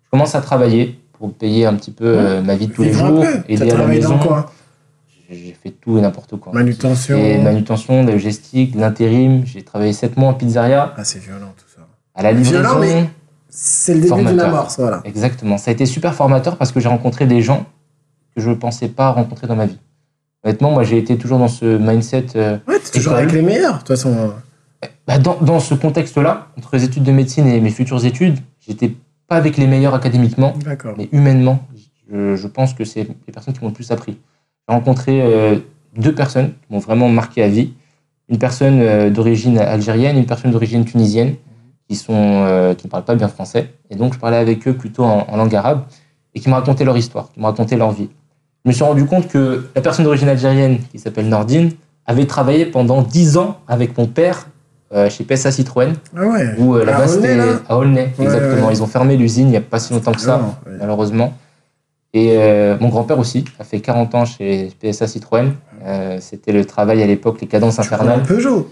Je 0.05 0.11
commence 0.11 0.35
à 0.35 0.41
travailler 0.41 0.99
pour 1.15 1.33
payer 1.33 1.65
un 1.67 1.75
petit 1.75 1.91
peu 1.91 2.05
euh, 2.07 2.43
ma 2.43 2.57
vie 2.57 2.67
de 2.67 2.73
tous 2.73 2.83
les 2.83 2.93
jours, 2.93 3.25
aider 3.49 3.71
à 3.71 3.77
la 3.77 3.87
maison. 3.87 4.19
quoi? 4.19 4.53
J'ai 5.31 5.57
fait 5.61 5.71
tout 5.71 5.99
et 5.99 6.01
n'importe 6.03 6.37
quoi. 6.37 6.53
Manutention. 6.53 7.17
Et 7.17 7.39
manutention, 7.39 8.03
de 8.03 8.09
la 8.09 8.13
logistique, 8.13 8.77
de 8.77 8.81
l'intérim. 8.81 9.45
J'ai 9.45 9.63
travaillé 9.63 9.93
7 9.93 10.17
mois 10.17 10.29
en 10.31 10.35
pizzeria, 10.35 10.95
Ah, 10.97 11.03
c'est 11.05 11.19
violent, 11.19 11.53
tout 11.57 11.65
ça. 11.75 11.81
à 12.15 12.23
la 12.23 12.33
Violent, 12.33 12.75
livraison. 12.79 13.01
mais- 13.01 13.11
C'est 13.49 13.95
le 13.95 14.01
début 14.03 14.15
d'une 14.15 14.25
Formateur. 14.27 14.49
amorce, 14.51 14.79
voilà. 14.79 15.01
Exactement. 15.05 15.57
Ça 15.59 15.71
a 15.71 15.73
été 15.75 15.87
super 15.87 16.15
formateur 16.15 16.57
parce 16.59 16.71
que 16.73 16.79
j'ai 16.79 16.89
rencontré 16.89 17.27
des 17.27 17.41
gens 17.41 17.65
que 18.37 18.43
je 18.43 18.51
ne 18.51 18.55
pensais 18.55 18.89
pas 18.89 19.11
rencontrer 19.11 19.47
dans 19.47 19.57
ma 19.57 19.65
vie. 19.67 19.79
Honnêtement, 20.45 20.71
moi, 20.71 20.85
j'ai 20.85 20.99
été 20.99 21.17
toujours 21.19 21.39
dans 21.39 21.49
ce 21.49 21.79
mindset. 21.79 22.27
euh, 22.37 22.59
Ouais, 22.69 22.79
t'es 22.79 22.99
toujours 22.99 23.15
avec 23.15 23.33
les 23.33 23.43
meilleurs, 23.43 23.75
de 23.75 23.79
toute 23.79 23.89
façon. 23.89 24.33
Bah, 25.07 25.19
dans, 25.19 25.37
dans 25.41 25.61
ce 25.61 25.75
contexte-là, 25.75 26.49
entre 26.59 26.71
les 26.77 26.85
études 26.85 27.03
de 27.05 27.13
médecine 27.13 27.47
et 27.49 27.61
mes 27.61 27.71
futures 27.71 28.05
études, 28.05 28.39
j'étais 28.61 28.93
pas 29.29 29.37
avec 29.37 29.57
les 29.57 29.67
meilleurs 29.67 29.95
académiquement, 29.95 30.53
mais 30.99 31.09
humainement, 31.13 31.61
je, 32.13 32.37
je 32.37 32.47
pense 32.47 32.75
que 32.75 32.85
c'est 32.85 33.05
les 33.27 33.33
personnes 33.33 33.55
qui 33.55 33.61
m'ont 33.63 33.69
le 33.69 33.75
plus 33.75 33.91
appris. 33.91 34.19
J'ai 34.69 34.75
rencontré 34.75 35.21
euh, 35.23 35.57
deux 35.97 36.15
personnes 36.15 36.49
qui 36.51 36.73
m'ont 36.73 36.79
vraiment 36.79 37.09
marqué 37.09 37.43
à 37.43 37.49
vie. 37.49 37.73
Une 38.29 38.39
personne 38.39 38.81
euh, 38.81 39.11
d'origine 39.11 39.59
algérienne, 39.59 40.17
une 40.19 40.27
personne 40.27 40.51
d'origine 40.51 40.85
tunisienne, 40.85 41.35
qui 41.89 41.95
sont 41.97 42.13
euh, 42.15 42.75
qui 42.75 42.87
ne 42.87 42.91
parlent 42.91 43.05
pas 43.05 43.15
bien 43.15 43.29
français. 43.29 43.73
Et 43.91 43.97
donc, 43.97 44.15
je 44.15 44.19
parlais 44.19 44.37
avec 44.37 44.67
eux 44.69 44.75
plutôt 44.75 45.05
en, 45.05 45.25
en 45.29 45.37
langue 45.37 45.55
arabe 45.55 45.83
et 46.35 46.41
qui 46.41 46.49
me 46.49 46.55
racontaient 46.55 46.85
leur 46.85 46.97
histoire, 46.97 47.31
qui 47.33 47.41
me 47.41 47.47
racontaient 47.47 47.77
leur 47.77 47.93
vie. 47.93 48.09
Je 48.67 48.71
me 48.71 48.75
suis 48.75 48.83
rendu 48.83 49.05
compte 49.05 49.29
que 49.29 49.67
la 49.77 49.81
personne 49.81 50.05
d'origine 50.05 50.29
algérienne, 50.29 50.79
qui 50.91 50.99
s'appelle 50.99 51.29
Nordine, 51.29 51.71
avait 52.05 52.27
travaillé 52.27 52.67
pendant 52.67 53.01
10 53.01 53.37
ans 53.37 53.59
avec 53.69 53.97
mon 53.97 54.07
père 54.09 54.49
euh, 54.93 55.09
chez 55.09 55.23
PSA 55.23 55.53
Citroën, 55.53 55.93
Ah 56.17 56.27
ouais. 56.27 56.55
où 56.59 56.75
euh, 56.75 56.83
À 56.83 56.85
là-bas 56.87 57.07
c'était 57.07 57.39
à 57.69 57.77
Aulnay, 57.79 58.13
Ouais, 58.19 58.25
exactement. 58.25 58.67
ouais. 58.67 58.73
Ils 58.73 58.83
ont 58.83 58.89
fermé 58.89 59.17
l'usine 59.17 59.47
il 59.47 59.51
n'y 59.51 59.57
a 59.57 59.61
pas 59.61 59.79
si 59.79 59.93
longtemps 59.93 60.11
que 60.11 60.21
ça, 60.21 60.39
Non, 60.39 60.55
ouais. 60.73 60.79
malheureusement. 60.81 61.35
Et 62.13 62.33
euh, 62.39 62.77
mon 62.81 62.89
grand-père 62.89 63.21
aussi 63.21 63.45
a 63.61 63.65
fait 63.65 63.79
40 63.79 64.15
ans 64.17 64.25
chez 64.25 64.73
PSA 64.83 65.07
Citroën. 65.07 65.53
Euh, 65.85 66.19
c'était 66.21 66.51
le 66.53 66.65
travail 66.65 67.01
à 67.05 67.07
l'époque, 67.07 67.41
les 67.41 67.47
cadences 67.47 67.79
infernales. 67.79 68.25
Peugeot. 68.25 68.69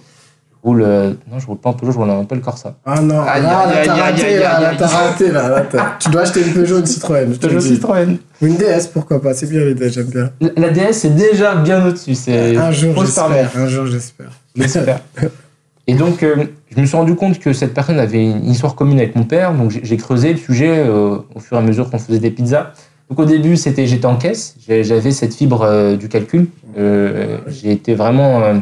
Je 0.65 0.69
roule, 0.71 0.83
euh, 0.83 1.11
non, 1.31 1.39
je 1.39 1.47
roule 1.47 1.59
pas 1.59 1.69
en 1.71 1.73
Peugeot, 1.75 1.93
je 1.93 1.99
roule 1.99 2.09
en 2.09 2.21
Opel 2.23 2.41
Corsa. 2.41 2.75
Ah 2.87 2.99
non, 3.03 3.21
Aïe, 3.21 3.43
là, 3.43 3.67
là, 3.67 3.83
t'as 3.85 3.95
raté, 3.95 4.39
là, 4.39 4.73
t'as 4.79 4.87
raté, 4.87 5.31
là, 5.31 5.49
là, 5.51 5.61
t'as- 5.61 5.97
Tu 6.01 6.09
dois 6.09 6.23
acheter 6.23 6.41
une 6.41 6.55
Peugeot, 6.55 6.79
une 6.79 6.87
Citroën. 6.87 7.35
je 7.43 7.49
dis. 7.59 7.69
Citroën. 7.75 8.17
Ou 8.41 8.47
une 8.47 8.57
DS, 8.57 8.87
pourquoi 8.91 9.21
pas, 9.21 9.35
c'est 9.35 9.47
bien 9.47 9.61
les 9.61 9.75
DS, 9.75 9.91
j'aime 9.93 10.07
bien. 10.07 10.31
La 10.41 10.49
la 10.57 10.71
DS 10.71 10.93
c'est 10.95 11.15
déjà 11.15 11.55
bien 11.57 11.87
au-dessus. 11.87 12.15
C'est 12.15 12.57
Un 12.57 12.73
jour, 12.73 12.95
j'espère, 13.05 13.51
un 13.57 13.67
jour, 13.67 13.87
j'espère. 13.87 14.31
J'espère. 14.57 15.01
Et 15.87 15.95
donc, 15.97 16.23
euh, 16.23 16.45
je 16.75 16.81
me 16.81 16.87
suis 16.87 16.97
rendu 16.97 17.15
compte 17.15 17.39
que 17.39 17.53
cette 17.53 17.75
personne 17.75 17.99
avait 17.99 18.25
une 18.25 18.47
histoire 18.51 18.75
commune 18.75 18.99
avec 18.99 19.15
mon 19.17 19.25
père. 19.25 19.53
Donc, 19.53 19.71
j'ai 19.71 19.81
j'ai 19.85 19.99
creusé 19.99 20.33
le 20.33 20.39
sujet 20.39 20.79
euh, 20.79 21.19
au 21.35 21.41
fur 21.41 21.59
et 21.59 21.61
à 21.61 21.63
mesure 21.63 21.91
qu'on 21.91 21.99
faisait 21.99 22.21
des 22.21 22.31
pizzas. 22.31 22.73
Donc, 23.11 23.19
au 23.19 23.27
début, 23.27 23.59
c'était 23.59 23.87
j'étais 23.87 24.07
en 24.07 24.17
caisse. 24.17 24.55
J'avais 24.67 25.11
cette 25.11 25.35
fibre 25.35 25.61
euh, 25.61 25.97
du 25.97 26.09
calcul. 26.09 26.47
Euh, 26.79 27.37
j'ai 27.49 27.71
été 27.73 27.95
vraiment 27.95 28.41
euh, 28.41 28.55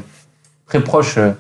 très 0.66 0.80
proche 0.80 1.16
euh, 1.16 1.30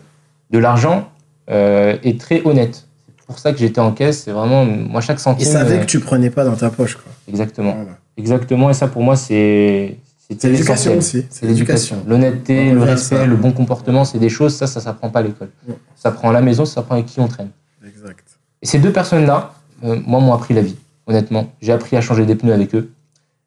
de 0.52 0.58
l'argent 0.58 1.08
euh, 1.50 1.96
et 2.04 2.16
très 2.16 2.42
honnête. 2.44 2.86
C'est 3.18 3.26
pour 3.26 3.38
ça 3.38 3.52
que 3.52 3.58
j'étais 3.58 3.80
en 3.80 3.92
caisse. 3.92 4.24
C'est 4.24 4.30
vraiment, 4.30 4.64
moi, 4.64 5.00
chaque 5.00 5.18
centime. 5.18 5.46
savait 5.46 5.78
euh, 5.78 5.80
que 5.80 5.86
tu 5.86 6.00
prenais 6.00 6.30
pas 6.30 6.44
dans 6.44 6.54
ta 6.54 6.70
poche, 6.70 6.96
quoi. 6.96 7.10
Exactement. 7.28 7.74
Voilà. 7.74 7.98
Exactement. 8.16 8.70
Et 8.70 8.74
ça, 8.74 8.88
pour 8.88 9.02
moi, 9.02 9.16
c'est. 9.16 9.96
C'est 10.40 10.48
l'éducation 10.48 10.96
aussi. 10.96 11.26
C'est 11.28 11.44
l'éducation. 11.46 12.04
L'honnêteté, 12.06 12.70
On 12.70 12.74
le 12.74 12.82
respect, 12.84 13.16
ça. 13.16 13.26
le 13.26 13.36
bon 13.36 13.52
comportement, 13.52 14.06
c'est 14.06 14.18
des 14.18 14.30
choses, 14.30 14.54
ça, 14.54 14.66
ça 14.66 14.80
s'apprend 14.80 15.10
pas 15.10 15.18
à 15.18 15.22
l'école. 15.22 15.50
Ouais. 15.68 15.74
Ça 15.94 16.04
s'apprend 16.08 16.30
à 16.30 16.32
la 16.32 16.40
maison, 16.40 16.64
ça 16.64 16.76
s'apprend 16.76 16.94
avec 16.94 17.06
qui 17.06 17.20
on 17.20 17.28
traîne. 17.28 17.50
Exact. 17.86 18.24
Et 18.62 18.66
ces 18.66 18.78
deux 18.78 18.92
personnes-là, 18.92 19.52
euh, 19.84 20.00
moi, 20.06 20.20
m'ont 20.20 20.32
appris 20.32 20.54
la 20.54 20.62
vie, 20.62 20.76
honnêtement. 21.06 21.52
J'ai 21.60 21.72
appris 21.72 21.98
à 21.98 22.00
changer 22.00 22.24
des 22.24 22.34
pneus 22.34 22.54
avec 22.54 22.74
eux. 22.74 22.92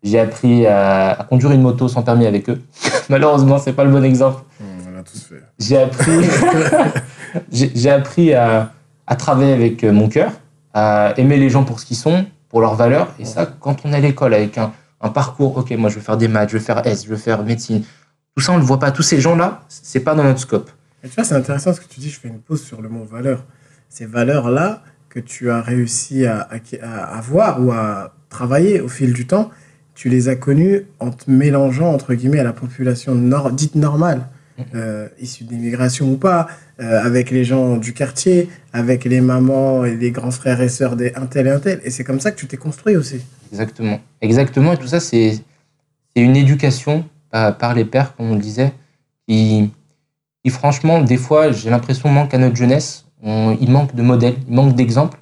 J'ai 0.04 0.20
appris 0.20 0.68
à, 0.68 1.14
à 1.14 1.24
conduire 1.24 1.52
une 1.54 1.64
moto 1.64 1.88
sans 1.88 2.04
permis 2.04 2.28
avec 2.28 2.50
eux. 2.52 2.62
Malheureusement, 3.10 3.58
c'est 3.58 3.74
pas 3.74 3.84
le 3.84 3.90
bon 3.90 4.04
exemple. 4.04 4.44
Tous 5.06 5.22
fait. 5.22 5.44
J'ai 5.60 5.78
appris, 5.78 6.12
j'ai 7.52 7.90
appris 7.90 8.34
à, 8.34 8.72
à 9.08 9.16
travailler 9.16 9.54
avec 9.54 9.84
euh, 9.84 9.92
mon 9.92 10.10
cœur, 10.10 10.32
à 10.74 11.14
aimer 11.18 11.38
les 11.38 11.50
gens 11.50 11.64
pour 11.64 11.80
ce 11.80 11.86
qu'ils 11.86 11.98
sont, 11.98 12.26
pour 12.50 12.62
leurs 12.62 12.76
valeurs. 12.76 13.14
Et 13.20 13.26
ça, 13.26 13.46
quand 13.46 13.86
on 13.86 13.94
est 13.94 13.96
à 13.96 14.00
l'école 14.00 14.34
avec 14.34 14.58
un, 14.58 14.74
un 15.02 15.10
parcours, 15.10 15.58
ok, 15.58 15.72
moi 15.72 15.90
je 15.90 15.96
veux 15.96 16.02
faire 16.02 16.18
des 16.18 16.28
maths, 16.28 16.50
je 16.50 16.58
veux 16.58 16.64
faire 16.64 16.86
S, 16.86 17.06
je 17.06 17.10
veux 17.10 17.18
faire 17.18 17.44
médecine, 17.44 17.84
tout 18.36 18.44
ça 18.44 18.52
on 18.54 18.58
le 18.58 18.64
voit 18.64 18.80
pas. 18.80 18.92
Tous 18.92 19.04
ces 19.04 19.22
gens-là, 19.22 19.64
c'est 19.70 20.02
pas 20.02 20.16
dans 20.16 20.24
notre 20.24 20.40
scope. 20.40 20.70
Et 21.04 21.08
tu 21.08 21.16
vois, 21.16 21.24
c'est 21.24 21.36
intéressant 21.36 21.74
ce 21.74 21.80
que 21.80 21.88
tu 21.88 22.00
dis, 22.00 22.10
je 22.10 22.20
fais 22.20 22.28
une 22.28 22.40
pause 22.40 22.64
sur 22.64 22.82
le 22.82 22.90
mot 22.90 23.06
valeur. 23.06 23.46
Ces 23.90 24.06
valeurs-là 24.06 24.82
que 25.10 25.20
tu 25.20 25.50
as 25.52 25.62
réussi 25.62 26.26
à, 26.26 26.50
à, 26.82 27.18
avoir 27.18 27.64
ou 27.64 27.72
à 27.72 28.14
travailler 28.30 28.82
au 28.82 28.90
fil 28.90 29.14
du 29.14 29.28
temps, 29.28 29.52
tu 29.94 30.10
les 30.10 30.28
as 30.28 30.36
connues 30.36 30.88
en 31.00 31.12
te 31.12 31.32
mélangeant, 31.32 31.94
entre 31.94 32.14
guillemets, 32.16 32.40
à 32.40 32.44
la 32.44 32.52
population 32.52 33.16
dite 33.52 33.76
normale, 33.76 34.28
euh, 34.74 35.08
issue 35.20 35.44
d'immigration 35.44 36.10
ou 36.12 36.18
pas, 36.18 36.48
euh, 36.80 37.04
avec 37.04 37.30
les 37.32 37.44
gens 37.44 37.78
du 37.78 37.94
quartier, 37.94 38.50
avec 38.74 39.04
les 39.06 39.22
mamans 39.22 39.86
et 39.86 39.96
les 39.96 40.12
grands 40.12 40.32
frères 40.32 40.62
et 40.62 40.70
sœurs 40.70 40.96
des 40.96 41.14
un 41.16 41.26
tel 41.26 41.48
et 41.48 41.52
un 41.52 41.60
tel. 41.60 41.82
Et 41.84 41.90
c'est 41.92 42.04
comme 42.04 42.20
ça 42.20 42.32
que 42.32 42.38
tu 42.40 42.48
t'es 42.48 42.58
construit 42.58 42.96
aussi. 42.96 43.22
Exactement. 43.52 44.00
Exactement. 44.22 44.74
Et 44.74 44.78
tout 44.78 44.88
ça, 44.88 45.00
c'est 45.00 45.42
une 46.16 46.36
éducation 46.36 47.06
par, 47.30 47.58
par 47.58 47.74
les 47.74 47.86
pères, 47.86 48.16
comme 48.16 48.32
on 48.32 48.36
le 48.36 48.42
disait, 48.42 48.72
qui, 49.28 49.72
qui 50.44 50.50
franchement, 50.52 51.02
des 51.02 51.18
fois, 51.18 51.52
j'ai 51.52 51.70
l'impression, 51.70 52.10
manque 52.10 52.34
à 52.34 52.38
notre 52.38 52.56
jeunesse. 52.56 53.06
On- 53.24 53.58
il 53.60 53.70
manque 53.72 53.96
de 53.96 54.02
modèles, 54.02 54.36
il 54.48 54.54
manque 54.54 54.76
d'exemples. 54.76 55.18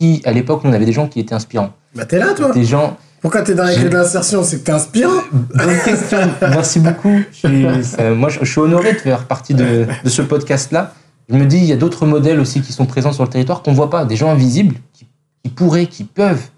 Qui, 0.00 0.20
à 0.24 0.32
l'époque, 0.32 0.60
on 0.64 0.72
avait 0.72 0.86
des 0.86 0.92
gens 0.92 1.06
qui 1.08 1.20
étaient 1.20 1.34
inspirants. 1.34 1.72
Bah, 1.94 2.04
t'es 2.04 2.18
là, 2.18 2.34
toi 2.34 2.52
Des 2.52 2.64
gens. 2.64 2.96
Pourquoi 3.24 3.40
t'es 3.40 3.54
dans 3.54 3.64
les 3.64 3.74
clés 3.76 3.88
d'insertion 3.88 4.42
C'est 4.42 4.58
que 4.60 4.64
t'es 4.66 4.72
inspirant 4.72 5.22
Bonne 5.32 5.78
question. 5.82 6.18
Merci 6.42 6.78
beaucoup. 6.78 7.20
Je 7.32 7.48
suis, 7.48 7.84
ça- 7.84 8.10
moi, 8.10 8.28
je, 8.28 8.44
suis 8.44 8.60
honoré 8.60 8.92
de 8.92 8.98
faire 8.98 9.24
partie 9.26 9.54
de, 9.54 9.86
de 10.04 10.08
ce 10.10 10.20
podcast-là. 10.20 10.92
Je 11.30 11.34
me 11.36 11.46
dis, 11.46 11.56
il 11.56 11.64
y 11.64 11.72
a 11.72 11.76
d'autres 11.76 12.04
modèles 12.04 12.38
aussi 12.38 12.60
qui 12.60 12.74
sont 12.74 12.84
présents 12.84 13.12
sur 13.14 13.24
le 13.24 13.30
territoire 13.30 13.62
qu'on 13.62 13.72
voit 13.72 13.88
pas. 13.88 14.04
Des 14.04 14.14
gens 14.16 14.28
invisibles 14.30 14.76
qui, 14.92 15.06
qui 15.42 15.48
pourraient, 15.50 15.86
qui 15.86 16.04
peuvent 16.04 16.50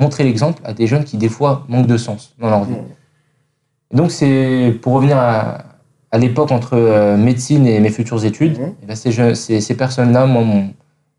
montrer 0.00 0.24
l'exemple 0.24 0.60
à 0.64 0.72
des 0.72 0.88
jeunes 0.88 1.04
qui, 1.04 1.18
des 1.18 1.28
fois, 1.28 1.64
manquent 1.68 1.86
de 1.86 1.96
sens 1.96 2.34
dans 2.40 2.50
leur 2.50 2.64
vie. 2.64 2.74
Et 3.92 3.96
donc, 3.96 4.10
c'est 4.10 4.76
pour 4.82 4.94
revenir 4.94 5.16
à, 5.18 5.58
à 6.10 6.18
l'époque 6.18 6.50
entre 6.50 6.70
euh, 6.74 7.16
médecine 7.16 7.64
et 7.64 7.78
mes 7.78 7.90
futures 7.90 8.24
études, 8.24 8.58
Mhm. 8.58 8.72
eh 8.82 8.86
ben, 8.86 8.96
ces, 8.96 9.12
jeunes- 9.12 9.36
ces, 9.36 9.60
ces 9.60 9.74
personnes-là, 9.76 10.26
moi, 10.26 10.42
m'ont 10.42 10.74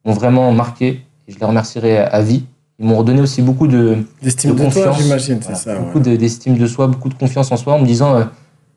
m'ont 0.05 0.13
vraiment 0.13 0.51
marqué 0.51 1.05
et 1.27 1.31
je 1.31 1.39
les 1.39 1.45
remercierai 1.45 1.99
à, 1.99 2.07
à 2.07 2.21
vie. 2.21 2.43
Ils 2.80 2.88
m'ont 2.88 2.96
redonné 2.98 3.20
aussi 3.22 3.42
beaucoup 3.42 3.68
de, 3.68 3.98
D'estime 4.22 4.56
de 4.56 4.63
confiance. 4.63 5.02
j'imagine, 5.02 5.39
c'est 5.42 5.52
voilà, 5.52 5.60
ça. 5.60 5.76
beaucoup 5.80 6.00
ouais. 6.00 6.18
d'estime 6.18 6.58
de 6.58 6.65
soi, 6.65 6.88
beaucoup 6.88 7.10
de 7.10 7.13
confiance 7.13 7.52
en 7.52 7.58
soi, 7.58 7.74
en 7.74 7.80
me 7.80 7.86
disant 7.86 8.15
euh, 8.15 8.24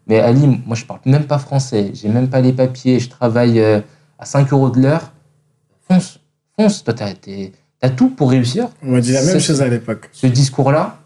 Mais 0.09 0.19
Ali, 0.19 0.61
moi, 0.67 0.75
je 0.75 0.85
parle 0.85 0.99
même 1.07 1.25
pas 1.25 1.39
français, 1.39 1.93
j'ai 1.95 2.09
même 2.09 2.29
pas 2.29 2.41
les 2.41 2.53
papiers, 2.53 2.99
je 2.99 3.09
travaille 3.09 3.61
euh, 3.61 3.81
à 4.19 4.25
5 4.25 4.53
euros 4.53 4.71
de 4.71 4.81
l'heure. 4.81 5.13
Fonce, 5.89 6.19
fonce, 6.57 6.83
toi, 6.83 6.95
t'as 6.95 7.13
t'as 7.15 7.91
tout 7.91 8.11
pour 8.11 8.31
réussir 8.31 8.69
On 8.83 8.91
m'a 8.93 9.01
dit 9.01 9.13
la 9.13 9.23
même 9.23 9.39
chose 9.39 9.63
à 9.63 9.69
l'époque. 9.69 10.11
ce 10.13 10.27
discours-là, 10.27 10.99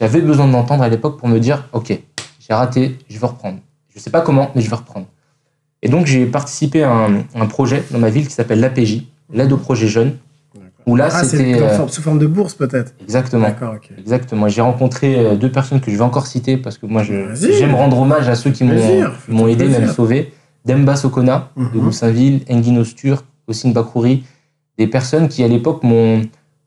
j'avais 0.00 0.20
besoin 0.20 0.46
de 0.46 0.52
l'entendre 0.52 0.84
à 0.84 0.88
l'époque 0.88 1.18
pour 1.18 1.26
me 1.28 1.40
dire, 1.40 1.68
OK, 1.72 1.88
j'ai 1.88 2.54
raté, 2.54 2.98
je 3.08 3.18
vais 3.18 3.26
reprendre. 3.26 3.58
Je 3.92 3.98
sais 3.98 4.10
pas 4.10 4.20
comment, 4.20 4.52
mais 4.54 4.60
je 4.60 4.70
vais 4.70 4.76
reprendre. 4.76 5.06
Et 5.82 5.88
donc, 5.88 6.06
j'ai 6.06 6.24
participé 6.26 6.84
à 6.84 6.92
un, 6.92 7.24
un 7.34 7.46
projet 7.46 7.82
dans 7.90 7.98
ma 7.98 8.10
ville 8.10 8.26
qui 8.28 8.32
s'appelle 8.34 8.60
l'APJ, 8.60 9.02
l'aide 9.32 9.52
au 9.52 9.56
projet 9.56 9.86
jeune, 9.88 10.16
où 10.86 10.96
là, 10.96 11.08
Ah, 11.12 11.24
c'était... 11.24 11.54
euh, 11.62 11.88
sous 11.88 12.02
forme 12.02 12.18
de 12.18 12.26
bourse, 12.26 12.54
peut-être 12.54 12.92
exactement. 13.02 13.46
Exactement. 13.98 14.48
J'ai 14.48 14.60
rencontré 14.60 15.16
euh, 15.18 15.34
deux 15.34 15.50
personnes 15.50 15.80
que 15.80 15.90
je 15.90 15.96
vais 15.96 16.02
encore 16.02 16.26
citer 16.26 16.56
parce 16.56 16.78
que 16.78 16.86
moi, 16.86 17.02
j'aime 17.02 17.74
rendre 17.74 17.98
hommage 18.00 18.28
à 18.28 18.34
ceux 18.34 18.50
qui 18.50 18.64
m'ont 18.64 19.48
aidé, 19.48 19.66
même 19.68 19.88
sauvé. 19.88 20.32
Demba 20.66 20.96
Sokona, 20.96 21.50
de 21.56 21.62
Mhm. 21.62 21.84
Goussainville, 21.84 22.40
Engin 22.50 22.76
Ostur, 22.78 23.24
Ossine 23.46 23.72
Bakrouri, 23.74 24.24
des 24.78 24.86
personnes 24.86 25.28
qui, 25.28 25.42
à 25.44 25.48
l'époque, 25.48 25.82
m'ont 25.82 26.22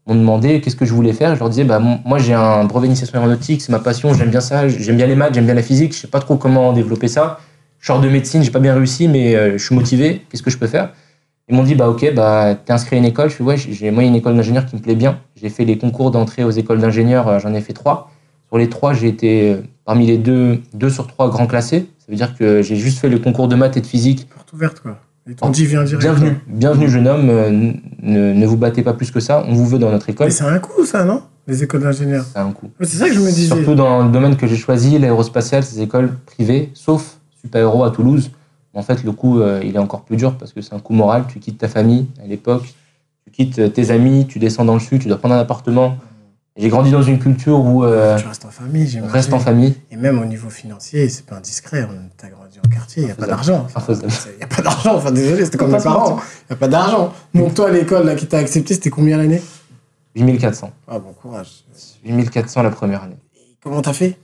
demandé 0.08 0.62
qu'est-ce 0.62 0.75
que 0.75 0.86
je 0.86 0.93
voulais 0.93 1.13
faire. 1.13 1.34
Je 1.36 1.39
leur 1.39 1.49
disais, 1.49 1.63
bah, 1.63 1.80
moi, 1.80 2.17
j'ai 2.19 2.34
un 2.34 2.63
brevet 2.63 2.88
d'initiation 2.88 3.17
aéronautique, 3.17 3.62
c'est 3.62 3.71
ma 3.71 3.80
passion, 3.80 4.13
j'aime 4.13 4.30
bien 4.30 4.39
ça, 4.39 4.67
j'aime 4.67 4.97
bien 4.97 5.08
les 5.08 5.15
maths, 5.15 5.34
j'aime 5.34 5.45
bien 5.45 5.53
la 5.56 5.63
physique, 5.63 5.93
je 5.93 5.99
sais 5.99 6.08
pas 6.08 6.19
trop 6.19 6.38
comment 6.38 6.73
développer 6.73 7.08
ça. 7.08 7.39
Je 7.80 7.88
sors 7.88 7.99
de 7.99 8.08
médecine, 8.10 8.41
j'ai 8.43 8.51
pas 8.51 8.60
bien 8.60 8.73
réussi, 8.73 9.08
mais 9.08 9.36
euh, 9.36 9.58
je 9.58 9.63
suis 9.65 9.75
motivé, 9.75 10.21
qu'est-ce 10.30 10.41
que 10.43 10.49
je 10.49 10.58
peux 10.58 10.67
faire? 10.67 10.93
Ils 11.49 11.55
m'ont 11.55 11.63
dit, 11.63 11.75
bah, 11.75 11.88
ok, 11.88 12.13
bah, 12.13 12.55
t'es 12.55 12.73
inscrit 12.73 12.97
à 12.97 12.99
une 12.99 13.05
école. 13.05 13.29
Je 13.29 13.36
fais, 13.36 13.43
ouais, 13.43 13.55
j'ai 13.57 13.89
moi, 13.89 14.03
une 14.03 14.15
école 14.15 14.36
d'ingénieur 14.36 14.65
qui 14.65 14.75
me 14.75 14.81
plaît 14.81 14.95
bien. 14.95 15.19
J'ai 15.41 15.47
fait 15.47 15.63
les 15.63 15.77
concours 15.77 16.12
d'entrée 16.12 16.43
aux 16.43 16.51
écoles 16.51 16.79
d'ingénieurs, 16.79 17.27
euh, 17.27 17.39
j'en 17.39 17.53
ai 17.53 17.62
fait 17.62 17.71
trois. 17.71 18.12
Sur 18.49 18.57
les 18.57 18.67
trois, 18.67 18.93
j'ai 18.93 19.07
été 19.07 19.51
euh, 19.51 19.62
parmi 19.86 20.05
les 20.07 20.17
deux, 20.17 20.60
deux 20.73 20.89
sur 20.89 21.07
trois 21.07 21.29
grands 21.29 21.47
classés. 21.47 21.88
Ça 21.99 22.05
veut 22.10 22.15
dire 22.17 22.36
que 22.36 22.62
j'ai 22.62 22.75
juste 22.75 22.99
fait 22.99 23.07
le 23.07 23.19
concours 23.19 23.47
de 23.47 23.55
maths 23.55 23.77
et 23.77 23.81
de 23.81 23.86
physique. 23.86 24.27
Porte 24.27 24.51
ouverte, 24.51 24.81
quoi. 24.81 24.97
Dit, 25.51 25.67
direct. 25.67 25.97
Bienvenue, 25.97 26.38
bienvenue 26.47 26.89
jeune 26.89 27.07
homme, 27.07 27.29
euh, 27.29 27.49
ne, 27.49 28.33
ne 28.33 28.45
vous 28.45 28.55
battez 28.55 28.81
pas 28.81 28.93
plus 28.93 29.12
que 29.12 29.19
ça, 29.19 29.43
on 29.45 29.53
vous 29.53 29.65
veut 29.65 29.79
dans 29.79 29.91
notre 29.91 30.10
école. 30.10 30.27
Mais 30.27 30.31
c'est 30.31 30.45
un 30.45 30.60
coup, 30.60 30.86
ça, 30.86 31.03
non? 31.03 31.21
Les 31.47 31.63
écoles 31.63 31.81
d'ingénieurs. 31.81 32.25
C'est 32.31 32.39
un 32.39 32.51
coup. 32.51 32.69
C'est 32.81 32.97
ça 32.97 33.07
que 33.07 33.13
je 33.13 33.19
me 33.19 33.25
disais. 33.25 33.55
Surtout 33.55 33.75
dans 33.75 34.03
le 34.03 34.12
domaine 34.12 34.36
que 34.36 34.47
j'ai 34.47 34.55
choisi, 34.55 34.99
l'aérospatial, 34.99 35.63
ces 35.63 35.81
écoles 35.81 36.12
privées, 36.25 36.71
sauf 36.73 37.17
Super 37.41 37.62
Héros 37.62 37.83
à 37.83 37.91
Toulouse. 37.91 38.31
En 38.77 38.83
fait, 38.83 39.03
le 39.03 39.11
coup, 39.11 39.39
euh, 39.39 39.59
il 39.63 39.75
est 39.75 39.79
encore 39.79 40.03
plus 40.03 40.17
dur 40.17 40.37
parce 40.37 40.53
que 40.53 40.61
c'est 40.61 40.75
un 40.75 40.79
coup 40.79 40.93
moral. 40.93 41.25
Tu 41.27 41.39
quittes 41.39 41.57
ta 41.57 41.67
famille 41.67 42.05
à 42.23 42.27
l'époque, 42.27 42.75
tu 43.25 43.31
quittes 43.31 43.57
euh, 43.57 43.69
tes 43.69 43.89
amis, 43.89 44.27
tu 44.27 44.37
descends 44.37 44.65
dans 44.65 44.75
le 44.75 44.79
sud, 44.79 45.01
tu 45.01 45.07
dois 45.07 45.17
prendre 45.17 45.33
un 45.33 45.39
appartement. 45.39 45.97
J'ai 46.55 46.69
grandi 46.69 46.91
dans 46.91 47.01
une 47.01 47.17
culture 47.17 47.59
où 47.59 47.83
euh, 47.83 48.19
Tu 48.19 48.27
restes 48.27 48.45
en 48.45 48.51
famille, 48.51 48.85
j'imagine. 48.85 49.11
reste 49.11 49.33
en 49.33 49.39
famille. 49.39 49.73
Et 49.89 49.95
même 49.95 50.19
au 50.19 50.25
niveau 50.25 50.51
financier, 50.51 51.09
c'est 51.09 51.25
pas 51.25 51.37
indiscret. 51.37 51.87
On 51.89 52.09
T'as 52.17 52.29
grandi 52.29 52.59
en 52.63 52.69
quartier, 52.69 53.01
il 53.01 53.05
n'y 53.07 53.11
a 53.11 53.15
pas 53.15 53.25
d'argent. 53.25 53.65
Il 53.89 54.37
n'y 54.37 54.43
a 54.43 54.47
pas 54.47 54.61
d'argent. 54.61 54.95
Enfin, 54.95 55.11
désolé, 55.11 55.45
c'était 55.45 55.57
comme 55.57 55.71
mes 55.71 55.81
parents. 55.81 56.19
Il 56.19 56.51
n'y 56.51 56.53
a 56.53 56.59
pas 56.59 56.67
d'argent. 56.67 57.13
Donc, 57.33 57.55
toi, 57.55 57.71
l'école 57.71 58.05
là, 58.05 58.13
qui 58.13 58.27
t'a 58.27 58.37
accepté, 58.37 58.75
c'était 58.75 58.91
combien 58.91 59.17
l'année? 59.17 59.41
8400. 60.15 60.69
Ah, 60.87 60.99
bon 60.99 61.13
courage. 61.13 61.65
8400 62.05 62.61
la 62.61 62.69
première 62.69 63.01
année. 63.01 63.17
Et 63.35 63.57
comment 63.63 63.81
t'as 63.81 63.93
fait? 63.93 64.19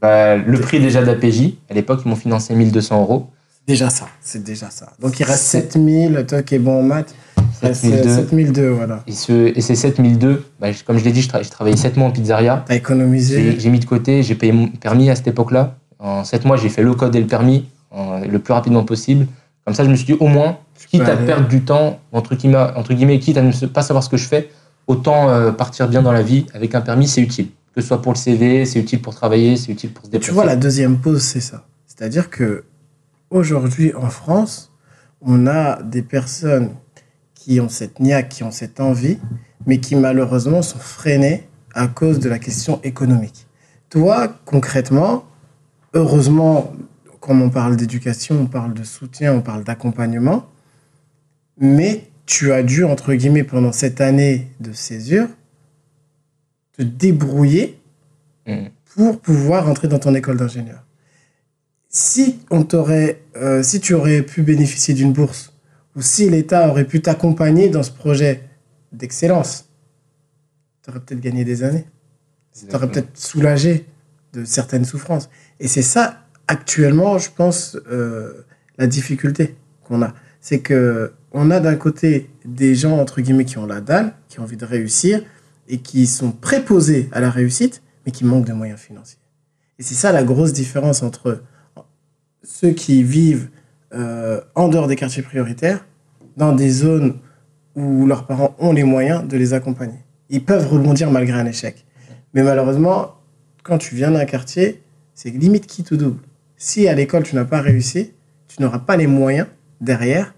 Bah, 0.00 0.36
le 0.36 0.60
prix 0.60 0.78
déjà 0.78 1.02
d'APJ, 1.02 1.54
à 1.68 1.74
l'époque, 1.74 2.02
ils 2.04 2.08
m'ont 2.08 2.14
financé 2.16 2.54
1200 2.54 3.00
euros. 3.00 3.30
Déjà 3.66 3.90
ça. 3.90 4.06
C'est 4.20 4.42
déjà 4.44 4.70
ça. 4.70 4.92
Donc, 5.00 5.18
il 5.18 5.24
reste 5.24 5.42
C'est- 5.42 5.60
7000. 5.62 6.24
Toi 6.28 6.42
qui 6.42 6.54
es 6.54 6.58
bon 6.58 6.78
en 6.80 6.82
maths, 6.82 7.14
il 7.62 7.68
reste 7.68 7.82
7002. 7.82 8.14
7002, 8.14 8.68
voilà. 8.70 9.02
Et, 9.06 9.12
ce, 9.12 9.32
et 9.56 9.60
ces 9.60 9.74
7002, 9.74 10.44
bah, 10.60 10.70
je- 10.72 10.84
comme 10.84 10.98
je 10.98 11.04
l'ai 11.04 11.12
dit, 11.12 11.22
je, 11.22 11.28
tra- 11.28 11.42
j'ai 11.42 11.50
travaillé 11.50 11.76
7 11.76 11.96
mois 11.96 12.08
en 12.08 12.12
pizzeria. 12.12 12.64
T'as 12.66 12.74
J'ai 12.74 12.78
économisé. 12.78 13.56
j'ai 13.58 13.70
mis 13.70 13.80
de 13.80 13.84
côté, 13.84 14.22
j'ai 14.22 14.34
payé 14.36 14.52
mon 14.52 14.68
permis 14.68 15.10
à 15.10 15.16
cette 15.16 15.26
époque-là. 15.26 15.76
En 15.98 16.22
7 16.24 16.44
mois, 16.44 16.56
j'ai 16.56 16.68
fait 16.68 16.82
le 16.82 16.94
code 16.94 17.16
et 17.16 17.20
le 17.20 17.26
permis 17.26 17.66
en- 17.90 18.20
le 18.20 18.38
plus 18.38 18.52
rapidement 18.54 18.84
possible. 18.84 19.26
Comme 19.64 19.74
ça, 19.74 19.82
je 19.84 19.88
me 19.90 19.96
suis 19.96 20.06
dit, 20.06 20.16
au 20.20 20.28
moins, 20.28 20.58
quitte 20.88 21.02
à 21.02 21.12
aller. 21.14 21.26
perdre 21.26 21.48
du 21.48 21.62
temps, 21.62 21.98
entre 22.12 22.36
guillemets, 22.36 22.58
entre 22.76 22.94
guillemets, 22.94 23.18
quitte 23.18 23.36
à 23.38 23.42
ne 23.42 23.50
pas 23.66 23.82
savoir 23.82 24.04
ce 24.04 24.08
que 24.08 24.16
je 24.16 24.28
fais, 24.28 24.48
autant 24.86 25.28
euh, 25.28 25.50
partir 25.50 25.88
bien 25.88 26.02
dans 26.02 26.12
la 26.12 26.22
vie 26.22 26.46
avec 26.54 26.76
un 26.76 26.80
permis, 26.82 27.08
c'est 27.08 27.20
utile. 27.20 27.48
Que 27.74 27.80
ce 27.80 27.88
soit 27.88 28.00
pour 28.00 28.12
le 28.12 28.16
CV, 28.18 28.64
c'est 28.64 28.78
utile 28.78 29.02
pour 29.02 29.12
travailler, 29.14 29.56
c'est 29.56 29.72
utile 29.72 29.90
pour 29.90 30.04
se 30.06 30.10
déplacer. 30.10 30.28
Tu 30.30 30.34
vois, 30.34 30.44
la 30.44 30.54
deuxième 30.56 30.98
pause, 30.98 31.20
c'est 31.22 31.40
ça. 31.40 31.64
C'est-à-dire 31.88 32.30
que 32.30 32.62
aujourd'hui 33.30 33.94
en 33.94 34.08
France, 34.08 34.72
on 35.20 35.46
a 35.46 35.82
des 35.82 36.02
personnes 36.02 36.70
qui 37.34 37.60
ont 37.60 37.68
cette 37.68 38.00
niaque, 38.00 38.28
qui 38.28 38.44
ont 38.44 38.50
cette 38.50 38.80
envie, 38.80 39.18
mais 39.66 39.78
qui 39.78 39.96
malheureusement 39.96 40.62
sont 40.62 40.78
freinées 40.78 41.48
à 41.74 41.88
cause 41.88 42.18
de 42.18 42.28
la 42.28 42.38
question 42.38 42.80
économique. 42.82 43.46
Toi, 43.90 44.28
concrètement, 44.44 45.24
heureusement, 45.94 46.72
comme 47.20 47.42
on 47.42 47.50
parle 47.50 47.76
d'éducation, 47.76 48.40
on 48.40 48.46
parle 48.46 48.74
de 48.74 48.84
soutien, 48.84 49.32
on 49.34 49.42
parle 49.42 49.64
d'accompagnement, 49.64 50.46
mais 51.58 52.10
tu 52.26 52.52
as 52.52 52.62
dû, 52.62 52.84
entre 52.84 53.14
guillemets, 53.14 53.44
pendant 53.44 53.72
cette 53.72 54.00
année 54.00 54.48
de 54.60 54.72
césure, 54.72 55.28
te 56.76 56.82
débrouiller 56.82 57.80
Mm. 58.46 58.66
pour 58.94 59.20
pouvoir 59.20 59.68
entrer 59.68 59.88
dans 59.88 59.98
ton 59.98 60.14
école 60.14 60.36
d'ingénieur. 60.36 60.85
Si, 61.98 62.40
on 62.50 62.62
t'aurait, 62.62 63.22
euh, 63.36 63.62
si 63.62 63.80
tu 63.80 63.94
aurais 63.94 64.20
pu 64.20 64.42
bénéficier 64.42 64.92
d'une 64.92 65.14
bourse, 65.14 65.54
ou 65.96 66.02
si 66.02 66.28
l'État 66.28 66.68
aurait 66.68 66.84
pu 66.84 67.00
t'accompagner 67.00 67.70
dans 67.70 67.82
ce 67.82 67.90
projet 67.90 68.42
d'excellence, 68.92 69.70
tu 70.82 70.90
aurais 70.90 71.00
peut-être 71.00 71.22
gagné 71.22 71.46
des 71.46 71.62
années. 71.62 71.86
Tu 72.52 72.76
aurais 72.76 72.90
peut-être 72.90 73.16
soulagé 73.16 73.86
de 74.34 74.44
certaines 74.44 74.84
souffrances. 74.84 75.30
Et 75.58 75.68
c'est 75.68 75.80
ça, 75.80 76.18
actuellement, 76.48 77.16
je 77.16 77.30
pense, 77.30 77.78
euh, 77.90 78.44
la 78.76 78.86
difficulté 78.86 79.56
qu'on 79.82 80.02
a. 80.02 80.12
C'est 80.42 80.58
que 80.58 81.14
on 81.32 81.50
a 81.50 81.60
d'un 81.60 81.76
côté 81.76 82.28
des 82.44 82.74
gens, 82.74 82.98
entre 82.98 83.22
guillemets, 83.22 83.46
qui 83.46 83.56
ont 83.56 83.64
la 83.64 83.80
dalle, 83.80 84.12
qui 84.28 84.38
ont 84.38 84.42
envie 84.42 84.58
de 84.58 84.66
réussir, 84.66 85.22
et 85.66 85.78
qui 85.78 86.06
sont 86.06 86.30
préposés 86.30 87.08
à 87.12 87.20
la 87.20 87.30
réussite, 87.30 87.80
mais 88.04 88.12
qui 88.12 88.26
manquent 88.26 88.46
de 88.46 88.52
moyens 88.52 88.80
financiers. 88.80 89.18
Et 89.78 89.82
c'est 89.82 89.94
ça 89.94 90.12
la 90.12 90.24
grosse 90.24 90.52
différence 90.52 91.02
entre 91.02 91.40
ceux 92.46 92.70
qui 92.70 93.02
vivent 93.02 93.48
euh, 93.92 94.40
en 94.54 94.68
dehors 94.68 94.86
des 94.86 94.96
quartiers 94.96 95.22
prioritaires, 95.22 95.84
dans 96.36 96.52
des 96.52 96.70
zones 96.70 97.18
où 97.74 98.06
leurs 98.06 98.26
parents 98.26 98.54
ont 98.58 98.72
les 98.72 98.84
moyens 98.84 99.26
de 99.26 99.36
les 99.36 99.52
accompagner. 99.52 99.98
Ils 100.30 100.44
peuvent 100.44 100.66
rebondir 100.66 101.10
malgré 101.10 101.38
un 101.38 101.46
échec. 101.46 101.84
Mais 102.34 102.42
malheureusement, 102.42 103.16
quand 103.62 103.78
tu 103.78 103.94
viens 103.94 104.10
d'un 104.10 104.24
quartier, 104.24 104.82
c'est 105.14 105.30
limite 105.30 105.66
qui 105.66 105.82
tout 105.82 105.96
double. 105.96 106.20
Si 106.56 106.88
à 106.88 106.94
l'école 106.94 107.24
tu 107.24 107.34
n'as 107.34 107.44
pas 107.44 107.60
réussi, 107.60 108.12
tu 108.48 108.62
n'auras 108.62 108.78
pas 108.78 108.96
les 108.96 109.06
moyens 109.06 109.48
derrière, 109.80 110.34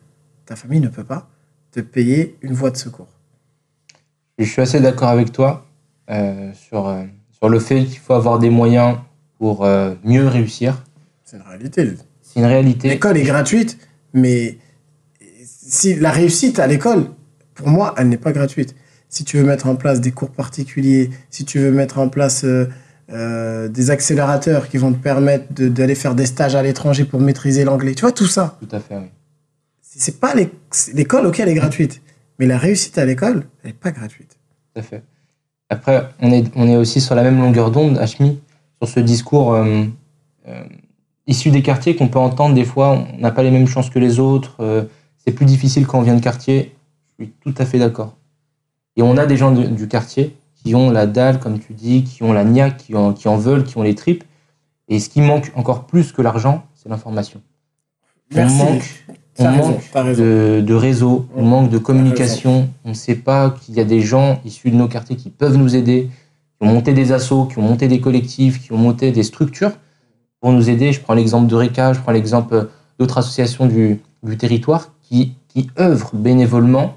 ta 0.47 0.57
famille 0.57 0.81
ne 0.81 0.89
peut 0.89 1.05
pas 1.05 1.29
te 1.73 1.81
payer 1.81 2.37
une 2.43 2.55
voie 2.55 2.71
de 2.71 2.77
secours. 2.77 3.09
Je 4.39 4.45
suis 4.45 4.63
assez 4.63 4.81
d'accord 4.81 5.09
avec 5.09 5.33
toi 5.33 5.67
euh, 6.11 6.53
sur, 6.55 6.89
euh, 6.89 7.05
sur 7.33 7.49
le 7.49 7.59
fait 7.59 7.85
qu'il 7.85 7.99
faut 7.99 8.15
avoir 8.15 8.39
des 8.39 8.51
moyens 8.51 8.97
pour 9.39 9.65
mieux 10.03 10.27
réussir. 10.27 10.83
C'est 11.31 11.37
une 11.37 11.43
réalité. 11.43 11.91
C'est 12.23 12.41
une 12.41 12.47
réalité. 12.47 12.89
L'école 12.89 13.19
est 13.19 13.23
gratuite, 13.23 13.77
mais 14.15 14.57
si 15.45 15.95
la 15.95 16.11
réussite 16.11 16.59
à 16.59 16.67
l'école, 16.67 17.05
pour 17.55 17.69
moi, 17.69 17.95
elle 17.99 18.09
n'est 18.09 18.17
pas 18.17 18.33
gratuite. 18.33 18.75
Si 19.11 19.25
tu 19.25 19.37
veux 19.37 19.45
mettre 19.45 19.67
en 19.67 19.77
place 19.77 20.01
des 20.01 20.11
cours 20.11 20.31
particuliers, 20.31 21.11
si 21.29 21.45
tu 21.45 21.59
veux 21.59 21.71
mettre 21.71 21.99
en 21.99 22.09
place 22.09 22.45
euh, 22.45 22.67
euh, 23.11 23.69
des 23.69 23.91
accélérateurs 23.91 24.69
qui 24.71 24.79
vont 24.79 24.91
te 24.93 24.97
permettre 25.03 25.53
de- 25.53 25.69
d'aller 25.69 25.95
faire 25.95 26.15
des 26.15 26.25
stages 26.25 26.55
à 26.55 26.63
l'étranger 26.63 27.05
pour 27.05 27.21
maîtriser 27.21 27.65
l'anglais, 27.65 27.95
tu 27.95 28.03
vois, 28.03 28.13
tout 28.13 28.27
ça. 28.27 28.57
Tout 28.67 28.75
à 28.75 28.81
fait, 28.81 28.97
oui. 28.97 29.07
C'est 29.83 30.21
pas 30.21 30.33
l'école, 30.95 31.27
ok, 31.27 31.41
elle 31.41 31.49
est 31.51 31.55
gratuite, 31.55 32.01
mais 32.39 32.47
la 32.47 32.57
réussite 32.57 32.97
à 32.97 33.05
l'école, 33.05 33.45
elle 33.63 33.71
n'est 33.71 33.77
pas 33.77 33.91
gratuite. 33.91 34.39
Tout 34.75 34.81
à 34.81 34.83
fait. 34.83 35.03
Après, 35.69 36.09
on 36.21 36.31
est, 36.33 36.45
on 36.55 36.67
est 36.69 36.77
aussi 36.77 37.01
sur 37.03 37.15
la 37.15 37.23
même 37.23 37.39
longueur 37.39 37.71
d'onde, 37.71 37.99
Hachmi, 37.99 38.41
sur 38.81 38.89
ce 38.89 39.01
discours 39.01 39.53
euh, 39.55 39.85
euh, 41.29 41.31
issu 41.31 41.51
des 41.51 41.63
quartiers 41.63 41.97
qu'on 41.97 42.09
peut 42.09 42.19
entendre 42.19 42.55
des 42.55 42.65
fois. 42.65 43.05
On 43.17 43.21
n'a 43.21 43.31
pas 43.31 43.43
les 43.43 43.51
mêmes 43.51 43.67
chances 43.69 43.91
que 43.91 43.99
les 43.99 44.19
autres. 44.21 44.57
euh, 44.61 44.85
c'est 45.25 45.33
plus 45.33 45.47
difficile 45.47 45.87
quand 45.87 45.99
on 45.99 46.03
vient 46.03 46.15
de 46.15 46.23
quartier. 46.23 46.75
Je 47.19 47.25
suis 47.25 47.33
tout 47.43 47.55
à 47.59 47.67
fait 47.67 47.79
d'accord. 47.79 48.15
Et 48.97 49.03
on 49.03 49.17
a 49.17 49.27
des 49.27 49.37
gens 49.37 49.53
de- 49.53 49.67
du 49.67 49.89
quartier 49.89 50.35
qui 50.55 50.75
ont 50.75 50.91
la 50.91 51.07
dalle, 51.07 51.39
comme 51.39 51.59
tu 51.59 51.73
dis, 51.75 52.03
qui 52.05 52.23
ont 52.23 52.33
la 52.33 52.45
niaque, 52.45 52.79
qui 52.79 52.95
en, 52.97 53.13
qui 53.13 53.29
en 53.29 53.37
veulent, 53.37 53.65
qui 53.65 53.77
ont 53.79 53.83
les 53.83 53.95
tripes. 53.95 54.25
Et 54.89 54.99
ce 55.01 55.09
qui 55.11 55.21
manque 55.21 55.53
encore 55.55 55.85
plus 55.85 56.13
que 56.13 56.23
l'argent, 56.23 56.65
c'est 56.75 56.89
l'information. 56.89 57.41
On 58.35 58.49
manque, 58.49 58.83
on 59.39 59.45
raison, 59.57 59.79
de, 60.23 60.61
de 60.63 60.75
réseau, 60.75 61.27
on 61.37 61.45
manque 61.45 61.71
de 61.71 61.79
communication. 61.79 62.69
On 62.85 62.91
ne 62.91 62.95
sait 62.95 63.15
pas 63.15 63.51
qu'il 63.51 63.75
y 63.75 63.81
a 63.81 63.85
des 63.85 64.01
gens 64.01 64.41
issus 64.45 64.71
de 64.71 64.77
nos 64.77 64.89
quartiers 64.89 65.17
qui 65.17 65.31
peuvent 65.31 65.57
nous 65.57 65.77
aider, 65.77 66.09
qui 66.59 66.67
ont 66.67 66.73
monté 66.73 66.93
des 66.95 67.13
assos, 67.13 67.45
qui 67.47 67.59
ont 67.59 67.63
monté 67.63 67.87
des 67.87 68.01
collectifs, 68.01 68.61
qui 68.63 68.73
ont 68.73 68.79
monté 68.79 69.13
des 69.13 69.23
structures 69.23 69.73
pour 70.41 70.53
nous 70.53 70.71
aider. 70.71 70.93
Je 70.93 71.01
prends 71.01 71.15
l'exemple 71.15 71.47
de 71.49 71.55
RECA, 71.55 71.93
je 71.93 72.01
prends 72.01 72.13
l'exemple 72.13 72.69
d'autres 72.99 73.19
associations 73.19 73.67
du, 73.67 74.01
du 74.23 74.37
territoire 74.37 74.91
qui, 75.03 75.35
qui 75.49 75.71
œuvrent 75.79 76.15
bénévolement 76.15 76.97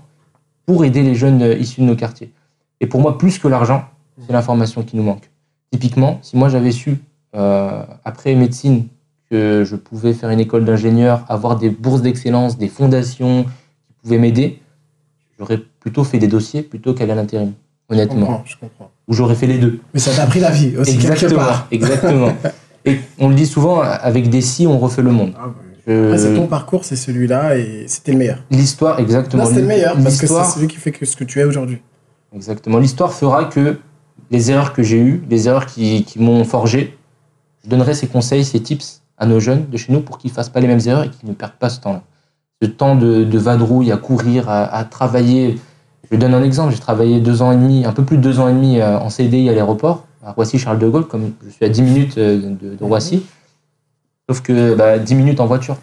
pour 0.65 0.85
aider 0.85 1.03
les 1.03 1.15
jeunes 1.15 1.41
euh, 1.41 1.57
issus 1.57 1.81
de 1.81 1.85
nos 1.85 1.95
quartiers. 1.95 2.31
Et 2.79 2.87
pour 2.87 3.01
moi, 3.01 3.17
plus 3.17 3.39
que 3.39 3.47
l'argent, 3.47 3.85
c'est 4.25 4.33
l'information 4.33 4.83
qui 4.83 4.95
nous 4.95 5.03
manque. 5.03 5.29
Typiquement, 5.71 6.19
si 6.21 6.37
moi 6.37 6.49
j'avais 6.49 6.71
su, 6.71 6.97
euh, 7.35 7.83
après 8.03 8.35
médecine, 8.35 8.87
que 9.29 9.63
je 9.63 9.75
pouvais 9.77 10.13
faire 10.13 10.29
une 10.29 10.39
école 10.41 10.65
d'ingénieur, 10.65 11.23
avoir 11.29 11.55
des 11.57 11.69
bourses 11.69 12.01
d'excellence, 12.01 12.57
des 12.57 12.67
fondations 12.67 13.43
qui 13.43 13.93
pouvaient 14.01 14.17
m'aider, 14.17 14.59
j'aurais 15.39 15.59
plutôt 15.79 16.03
fait 16.03 16.19
des 16.19 16.27
dossiers 16.27 16.61
plutôt 16.61 16.93
qu'aller 16.93 17.13
à 17.13 17.15
l'intérim, 17.15 17.53
Je 17.89 17.95
honnêtement. 17.95 18.25
comprends, 18.25 18.43
je 18.45 18.57
comprends. 18.57 18.91
Ou 19.07 19.13
j'aurais 19.13 19.35
fait 19.35 19.47
les 19.47 19.57
deux. 19.57 19.79
Mais 19.93 19.99
ça 20.01 20.11
t'a 20.13 20.25
pris 20.27 20.41
la 20.41 20.51
vie 20.51 20.75
aussi, 20.77 20.97
quelque 20.97 21.33
part. 21.33 21.67
Exactement. 21.71 22.33
Et 22.85 22.99
on 23.19 23.29
le 23.29 23.35
dit 23.35 23.45
souvent, 23.45 23.81
avec 23.81 24.29
des 24.29 24.41
si, 24.41 24.65
on 24.65 24.79
refait 24.79 25.01
le 25.01 25.11
monde. 25.11 25.33
Ah, 25.37 25.49
Après, 25.87 26.17
c'est 26.17 26.35
ton 26.35 26.47
parcours, 26.47 26.85
c'est 26.85 26.95
celui-là, 26.95 27.57
et 27.57 27.85
c'était 27.87 28.11
le 28.11 28.17
meilleur. 28.17 28.39
L'histoire, 28.49 28.99
exactement. 28.99 29.45
C'était 29.45 29.61
le 29.61 29.67
meilleur, 29.67 29.95
parce 30.01 30.19
que 30.19 30.27
c'est 30.27 30.43
celui 30.45 30.67
qui 30.67 30.77
fait 30.77 30.91
que 30.91 31.05
ce 31.05 31.15
que 31.15 31.23
tu 31.23 31.39
es 31.39 31.43
aujourd'hui. 31.43 31.81
Exactement. 32.35 32.79
L'histoire 32.79 33.13
fera 33.13 33.45
que 33.45 33.77
les 34.31 34.51
erreurs 34.51 34.73
que 34.73 34.83
j'ai 34.83 34.97
eues, 34.99 35.23
les 35.29 35.47
erreurs 35.47 35.65
qui, 35.65 36.03
qui 36.05 36.19
m'ont 36.19 36.43
forgé, 36.43 36.97
je 37.63 37.69
donnerai 37.69 37.93
ces 37.93 38.07
conseils, 38.07 38.45
ces 38.45 38.61
tips 38.61 39.01
à 39.17 39.25
nos 39.25 39.39
jeunes 39.39 39.69
de 39.69 39.77
chez 39.77 39.91
nous 39.91 40.01
pour 40.01 40.17
qu'ils 40.17 40.31
fassent 40.31 40.49
pas 40.49 40.61
les 40.61 40.67
mêmes 40.67 40.79
erreurs 40.85 41.03
et 41.03 41.09
qu'ils 41.09 41.29
ne 41.29 41.33
perdent 41.33 41.59
pas 41.59 41.69
ce 41.69 41.79
temps-là. 41.81 42.01
Ce 42.61 42.67
temps 42.67 42.95
de, 42.95 43.23
de 43.23 43.37
vadrouille, 43.37 43.91
à 43.91 43.97
courir, 43.97 44.49
à, 44.49 44.63
à 44.63 44.83
travailler. 44.83 45.59
Je 46.09 46.17
donne 46.17 46.33
un 46.33 46.43
exemple. 46.43 46.73
J'ai 46.73 46.79
travaillé 46.79 47.19
deux 47.19 47.41
ans 47.41 47.51
et 47.51 47.55
demi, 47.55 47.85
un 47.85 47.91
peu 47.91 48.03
plus 48.03 48.17
de 48.17 48.21
deux 48.21 48.39
ans 48.39 48.47
et 48.47 48.53
demi 48.53 48.79
euh, 48.79 48.97
en 48.97 49.09
CDI 49.09 49.49
à 49.49 49.53
l'aéroport, 49.53 50.05
à 50.23 50.31
Roissy-Charles 50.33 50.79
de 50.79 50.87
Gaulle, 50.87 51.07
comme 51.07 51.33
je 51.43 51.49
suis 51.49 51.65
à 51.65 51.69
10 51.69 51.81
minutes 51.81 52.17
euh, 52.17 52.37
de, 52.49 52.75
de 52.75 52.83
Roissy. 52.83 53.25
Sauf 54.29 54.41
que 54.41 54.75
bah, 54.75 54.97
10 54.99 55.15
minutes 55.15 55.39
en 55.39 55.45
voiture. 55.45 55.77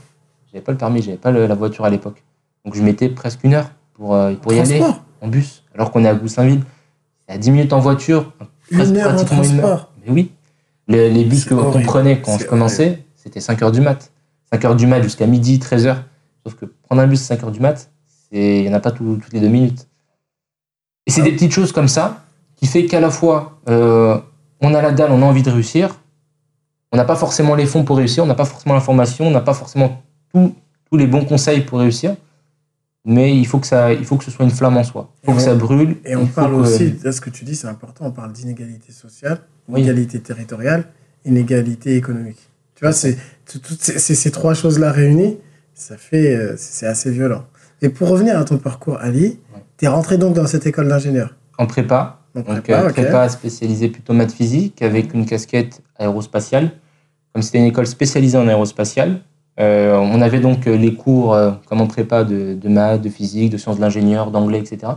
J'avais 0.53 0.63
pas 0.65 0.73
le 0.73 0.79
permis, 0.79 1.03
j'avais 1.03 1.17
pas 1.19 1.31
le- 1.31 1.47
la 1.47 1.55
voiture 1.55 1.85
à 1.85 1.91
l'époque. 1.91 2.23
Donc 2.65 2.75
je 2.75 2.83
mettais 2.83 3.09
presque 3.09 3.45
une 3.45 3.55
heure 3.55 3.71
pour, 3.95 4.15
euh, 4.15 4.35
pour 4.35 4.53
y 4.53 4.59
aller 4.61 4.81
en 5.21 5.29
bus, 5.29 5.65
alors 5.75 5.91
qu'on 5.91 6.05
est 6.05 6.09
à 6.09 6.15
Goussainville. 6.15 6.63
C'est 7.27 7.35
à 7.35 7.39
10 7.39 7.51
minutes 7.51 7.73
en 7.73 7.81
voiture. 7.81 8.33
Une 8.71 8.81
en 8.81 8.85
pratiquement 9.03 9.43
une 9.43 9.61
heure. 9.61 9.91
Mais 10.07 10.13
oui. 10.13 10.31
Les, 10.87 11.11
les 11.11 11.25
bus 11.25 11.45
que 11.45 11.55
qu'on 11.55 11.83
prenait 11.83 12.21
quand 12.23 12.39
je 12.39 12.45
commençais, 12.47 13.05
c'était 13.15 13.41
5 13.41 13.61
heures 13.63 13.73
du 13.73 13.81
mat. 13.83 14.11
5 14.53 14.65
heures 14.65 14.77
du 14.77 14.87
mat 14.87 15.03
jusqu'à 15.03 15.27
midi, 15.27 15.59
13 15.59 15.87
heures. 15.87 16.03
Sauf 16.45 16.55
que 16.55 16.65
prendre 16.65 17.03
un 17.03 17.07
bus 17.07 17.21
à 17.23 17.25
5 17.37 17.45
heures 17.45 17.51
du 17.51 17.61
mat, 17.61 17.91
il 18.33 18.63
n'y 18.63 18.69
en 18.71 18.73
a 18.73 18.81
pas 18.81 18.91
tout- 18.93 19.19
toutes 19.23 19.33
les 19.35 19.41
deux 19.41 19.49
minutes. 19.49 19.87
Et 21.07 21.11
c'est 21.11 21.23
des 21.23 21.33
petites 21.33 21.53
choses 21.53 21.73
comme 21.73 21.89
ça 21.89 22.25
qui 22.57 22.67
fait 22.67 22.87
qu'à 22.87 23.01
la 23.01 23.11
fois, 23.11 23.59
euh, 23.69 24.19
on 24.61 24.75
a 24.75 24.83
la 24.83 24.93
dalle, 24.93 25.11
on 25.13 25.23
a 25.23 25.25
envie 25.25 25.43
de 25.43 25.51
réussir. 25.51 26.01
On 26.93 26.97
n'a 26.97 27.05
pas 27.05 27.17
forcément 27.17 27.55
les 27.55 27.67
fonds 27.67 27.85
pour 27.85 27.97
réussir, 27.99 28.25
on 28.25 28.27
n'a 28.27 28.35
pas 28.35 28.45
forcément 28.47 28.75
l'information, 28.75 29.27
on 29.27 29.31
n'a 29.31 29.41
pas 29.43 29.55
forcément 29.55 30.03
tout- 30.33 30.55
tous 30.91 30.97
les 30.97 31.07
bons 31.07 31.25
conseils 31.25 31.61
pour 31.63 31.79
réussir. 31.81 32.17
Mais 33.05 33.37
il 33.37 33.47
faut 33.47 33.59
que, 33.59 33.67
ça, 33.67 33.93
il 33.93 34.05
faut 34.05 34.17
que 34.17 34.25
ce 34.25 34.31
soit 34.31 34.45
une 34.45 34.51
flamme 34.51 34.77
en 34.77 34.85
soi. 34.85 35.11
Il 35.23 35.27
faut 35.27 35.33
Et 35.33 35.35
que 35.37 35.41
on- 35.41 35.45
ça 35.45 35.55
brûle. 35.55 35.97
Et 36.05 36.17
on 36.17 36.27
parle 36.27 36.53
que- 36.53 36.57
aussi, 36.57 36.91
de 36.93 37.11
ce 37.11 37.21
que 37.21 37.31
tu 37.31 37.45
dis, 37.45 37.55
c'est 37.57 37.69
important, 37.69 38.07
on 38.07 38.11
parle 38.11 38.33
d'inégalité 38.33 38.93
sociale, 38.93 39.39
Oui. 39.69 39.81
inégalité 39.81 40.21
territoriale, 40.21 40.85
inégalité 41.25 41.97
économique. 41.97 42.39
Tu 42.75 42.85
vois, 42.85 42.93
c'est 42.93 43.17
tout- 43.51 43.59
toutes 43.61 43.81
ces, 43.83 43.99
ces- 43.99 44.15
ces 44.15 44.31
trois 44.31 44.55
choses-là 44.55 44.93
réunies, 44.93 45.39
ça 45.75 45.97
fait, 45.97 46.35
euh, 46.35 46.55
c'est 46.57 46.87
assez 46.87 47.11
violent. 47.11 47.45
Et 47.83 47.89
pour 47.89 48.09
revenir 48.09 48.39
à 48.39 48.45
ton 48.45 48.59
parcours, 48.59 48.99
Ali, 49.01 49.39
Ouais. 49.55 49.63
tu 49.79 49.85
es 49.85 49.89
rentré 49.89 50.19
donc 50.19 50.35
dans 50.35 50.47
cette 50.47 50.67
école 50.67 50.89
d'ingénieur. 50.89 51.35
En 51.59 51.67
prépa, 51.67 52.18
Donc, 52.35 52.45
prépa, 52.45 52.83
euh, 52.83 52.91
prépa 52.91 53.29
spécialisée 53.29 53.89
plutôt 53.89 54.13
maths 54.13 54.33
physique 54.33 54.83
avec 54.83 55.15
une 55.15 55.27
casquette 55.27 55.83
aérospatiale. 55.99 56.71
Comme 57.33 57.43
c'était 57.43 57.59
une 57.59 57.65
école 57.65 57.87
spécialisée 57.87 58.39
en 58.39 58.49
aérospatiale, 58.49 59.21
euh, 59.61 59.97
on 59.97 60.21
avait 60.21 60.41
donc 60.41 60.67
euh, 60.67 60.77
les 60.77 60.95
cours 60.95 61.35
euh, 61.35 61.53
comme 61.67 61.81
en 61.81 61.87
prépa 61.87 62.25
de, 62.25 62.55
de 62.55 62.69
maths, 62.69 63.03
de 63.03 63.09
physique, 63.09 63.51
de 63.51 63.57
sciences 63.57 63.77
de 63.77 63.81
l'ingénieur, 63.81 64.31
d'anglais, 64.31 64.59
etc. 64.59 64.93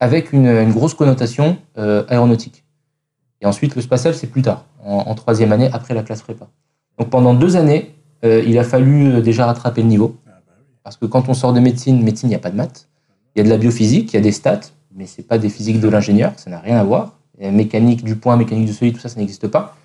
Avec 0.00 0.32
une, 0.32 0.46
une 0.46 0.72
grosse 0.72 0.94
connotation 0.94 1.56
euh, 1.78 2.04
aéronautique. 2.08 2.64
Et 3.40 3.46
ensuite, 3.46 3.76
le 3.76 3.82
spatial, 3.82 4.14
c'est 4.14 4.26
plus 4.26 4.42
tard, 4.42 4.64
en, 4.84 4.98
en 5.06 5.14
troisième 5.14 5.52
année, 5.52 5.68
après 5.72 5.94
la 5.94 6.02
classe 6.02 6.22
prépa. 6.22 6.48
Donc 6.98 7.10
pendant 7.10 7.34
deux 7.34 7.56
années, 7.56 7.94
il 8.24 8.56
a 8.56 8.62
fallu 8.62 9.20
déjà 9.20 9.46
rattraper 9.46 9.82
le 9.82 9.88
niveau. 9.88 10.16
Ah 10.28 10.30
bah. 10.46 10.52
Parce 10.84 10.96
que 10.96 11.06
quand 11.06 11.28
on 11.28 11.34
sort 11.34 11.52
de 11.52 11.58
médecine, 11.58 12.00
médecine, 12.04 12.28
il 12.28 12.30
n'y 12.30 12.36
a 12.36 12.38
pas 12.38 12.50
de 12.50 12.56
maths. 12.56 12.88
Il 13.34 13.40
y 13.40 13.42
a 13.42 13.44
de 13.44 13.48
la 13.48 13.56
biophysique, 13.56 14.12
il 14.12 14.16
y 14.16 14.18
a 14.18 14.22
des 14.22 14.30
stats, 14.30 14.60
mais 14.96 15.06
c'est 15.06 15.22
pas 15.26 15.38
des 15.38 15.48
physiques 15.48 15.80
de 15.80 15.88
l'ingénieur, 15.88 16.32
ça 16.36 16.50
n'a 16.50 16.58
rien 16.60 16.78
à 16.78 16.84
voir. 16.84 17.18
Et 17.40 17.50
mécanique 17.50 18.04
du 18.04 18.14
point, 18.16 18.36
mécanique 18.36 18.66
du 18.66 18.72
solide, 18.72 18.94
tout 18.94 19.00
ça, 19.00 19.08
ça 19.08 19.18
n'existe 19.18 19.48
pas. 19.48 19.76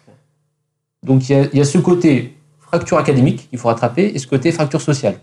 Donc 1.04 1.30
il 1.30 1.50
y, 1.54 1.58
y 1.58 1.62
a 1.62 1.66
ce 1.66 1.78
côté, 1.78 2.36
fracture 2.60 2.98
académique 2.98 3.48
qu'il 3.50 3.60
faut 3.60 3.68
rattraper 3.70 4.12
et 4.14 4.20
ce 4.20 4.28
côté 4.28 4.52
fracture 4.52 4.82
sociale. 4.82 5.16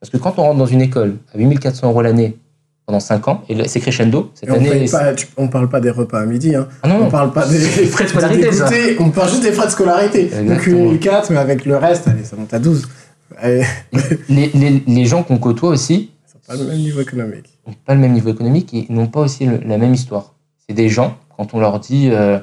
Parce 0.00 0.10
que 0.10 0.16
quand 0.16 0.38
on 0.38 0.42
rentre 0.42 0.58
dans 0.58 0.66
une 0.66 0.82
école 0.82 1.16
à 1.34 1.38
8400 1.38 1.88
euros 1.88 2.02
l'année 2.02 2.36
pendant 2.86 3.00
5 3.00 3.28
ans, 3.28 3.42
et 3.48 3.68
c'est 3.68 3.78
crescendo, 3.80 4.30
cette 4.34 4.48
Et 4.48 4.52
on, 4.52 4.56
année. 4.56 4.86
pas, 4.90 5.14
tu- 5.14 5.28
on 5.36 5.48
parle 5.48 5.68
pas 5.68 5.80
des 5.80 5.90
repas 5.90 6.20
à 6.20 6.26
midi. 6.26 6.54
Hein. 6.54 6.66
Ah 6.82 6.88
non, 6.88 6.96
On 6.96 7.04
non. 7.04 7.10
parle 7.10 7.32
pas 7.32 7.46
des, 7.46 7.58
frais 7.86 8.04
de 8.04 8.08
scolarité, 8.08 8.50
des 8.50 8.96
On 9.00 9.10
parle 9.10 9.30
juste 9.30 9.42
des 9.42 9.52
frais 9.52 9.66
de 9.66 9.70
scolarité. 9.70 10.24
Donc 10.24 10.40
Exactement. 10.40 10.90
1004, 10.90 11.30
mais 11.30 11.38
avec 11.38 11.64
le 11.64 11.76
reste, 11.76 12.08
allez, 12.08 12.24
ça 12.24 12.36
monte 12.36 12.52
à 12.52 12.58
12. 12.58 12.88
Allez, 13.38 13.64
Les, 14.28 14.50
les- 14.54 14.82
les 14.86 15.04
gens 15.06 15.22
qu'on 15.22 15.38
côtoie 15.38 15.70
aussi 15.70 16.10
pas 16.46 16.56
le 16.56 16.64
même 16.64 16.78
niveau 16.78 17.00
économique. 17.00 17.58
pas 17.84 17.94
le 17.94 18.00
même 18.00 18.12
niveau 18.12 18.30
économique 18.30 18.74
et 18.74 18.86
n'ont 18.90 19.06
pas 19.06 19.20
aussi 19.20 19.46
la 19.46 19.78
même 19.78 19.94
histoire. 19.94 20.34
C'est 20.66 20.74
des 20.74 20.88
gens, 20.88 21.16
quand 21.36 21.54
on 21.54 21.60
leur 21.60 21.80
dit 21.80 22.08
euh, 22.10 22.38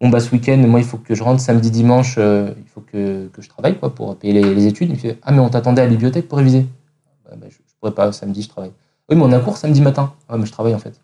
Bon, 0.00 0.08
bah, 0.08 0.20
ce 0.20 0.30
week-end, 0.32 0.58
moi, 0.58 0.80
il 0.80 0.86
faut 0.86 0.98
que 0.98 1.14
je 1.14 1.22
rentre 1.22 1.40
samedi, 1.40 1.70
dimanche, 1.70 2.16
euh, 2.18 2.52
il 2.58 2.68
faut 2.68 2.82
que, 2.82 3.30
je 3.38 3.48
travaille 3.48 3.78
pour 3.78 4.16
payer 4.16 4.42
les, 4.42 4.66
études. 4.66 4.92
Ah, 5.22 5.32
mais 5.32 5.38
on 5.38 5.48
t'attendait 5.48 5.82
à 5.82 5.84
la 5.84 5.90
bibliothèque 5.90 6.28
pour 6.28 6.38
réviser. 6.38 6.66
Bah, 7.24 7.36
bah, 7.36 7.46
je, 7.48 7.54
je 7.54 7.74
pourrais 7.80 7.94
pas, 7.94 8.12
samedi, 8.12 8.42
je 8.42 8.48
travaille. 8.48 8.72
Oui, 9.08 9.16
mais 9.16 9.22
on 9.22 9.32
a 9.32 9.38
cours 9.38 9.56
samedi 9.56 9.80
matin. 9.80 10.12
Ah, 10.28 10.36
mais 10.36 10.46
je 10.46 10.52
travaille 10.52 10.74
en 10.74 10.78
fait. 10.78 11.00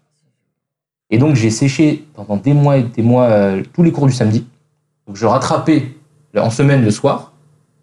Et 1.11 1.19
donc, 1.19 1.35
j'ai 1.35 1.51
séché 1.51 2.07
pendant 2.15 2.37
des 2.37 2.53
mois 2.53 2.79
et 2.79 2.83
des 2.83 3.03
mois 3.03 3.25
euh, 3.25 3.63
tous 3.73 3.83
les 3.83 3.93
cours 3.93 4.07
du 4.07 4.13
samedi. 4.13 4.47
Donc, 5.07 5.17
je 5.17 5.27
rattrapais 5.27 5.89
en 6.37 6.51
semaine 6.51 6.83
le 6.85 6.91
soir 6.91 7.33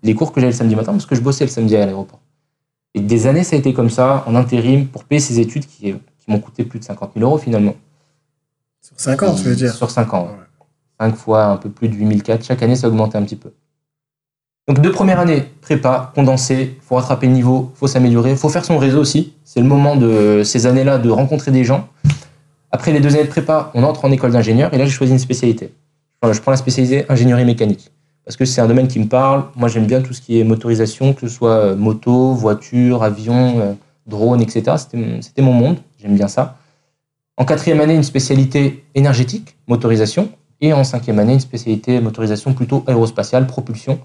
les 0.03 0.13
cours 0.13 0.31
que 0.31 0.39
j'avais 0.39 0.51
le 0.51 0.57
samedi 0.57 0.75
matin 0.75 0.93
parce 0.93 1.05
que 1.05 1.15
je 1.15 1.21
bossais 1.21 1.45
le 1.45 1.49
samedi 1.49 1.75
à 1.75 1.85
l'aéroport. 1.85 2.19
Et 2.97 2.99
des 2.99 3.27
années, 3.27 3.43
ça 3.43 3.55
a 3.55 3.59
été 3.59 3.73
comme 3.73 3.91
ça, 3.91 4.23
en 4.25 4.33
intérim, 4.33 4.87
pour 4.87 5.03
payer 5.03 5.21
ces 5.21 5.39
études 5.39 5.67
qui, 5.67 5.93
qui 5.93 6.25
m'ont 6.27 6.39
coûté 6.39 6.63
plus 6.63 6.79
de 6.79 6.83
50 6.83 7.11
000 7.15 7.23
euros 7.29 7.37
finalement. 7.37 7.75
Sur 8.81 8.99
5 8.99 9.21
ans, 9.21 9.35
tu 9.35 9.43
veux 9.43 9.55
dire? 9.55 9.71
Sur 9.71 9.91
5 9.91 10.13
ans. 10.15 10.23
ouais. 10.23 10.31
Ouais. 10.31 11.07
5 11.11 11.15
fois 11.15 11.45
un 11.45 11.57
peu 11.57 11.69
plus 11.69 11.89
de 11.89 11.93
8004. 11.93 12.43
Chaque 12.43 12.63
année, 12.63 12.75
ça 12.75 12.87
augmentait 12.87 13.19
un 13.19 13.21
petit 13.21 13.35
peu. 13.35 13.51
Donc, 14.67 14.81
deux 14.81 14.91
premières 14.91 15.19
années, 15.19 15.43
prépa, 15.61 16.11
condensé, 16.15 16.79
faut 16.81 16.95
rattraper 16.95 17.27
le 17.27 17.33
niveau, 17.33 17.71
faut 17.75 17.85
s'améliorer, 17.85 18.35
faut 18.35 18.49
faire 18.49 18.65
son 18.65 18.79
réseau 18.79 18.99
aussi. 18.99 19.33
C'est 19.43 19.61
le 19.61 19.67
moment 19.67 19.95
de 19.95 20.41
ces 20.43 20.65
années-là 20.65 20.97
de 20.97 21.09
rencontrer 21.11 21.51
des 21.51 21.63
gens. 21.63 21.87
Après 22.71 22.91
les 22.91 22.99
deux 22.99 23.13
années 23.13 23.25
de 23.25 23.29
prépa, 23.29 23.69
on 23.75 23.83
entre 23.83 24.05
en 24.05 24.11
école 24.11 24.31
d'ingénieur 24.31 24.73
et 24.73 24.79
là, 24.79 24.85
j'ai 24.85 24.91
choisi 24.91 25.11
une 25.13 25.19
spécialité. 25.19 25.71
Enfin, 26.19 26.33
Je 26.33 26.41
prends 26.41 26.51
la 26.51 26.57
spécialité 26.57 27.05
ingénierie 27.09 27.45
mécanique 27.45 27.91
parce 28.27 28.35
que 28.35 28.43
c'est 28.43 28.59
un 28.59 28.67
domaine 28.67 28.89
qui 28.89 28.99
me 28.99 29.05
parle. 29.07 29.45
Moi, 29.55 29.69
j'aime 29.69 29.85
bien 29.85 30.01
tout 30.01 30.13
ce 30.13 30.19
qui 30.19 30.37
est 30.37 30.43
motorisation, 30.43 31.13
que 31.13 31.21
ce 31.21 31.29
soit 31.29 31.51
euh, 31.59 31.75
moto, 31.77 32.33
voiture, 32.33 33.01
avion, 33.01 33.61
euh, 33.61 33.73
drone, 34.05 34.41
etc. 34.41 34.75
C'était 34.77 35.41
mon- 35.41 35.53
monde. 35.53 35.77
J'aime 35.97 36.13
bien 36.13 36.27
ça. 36.27 36.57
En 37.37 37.45
quatrième 37.45 37.79
année, 37.79 37.95
une 37.95 38.03
spécialité 38.03 38.83
énergétique, 38.95 39.55
motorisation. 39.69 40.27
Et 40.59 40.73
en 40.73 40.83
cinquième 40.83 41.19
année, 41.19 41.31
une 41.35 41.39
spécialité 41.39 42.01
motorisation 42.01 42.53
plutôt 42.53 42.83
aérospatiale, 42.85 43.47
propulsion. 43.47 43.97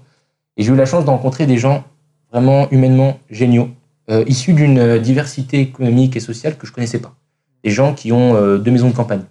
Et 0.55 0.63
j'ai 0.63 0.71
eu 0.71 0.75
la 0.77 0.85
chance 0.85 1.03
de 1.03 1.09
rencontrer 1.09 1.45
des 1.45 1.57
gens 1.57 1.83
vraiment 2.31 2.69
humainement 2.71 3.19
géniaux, 3.29 3.71
euh, 4.09 4.23
issus 4.25 4.53
d'une 4.53 4.99
diversité 4.99 5.59
économique 5.59 6.15
et 6.15 6.21
sociale 6.21 6.57
que 6.57 6.65
je 6.65 6.71
connaissais 6.71 6.99
pas. 6.99 7.13
Des 7.65 7.71
gens 7.71 7.93
qui 7.93 8.13
ont 8.13 8.57
deux 8.57 8.71
maisons 8.71 8.89
de 8.89 8.95
campagne. 8.95 9.23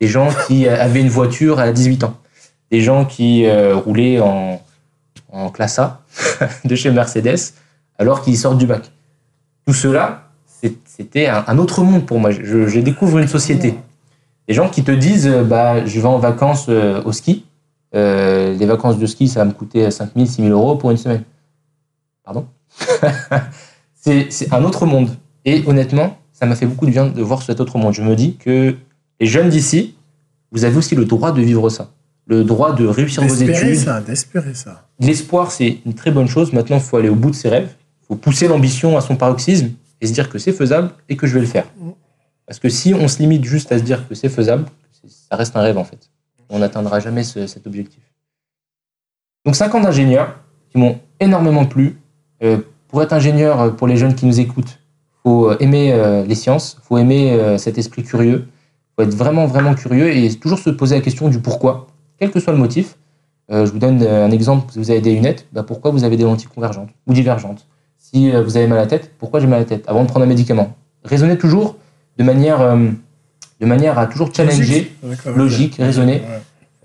Des 0.00 0.06
gens 0.08 0.28
qui 0.46 0.66
avaient 0.68 1.02
une 1.02 1.08
voiture 1.10 1.58
à 1.58 1.70
18 1.70 2.04
ans. 2.04 2.14
Des 2.70 2.80
gens 2.80 3.04
qui 3.04 3.46
euh, 3.46 3.76
roulaient 3.76 4.20
en, 4.20 4.60
en 5.32 5.50
classe 5.50 5.78
A 5.78 6.02
de 6.64 6.74
chez 6.74 6.90
Mercedes 6.90 7.54
alors 7.98 8.22
qu'ils 8.22 8.36
sortent 8.36 8.58
du 8.58 8.66
bac. 8.66 8.90
Tout 9.66 9.74
cela, 9.74 10.30
c'était 10.84 11.26
un, 11.26 11.58
autre 11.58 11.82
monde 11.82 12.06
pour 12.06 12.18
moi. 12.18 12.30
Je, 12.30 12.80
découvre 12.80 13.18
une 13.18 13.28
société. 13.28 13.74
Des 14.46 14.54
gens 14.54 14.68
qui 14.68 14.82
te 14.82 14.90
disent 14.90 15.26
euh, 15.26 15.44
bah, 15.44 15.84
je 15.84 16.00
vais 16.00 16.06
en 16.06 16.18
vacances 16.18 16.66
euh, 16.68 17.02
au 17.04 17.12
ski. 17.12 17.44
Les 17.92 18.66
vacances 18.66 18.98
de 18.98 19.06
ski, 19.06 19.28
ça 19.28 19.40
va 19.40 19.46
me 19.46 19.52
coûter 19.52 19.90
5 19.90 20.10
000, 20.14 20.26
6 20.26 20.42
000 20.42 20.48
euros 20.48 20.76
pour 20.76 20.90
une 20.90 20.96
semaine. 20.96 21.24
Pardon? 22.22 22.46
C'est 23.94 24.52
un 24.52 24.62
autre 24.64 24.86
monde. 24.86 25.10
Et 25.44 25.64
honnêtement, 25.66 26.18
ça 26.32 26.46
m'a 26.46 26.54
fait 26.54 26.66
beaucoup 26.66 26.86
de 26.86 26.90
bien 26.90 27.06
de 27.06 27.22
voir 27.22 27.42
cet 27.42 27.60
autre 27.60 27.78
monde. 27.78 27.94
Je 27.94 28.02
me 28.02 28.14
dis 28.14 28.36
que 28.36 28.76
les 29.20 29.26
jeunes 29.26 29.48
d'ici, 29.48 29.96
vous 30.52 30.64
avez 30.64 30.76
aussi 30.76 30.94
le 30.94 31.04
droit 31.04 31.32
de 31.32 31.40
vivre 31.40 31.68
ça. 31.68 31.90
Le 32.28 32.44
droit 32.44 32.74
de 32.74 32.86
réussir 32.86 33.22
vos 33.22 33.34
études. 33.34 33.74
ça, 33.76 34.00
d'espérer 34.00 34.54
ça. 34.54 34.86
L'espoir, 35.00 35.50
c'est 35.50 35.78
une 35.86 35.94
très 35.94 36.10
bonne 36.10 36.28
chose. 36.28 36.52
Maintenant, 36.52 36.76
il 36.76 36.82
faut 36.82 36.96
aller 36.98 37.08
au 37.08 37.14
bout 37.14 37.30
de 37.30 37.34
ses 37.34 37.48
rêves. 37.48 37.70
Il 38.02 38.06
faut 38.08 38.16
pousser 38.16 38.48
l'ambition 38.48 38.96
à 38.96 39.00
son 39.00 39.16
paroxysme 39.16 39.70
et 40.00 40.06
se 40.06 40.12
dire 40.12 40.28
que 40.28 40.38
c'est 40.38 40.52
faisable 40.52 40.90
et 41.08 41.16
que 41.16 41.26
je 41.26 41.34
vais 41.34 41.40
le 41.40 41.46
faire. 41.46 41.66
Parce 42.46 42.58
que 42.58 42.68
si 42.68 42.92
on 42.94 43.08
se 43.08 43.18
limite 43.18 43.44
juste 43.44 43.72
à 43.72 43.78
se 43.78 43.82
dire 43.82 44.06
que 44.08 44.14
c'est 44.14 44.28
faisable, 44.28 44.64
ça 45.06 45.36
reste 45.36 45.56
un 45.56 45.60
rêve 45.62 45.78
en 45.78 45.84
fait. 45.84 46.10
On 46.50 46.58
n'atteindra 46.60 47.00
jamais 47.00 47.22
ce- 47.24 47.46
cet 47.46 47.66
objectif. 47.66 48.02
Donc 49.44 49.56
5 49.56 49.74
ans 49.74 49.80
d'ingénieur 49.80 50.36
qui 50.70 50.78
m'ont 50.78 50.98
énormément 51.20 51.64
plu. 51.66 51.96
Euh, 52.42 52.58
pour 52.88 53.02
être 53.02 53.12
ingénieur, 53.12 53.60
euh, 53.60 53.70
pour 53.70 53.86
les 53.86 53.96
jeunes 53.96 54.14
qui 54.14 54.26
nous 54.26 54.38
écoutent, 54.40 54.78
faut 55.22 55.50
euh, 55.50 55.56
aimer 55.60 55.92
euh, 55.92 56.24
les 56.24 56.34
sciences, 56.34 56.78
faut 56.82 56.96
aimer 56.98 57.32
euh, 57.32 57.58
cet 57.58 57.76
esprit 57.78 58.02
curieux, 58.02 58.46
faut 58.96 59.02
être 59.02 59.14
vraiment 59.14 59.46
vraiment 59.46 59.74
curieux 59.74 60.10
et 60.14 60.32
toujours 60.34 60.58
se 60.58 60.70
poser 60.70 60.94
la 60.96 61.00
question 61.02 61.28
du 61.28 61.40
pourquoi, 61.40 61.86
quel 62.18 62.30
que 62.30 62.40
soit 62.40 62.52
le 62.52 62.58
motif. 62.58 62.96
Euh, 63.50 63.64
je 63.64 63.72
vous 63.72 63.78
donne 63.78 64.02
euh, 64.02 64.26
un 64.26 64.30
exemple. 64.30 64.70
Si 64.72 64.78
vous 64.78 64.90
avez 64.90 65.00
des 65.00 65.14
lunettes, 65.14 65.46
bah, 65.52 65.62
pourquoi 65.62 65.90
vous 65.90 66.04
avez 66.04 66.16
des 66.16 66.24
lentilles 66.24 66.48
convergentes 66.54 66.90
ou 67.06 67.12
divergentes? 67.14 67.66
Si 67.96 68.30
euh, 68.30 68.42
vous 68.42 68.56
avez 68.56 68.66
mal 68.66 68.78
à 68.78 68.82
la 68.82 68.86
tête, 68.86 69.12
pourquoi 69.18 69.40
j'ai 69.40 69.46
mal 69.46 69.56
à 69.56 69.60
la 69.60 69.64
tête? 69.66 69.84
Avant 69.86 70.02
de 70.02 70.08
prendre 70.08 70.24
un 70.24 70.28
médicament. 70.28 70.74
Raisonnez 71.04 71.38
toujours 71.38 71.76
de 72.18 72.24
manière, 72.24 72.60
euh, 72.60 72.88
de 73.60 73.66
manière 73.66 73.98
à 73.98 74.06
toujours 74.06 74.34
challenger 74.34 74.92
Logique, 75.34 75.78
logique. 75.78 75.78
Ouais. 75.78 76.20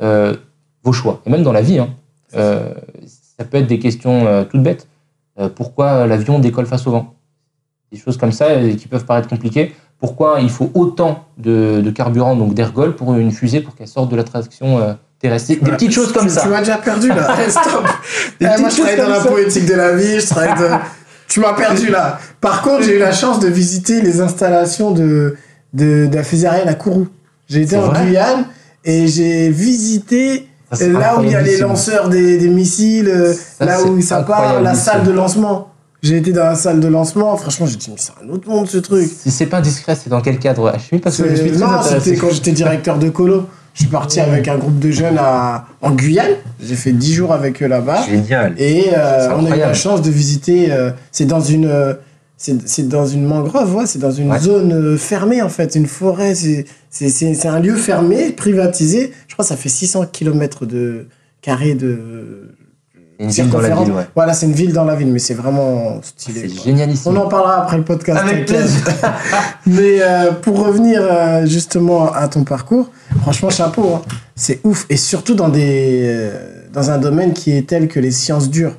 euh, 0.01 0.35
vos 0.83 0.93
choix. 0.93 1.21
Et 1.25 1.29
même 1.29 1.43
dans 1.43 1.51
la 1.51 1.61
vie, 1.61 1.79
hein. 1.79 1.89
Ça 2.31 3.45
peut 3.45 3.57
être 3.57 3.67
des 3.67 3.79
questions 3.79 4.45
toutes 4.49 4.63
bêtes. 4.63 4.87
Pourquoi 5.55 6.07
l'avion 6.07 6.39
décolle 6.39 6.65
face 6.65 6.87
au 6.87 6.91
vent? 6.91 7.13
Des 7.91 7.97
choses 7.97 8.17
comme 8.17 8.31
ça 8.31 8.47
qui 8.77 8.87
peuvent 8.87 9.05
paraître 9.05 9.27
compliquées. 9.27 9.73
Pourquoi 9.99 10.39
il 10.41 10.49
faut 10.49 10.71
autant 10.73 11.25
de, 11.37 11.81
de 11.83 11.91
carburant, 11.91 12.35
donc 12.35 12.53
d'ergol, 12.53 12.95
pour 12.95 13.13
une 13.15 13.31
fusée 13.31 13.61
pour 13.61 13.75
qu'elle 13.75 13.87
sorte 13.87 14.09
de 14.09 14.15
l'attraction 14.15 14.97
Des 15.29 15.55
petites 15.55 15.91
choses 15.93 16.11
comme 16.11 16.27
Tu- 16.27 16.33
ça. 16.33 16.41
Tu 16.41 16.47
m'as 16.49 16.59
déjà 16.59 16.77
perdu 16.77 17.07
là. 17.09 17.35
Stop. 17.49 17.87
Eh, 18.41 18.45
moi, 18.59 18.69
je 18.69 18.75
travaille 18.75 18.97
dans 18.97 19.07
la 19.09 19.21
ça. 19.21 19.27
poétique 19.29 19.65
de 19.65 19.73
la 19.73 19.93
vie. 19.95 20.19
Je 20.19 20.27
travaille 20.27 20.59
de... 20.59 20.67
Tu 21.29 21.39
m'as 21.39 21.53
perdu 21.53 21.89
là. 21.89 22.19
Par 22.41 22.61
contre, 22.61 22.83
j'ai 22.83 22.97
eu 22.97 22.99
la 22.99 23.13
chance 23.13 23.39
de 23.39 23.47
visiter 23.47 24.01
les 24.01 24.19
installations 24.21 24.91
de, 24.91 25.35
de, 25.73 26.07
de 26.07 26.15
la 26.15 26.23
fusée 26.23 26.47
aérienne 26.47 26.67
à 26.69 26.73
Kourou. 26.75 27.07
J'ai 27.47 27.61
été 27.61 27.77
en 27.77 27.83
vrai 27.87 28.05
Guyane 28.05 28.45
et 28.83 29.07
j'ai 29.07 29.49
visité 29.49 30.47
Ça, 30.71 30.87
là 30.87 31.17
où 31.17 31.23
il 31.23 31.31
y 31.31 31.35
a 31.35 31.41
les 31.41 31.57
lanceurs 31.57 32.09
des, 32.09 32.37
des 32.37 32.49
missiles, 32.49 33.07
euh, 33.09 33.33
Ça, 33.33 33.65
là 33.65 33.81
où 33.81 34.01
ça 34.01 34.21
part, 34.23 34.61
la 34.61 34.75
salle 34.75 35.03
de 35.03 35.11
lancement. 35.11 35.69
J'ai 36.03 36.17
été 36.17 36.33
dans 36.33 36.43
la 36.43 36.55
salle 36.55 36.81
de 36.81 36.87
lancement. 36.89 37.37
Franchement, 37.37 37.65
j'ai 37.65 37.77
dit, 37.77 37.89
mais 37.89 37.95
c'est 37.97 38.11
un 38.23 38.29
autre 38.29 38.49
monde 38.49 38.67
ce 38.67 38.77
truc. 38.77 39.09
Si 39.09 39.31
c'est 39.31 39.45
pas 39.45 39.61
discret, 39.61 39.95
c'est 39.95 40.09
dans 40.09 40.19
quel 40.19 40.37
cadre? 40.37 40.73
Je 40.77 40.83
suis 40.83 40.99
pas 40.99 41.11
sûr. 41.11 41.25
Je 41.29 41.35
suis 41.35 41.51
Non, 41.57 41.81
c'était 41.81 42.17
quand 42.17 42.29
j'étais 42.29 42.51
directeur 42.51 42.99
de 42.99 43.09
colo. 43.09 43.47
Je 43.73 43.79
suis 43.81 43.89
parti 43.89 44.19
avec 44.19 44.47
un 44.47 44.57
groupe 44.57 44.77
de 44.79 44.91
jeunes 44.91 45.17
à, 45.17 45.65
en 45.81 45.91
Guyane. 45.91 46.33
J'ai 46.63 46.75
fait 46.75 46.91
10 46.91 47.13
jours 47.13 47.33
avec 47.33 47.61
eux 47.63 47.67
là-bas. 47.67 48.05
Génial. 48.07 48.53
Et 48.59 48.89
euh, 48.95 49.29
on 49.35 49.45
a 49.51 49.55
eu 49.55 49.59
la 49.59 49.73
chance 49.73 50.01
de 50.01 50.11
visiter. 50.11 50.71
euh, 50.71 50.91
c'est 51.11 51.25
dans 51.25 51.41
une. 51.41 51.65
euh, 51.65 51.93
c'est 52.37 52.67
c'est 52.67 52.87
dans 52.89 53.07
une 53.07 53.25
mangrove, 53.25 53.73
ouais, 53.75 53.85
c'est 53.85 53.99
dans 53.99 54.11
une 54.11 54.29
Ouais. 54.31 54.39
zone 54.39 54.73
euh, 54.73 54.97
fermée 54.97 55.41
en 55.41 55.49
fait, 55.49 55.75
une 55.75 55.87
forêt. 55.87 56.35
C'est- 56.35 56.65
C'est 56.89 57.09
c'est- 57.09 57.33
c'est 57.33 57.47
un 57.47 57.59
lieu 57.59 57.75
fermé, 57.75 58.31
privatisé. 58.31 59.11
Je 59.27 59.33
crois 59.33 59.43
que 59.43 59.49
ça 59.49 59.57
fait 59.57 59.69
600 59.69 60.05
km 60.11 60.65
de 60.67 61.07
carrés 61.41 61.73
de. 61.73 62.51
Une 63.19 63.29
ville 63.29 63.49
dans 63.49 63.59
la 63.61 63.75
ville, 63.75 63.91
ouais. 63.91 64.07
Voilà, 64.15 64.33
c'est 64.33 64.45
une 64.45 64.53
ville 64.53 64.73
dans 64.73 64.83
la 64.85 64.95
ville, 64.95 65.07
mais 65.11 65.19
c'est 65.19 65.33
vraiment 65.33 66.01
stylé. 66.01 66.47
C'est 66.49 66.55
quoi. 66.55 66.63
génialissime. 66.65 67.11
On 67.11 67.15
en 67.21 67.27
parlera 67.27 67.61
après 67.63 67.77
le 67.77 67.83
podcast. 67.83 68.19
Avec 68.21 68.45
plaisir. 68.47 68.81
Mais 69.65 70.01
euh, 70.01 70.31
pour 70.31 70.65
revenir 70.65 70.99
euh, 71.01 71.45
justement 71.45 72.11
à 72.11 72.27
ton 72.27 72.43
parcours, 72.43 72.89
franchement, 73.21 73.49
chapeau. 73.49 73.95
hein. 73.95 74.01
C'est 74.35 74.59
ouf. 74.63 74.85
Et 74.89 74.97
surtout 74.97 75.35
dans, 75.35 75.49
des, 75.49 76.01
euh, 76.05 76.63
dans 76.73 76.89
un 76.91 76.97
domaine 76.97 77.33
qui 77.33 77.55
est 77.55 77.67
tel 77.69 77.87
que 77.87 77.99
les 77.99 78.11
sciences 78.11 78.49
dures. 78.49 78.75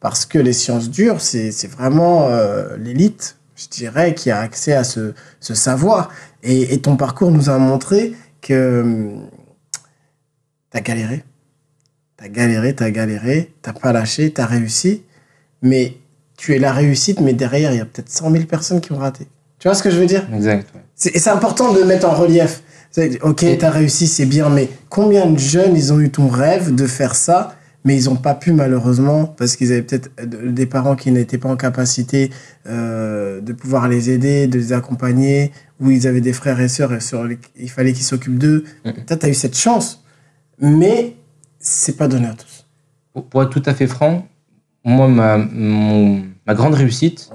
Parce 0.00 0.26
que 0.26 0.38
les 0.38 0.52
sciences 0.52 0.90
dures, 0.90 1.20
c'est 1.20 1.50
c'est 1.50 1.66
vraiment 1.66 2.28
euh, 2.28 2.76
l'élite, 2.78 3.36
je 3.56 3.66
dirais, 3.68 4.14
qui 4.14 4.30
a 4.30 4.38
accès 4.38 4.74
à 4.74 4.84
ce, 4.84 5.12
ce 5.40 5.54
savoir. 5.54 6.10
Et, 6.44 6.72
et 6.74 6.80
ton 6.80 6.94
parcours 6.96 7.30
nous 7.32 7.48
a 7.50 7.58
montré 7.58 8.12
que 8.40 8.84
tu 10.70 10.78
as 10.78 10.80
galéré. 10.80 11.24
Tu 12.18 12.24
as 12.24 12.28
galéré, 12.28 12.74
tu 12.74 12.82
as 12.82 12.90
galéré, 12.90 13.52
tu 13.62 13.70
pas 13.80 13.92
lâché, 13.92 14.32
tu 14.32 14.40
as 14.40 14.46
réussi. 14.46 15.02
Mais 15.62 15.96
tu 16.36 16.54
es 16.54 16.58
la 16.58 16.72
réussite, 16.72 17.20
mais 17.20 17.32
derrière, 17.32 17.72
il 17.72 17.78
y 17.78 17.80
a 17.80 17.84
peut-être 17.84 18.10
100 18.10 18.30
000 18.30 18.44
personnes 18.44 18.80
qui 18.80 18.92
ont 18.92 18.96
raté. 18.98 19.26
Tu 19.58 19.66
vois 19.68 19.74
ce 19.74 19.82
que 19.82 19.90
je 19.90 19.98
veux 19.98 20.06
dire? 20.06 20.26
Exact. 20.34 20.68
ouais. 20.74 21.10
Et 21.14 21.18
c'est 21.18 21.30
important 21.30 21.72
de 21.72 21.82
mettre 21.82 22.08
en 22.08 22.14
relief. 22.14 22.62
Ok, 23.22 23.44
t'as 23.58 23.70
réussi, 23.70 24.06
c'est 24.06 24.26
bien, 24.26 24.48
mais 24.48 24.68
combien 24.88 25.26
de 25.26 25.38
jeunes, 25.38 25.76
ils 25.76 25.92
ont 25.92 26.00
eu 26.00 26.10
ton 26.10 26.28
rêve 26.28 26.74
de 26.74 26.86
faire 26.86 27.14
ça, 27.14 27.54
mais 27.84 27.96
ils 27.96 28.06
n'ont 28.06 28.16
pas 28.16 28.34
pu 28.34 28.52
malheureusement, 28.52 29.26
parce 29.26 29.54
qu'ils 29.56 29.70
avaient 29.72 29.82
peut-être 29.82 30.10
euh, 30.20 30.50
des 30.50 30.66
parents 30.66 30.96
qui 30.96 31.12
n'étaient 31.12 31.38
pas 31.38 31.48
en 31.48 31.56
capacité 31.56 32.30
euh, 32.66 33.40
de 33.40 33.52
pouvoir 33.52 33.88
les 33.88 34.10
aider, 34.10 34.46
de 34.48 34.58
les 34.58 34.72
accompagner, 34.72 35.52
ou 35.80 35.90
ils 35.90 36.06
avaient 36.08 36.20
des 36.20 36.32
frères 36.32 36.60
et 36.60 36.68
sœurs 36.68 36.92
et 36.94 37.00
sur 37.00 37.22
les- 37.24 37.38
il 37.60 37.70
fallait 37.70 37.92
qu'ils 37.92 38.04
s'occupent 38.04 38.38
d'eux. 38.38 38.64
Toi, 39.06 39.16
t'as 39.16 39.28
eu 39.28 39.34
cette 39.34 39.56
chance, 39.56 40.02
mais 40.60 41.14
c'est 41.68 41.96
pas 41.96 42.08
donné 42.08 42.26
à 42.26 42.34
tous. 42.34 42.64
Pour, 43.30 43.42
être 43.42 43.50
tout 43.50 43.62
à 43.66 43.74
fait 43.74 43.86
franc, 43.86 44.26
moi, 44.84 45.08
ma, 45.08 45.36
mon- 45.38 46.22
ma 46.46 46.54
grande 46.54 46.74
réussite, 46.74 47.30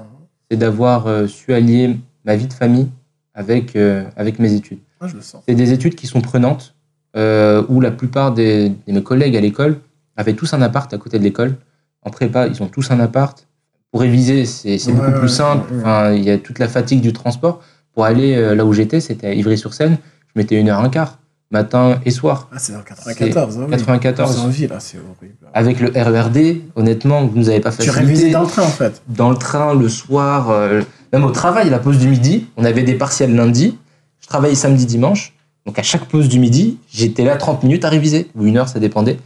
c'est 0.50 0.56
d'avoir 0.56 1.06
euh, 1.06 1.26
su 1.26 1.52
allier 1.52 1.96
ma 2.24 2.36
vie 2.36 2.46
de 2.46 2.52
famille 2.52 2.88
avec, 3.34 3.76
euh, 3.76 4.04
avec 4.16 4.38
mes 4.38 4.52
études. 4.54 4.78
Moi, 5.00 5.08
je 5.08 5.16
le 5.16 5.22
sens. 5.22 5.42
C'est 5.46 5.54
des 5.54 5.72
études 5.72 5.94
qui 5.94 6.06
sont 6.06 6.20
prenantes, 6.20 6.74
euh, 7.16 7.62
où 7.68 7.80
la 7.80 7.90
plupart 7.90 8.32
des, 8.32 8.70
de 8.70 8.92
mes 8.92 9.02
collègues 9.02 9.36
à 9.36 9.40
l'école 9.40 9.80
avaient 10.16 10.34
tous 10.34 10.52
un 10.54 10.62
appart 10.62 10.92
à 10.92 10.98
côté 10.98 11.18
de 11.18 11.24
l'école. 11.24 11.56
En 12.02 12.10
prépa, 12.10 12.46
ils 12.46 12.62
ont 12.62 12.68
tous 12.68 12.90
un 12.90 13.00
appart. 13.00 13.46
Pour 13.90 14.00
réviser, 14.00 14.44
c'est 14.46 14.84
Ouais, 14.86 14.92
beaucoup 14.92 15.10
ouais, 15.12 15.18
plus 15.20 15.28
simple. 15.28 15.72
Enfin, 15.78 16.12
il 16.12 16.24
y 16.24 16.30
a 16.30 16.38
toute 16.38 16.58
la 16.58 16.68
fatigue 16.68 17.00
du 17.00 17.12
transport. 17.12 17.60
Pour 17.92 18.04
aller 18.04 18.54
là 18.56 18.64
où 18.64 18.72
j'étais, 18.72 19.00
c'était 19.00 19.28
à 19.28 19.34
Ivry-sur-Seine. 19.34 19.98
Je 20.34 20.40
mettais 20.40 20.58
une 20.60 20.68
heure 20.68 20.80
un 20.80 20.88
quart, 20.88 21.18
matin 21.54 22.00
et 22.04 22.10
soir. 22.10 22.48
Ah, 22.52 22.58
c'est 22.58 22.72
dans 22.74 22.82
94. 22.82 23.56
hein, 23.58 23.62
oui. 23.64 23.70
94. 23.70 24.38
En 24.40 24.48
ville, 24.48 24.68
là, 24.68 24.80
c'est 24.80 24.98
horrible. 24.98 25.34
Avec 25.54 25.80
le 25.80 25.88
RERD, 25.94 26.60
honnêtement, 26.76 27.24
vous 27.26 27.38
nous 27.38 27.48
avez 27.48 27.60
pas 27.60 27.70
Tu 27.70 27.76
facilité. 27.78 28.00
révisais 28.00 28.30
dans 28.30 28.42
le 28.42 28.46
train, 28.48 28.62
en 28.62 28.66
fait. 28.66 29.00
dans 29.08 29.30
le 29.30 29.36
train 29.36 29.74
le 29.74 29.88
soir, 29.88 30.50
euh, 30.50 30.82
même 31.12 31.24
au 31.24 31.30
travail, 31.30 31.70
la 31.70 31.78
pause 31.78 31.98
du 31.98 32.08
midi. 32.08 32.46
On 32.58 32.64
avait 32.64 32.82
des 32.82 32.94
partiels 32.94 33.34
lundi. 33.34 33.78
Je 34.20 34.26
travaillais 34.26 34.54
samedi, 34.54 34.84
dimanche. 34.84 35.32
Donc 35.66 35.78
à 35.78 35.82
chaque 35.82 36.04
pause 36.06 36.28
du 36.28 36.38
midi, 36.38 36.78
j'étais 36.92 37.24
là 37.24 37.36
30 37.36 37.62
minutes 37.62 37.84
à 37.86 37.88
réviser, 37.88 38.28
ou 38.34 38.44
une 38.46 38.58
heure, 38.58 38.68
ça 38.68 38.78
dépendait. 38.80 39.18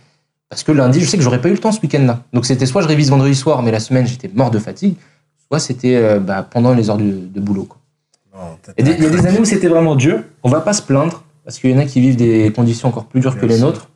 Parce 0.51 0.63
que 0.63 0.71
lundi, 0.73 1.01
je 1.01 1.07
sais 1.07 1.17
que 1.17 1.23
j'aurais 1.23 1.41
pas 1.41 1.49
eu 1.49 1.53
le 1.53 1.59
temps 1.59 1.73
ce 1.73 1.81
week-end-là. 1.81 2.23
Donc 2.33 2.47
c'était 2.47 2.65
soit 2.67 2.81
je 2.83 2.87
révise 2.89 3.11
vendredi 3.11 3.35
soir, 3.35 3.63
mais 3.63 3.73
la 3.73 3.81
semaine, 3.81 4.07
j'étais 4.07 4.31
mort 4.33 4.51
de 4.53 4.59
fatigue, 4.61 4.95
soit 5.49 5.59
c'était 5.59 5.97
euh, 5.97 6.21
bah, 6.21 6.47
pendant 6.49 6.75
les 6.75 6.91
heures 6.91 6.97
de, 6.97 7.11
de 7.11 7.41
boulot. 7.41 7.65
quoi. 7.65 7.79
Non, 8.35 8.57
t'as- 8.63 8.73
Il 8.79 8.87
y 8.87 8.91
a 8.91 8.93
des- 8.93 8.99
il 8.99 9.05
y 9.05 9.07
a 9.07 9.11
des 9.11 9.27
années 9.27 9.41
où 9.41 9.45
c'était 9.45 9.67
vraiment 9.69 9.97
dur. 9.97 10.21
On 10.45 10.49
va 10.49 10.61
pas 10.61 10.73
se 10.73 10.81
plaindre, 10.83 11.25
parce 11.49 11.61
qu'il 11.61 11.71
y 11.71 11.75
en 11.75 11.79
a 11.79 11.87
qui 11.87 11.99
vivent 12.03 12.17
des 12.17 12.53
conditions 12.55 12.89
encore 12.91 13.07
plus 13.07 13.21
dures 13.23 13.39
que 13.39 13.47
les 13.47 13.55
nôtres. 13.63 13.89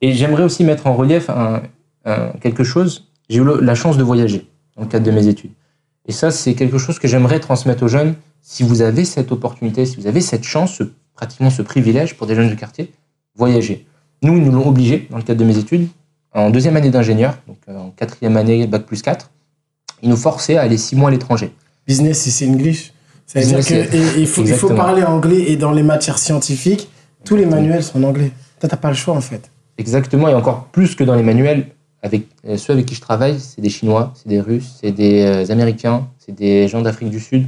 Et 0.00 0.12
j'aimerais 0.12 0.44
aussi 0.44 0.62
mettre 0.62 0.86
en 0.86 0.94
relief 0.94 1.28
un- 1.28 1.60
un- 2.04 2.28
quelque 2.40 2.62
chose. 2.62 3.08
J'ai 3.28 3.40
eu 3.40 3.44
la 3.60 3.74
chance 3.74 3.96
de 3.98 4.04
voyager 4.04 4.46
dans 4.76 4.82
le 4.82 4.88
cadre 4.88 5.04
de 5.04 5.10
mes 5.10 5.26
études. 5.26 5.50
Et 6.06 6.12
ça, 6.12 6.30
c'est 6.30 6.54
quelque 6.54 6.78
chose 6.78 7.00
que 7.00 7.08
j'aimerais 7.08 7.40
transmettre 7.40 7.82
aux 7.82 7.88
jeunes. 7.88 8.14
Si 8.42 8.62
vous 8.62 8.80
avez 8.80 9.04
cette 9.04 9.32
opportunité, 9.32 9.86
si 9.86 9.96
vous 9.96 10.06
avez 10.06 10.20
cette 10.20 10.44
chance, 10.44 10.74
ce- 10.76 10.84
pratiquement 11.16 11.50
ce 11.50 11.62
privilège 11.62 12.16
pour 12.16 12.28
des 12.28 12.36
jeunes 12.36 12.48
du 12.48 12.54
quartier, 12.54 12.92
voyagez. 13.34 13.86
Nous, 14.22 14.36
ils 14.36 14.44
nous 14.44 14.52
l'ont 14.52 14.68
obligé 14.68 15.08
dans 15.10 15.16
le 15.16 15.24
cadre 15.24 15.40
de 15.40 15.44
mes 15.44 15.58
études. 15.58 15.88
En 16.32 16.50
deuxième 16.50 16.76
année 16.76 16.90
d'ingénieur, 16.90 17.38
donc 17.48 17.56
euh, 17.68 17.76
en 17.76 17.90
quatrième 17.90 18.36
année, 18.36 18.68
bac 18.68 18.86
plus 18.86 19.02
4, 19.02 19.32
ils 20.00 20.08
nous 20.08 20.16
forçaient 20.16 20.58
à 20.58 20.62
aller 20.62 20.78
six 20.78 20.94
mois 20.94 21.08
à 21.08 21.10
l'étranger. 21.10 21.52
Business, 21.88 22.20
c'est 22.30 22.46
English. 22.48 22.92
C'est-à-dire 23.26 23.60
qu'il 23.60 24.20
il 24.20 24.26
faut, 24.26 24.42
il 24.42 24.54
faut 24.54 24.74
parler 24.74 25.02
anglais 25.02 25.50
et 25.50 25.56
dans 25.56 25.72
les 25.72 25.82
matières 25.82 26.18
scientifiques, 26.18 26.88
tous 27.24 27.36
les 27.36 27.46
manuels 27.46 27.82
sont 27.82 28.02
en 28.04 28.08
anglais. 28.08 28.32
Toi, 28.60 28.68
t'as 28.68 28.76
pas 28.76 28.90
le 28.90 28.94
choix, 28.94 29.14
en 29.14 29.20
fait. 29.20 29.50
Exactement, 29.78 30.28
et 30.28 30.34
encore 30.34 30.66
plus 30.66 30.94
que 30.94 31.02
dans 31.02 31.14
les 31.14 31.22
manuels, 31.22 31.66
avec 32.02 32.26
euh, 32.46 32.56
ceux 32.56 32.74
avec 32.74 32.86
qui 32.86 32.94
je 32.94 33.00
travaille, 33.00 33.40
c'est 33.40 33.60
des 33.60 33.70
Chinois, 33.70 34.12
c'est 34.14 34.28
des 34.28 34.40
Russes, 34.40 34.78
c'est 34.80 34.92
des 34.92 35.22
euh, 35.22 35.52
Américains, 35.52 36.06
c'est 36.18 36.32
des 36.32 36.68
gens 36.68 36.82
d'Afrique 36.82 37.10
du 37.10 37.18
Sud, 37.18 37.46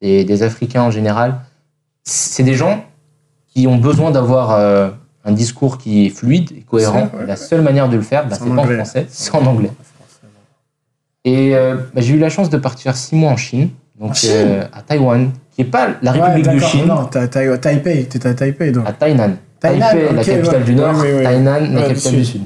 des, 0.00 0.24
des 0.24 0.42
Africains 0.42 0.82
en 0.82 0.90
général. 0.90 1.40
C'est 2.04 2.42
des 2.42 2.54
gens 2.54 2.84
qui 3.46 3.66
ont 3.66 3.76
besoin 3.76 4.10
d'avoir 4.10 4.52
euh, 4.52 4.88
un 5.24 5.32
discours 5.32 5.78
qui 5.78 6.06
est 6.06 6.10
fluide 6.10 6.52
et 6.52 6.62
cohérent. 6.62 7.10
Ouais, 7.14 7.26
la 7.26 7.36
seule 7.36 7.60
manière 7.60 7.88
de 7.88 7.96
le 7.96 8.02
faire, 8.02 8.26
bah, 8.26 8.36
C'est 8.38 8.48
pas 8.48 8.62
en 8.62 8.64
français, 8.64 9.06
c'est 9.10 9.34
en 9.34 9.44
anglais. 9.46 9.70
Et 11.24 11.54
euh, 11.54 11.76
bah, 11.94 12.00
j'ai 12.00 12.14
eu 12.14 12.18
la 12.18 12.30
chance 12.30 12.48
de 12.50 12.56
partir 12.56 12.96
six 12.96 13.14
mois 13.14 13.30
en 13.30 13.36
Chine, 13.36 13.70
donc 14.00 14.16
euh, 14.24 14.62
à 14.72 14.82
Taïwan, 14.82 15.30
qui 15.50 15.62
est 15.62 15.64
pas 15.64 15.88
la 16.02 16.12
Ouais, 16.12 16.20
République 16.20 16.44
de 16.46 16.52
d'accord. 16.54 16.68
Chine, 16.68 16.86
Non, 16.86 17.04
t'as- 17.06 17.26
t'as- 17.28 17.58
Taipei, 17.58 18.04
t'es 18.04 18.26
à 18.26 18.34
Taipei, 18.34 18.70
donc. 18.70 18.88
à 18.88 18.92
Tainan. 18.92 19.32
Tainan, 19.60 19.80
Taipei, 19.90 20.14
la 20.14 20.24
capitale 20.24 20.58
ouais. 20.60 20.64
du 20.64 20.74
Nord, 20.74 20.96
Ouais, 20.98 21.02
ouais, 21.02 21.14
ouais. 21.18 21.24
Tainan, 21.24 21.60
la 21.72 21.80
Ouais, 21.80 21.88
capitale 21.88 22.14
du 22.14 22.24
Sud. 22.24 22.42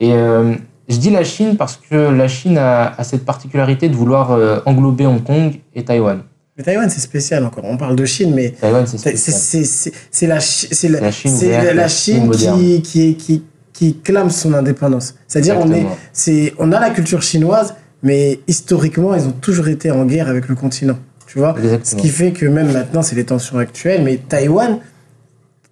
Et 0.00 0.12
euh, 0.12 0.54
je 0.88 0.96
dis 0.96 1.10
la 1.10 1.24
Chine 1.24 1.56
parce 1.56 1.76
que 1.88 1.94
la 1.94 2.28
Chine 2.28 2.58
a, 2.58 2.94
a 2.98 3.04
cette 3.04 3.24
particularité 3.24 3.88
de 3.88 3.94
vouloir 3.94 4.32
euh, 4.32 4.58
englober 4.66 5.06
Hong 5.06 5.22
Kong 5.22 5.54
et 5.74 5.84
Taïwan. 5.84 6.20
Mais 6.58 6.64
Taïwan, 6.64 6.88
c'est 6.90 7.00
spécial 7.00 7.44
encore. 7.44 7.64
On 7.64 7.76
parle 7.76 7.96
de 7.96 8.04
Chine, 8.04 8.32
mais 8.34 8.50
Taïwan, 8.50 8.86
c'est 8.86 8.98
spécial. 8.98 9.36
c'est- 9.38 9.64
c'est- 9.64 9.92
c'est 10.10 10.26
la, 10.26 10.40
Chi- 10.40 10.68
c'est 10.72 10.88
la, 10.88 11.00
La 11.00 11.12
Chine 11.12 11.32
ouverte, 11.34 11.74
la- 11.74 11.88
Chine 11.88 12.30
qui, 12.30 12.82
qui, 12.82 13.14
qui, 13.16 13.44
qui 13.72 13.94
clame 13.98 14.30
son 14.30 14.52
indépendance. 14.54 15.14
C'est-à-dire, 15.28 15.56
on, 15.58 15.64
est, 15.70 15.80
Exactement. 15.80 15.96
c'est, 16.12 16.54
on 16.58 16.72
a 16.72 16.80
la 16.80 16.90
culture 16.90 17.22
chinoise, 17.22 17.74
mais 18.06 18.40
historiquement, 18.46 19.14
ils 19.14 19.26
ont 19.26 19.32
toujours 19.32 19.66
été 19.68 19.90
en 19.90 20.04
guerre 20.06 20.28
avec 20.28 20.48
le 20.48 20.54
continent. 20.54 20.98
Tu 21.26 21.38
vois 21.40 21.56
Ce 21.82 21.96
qui 21.96 22.08
fait 22.08 22.30
que 22.32 22.46
même 22.46 22.70
maintenant, 22.72 23.02
c'est 23.02 23.16
les 23.16 23.24
tensions 23.24 23.58
actuelles. 23.58 24.02
Mais 24.04 24.16
Taïwan, 24.16 24.78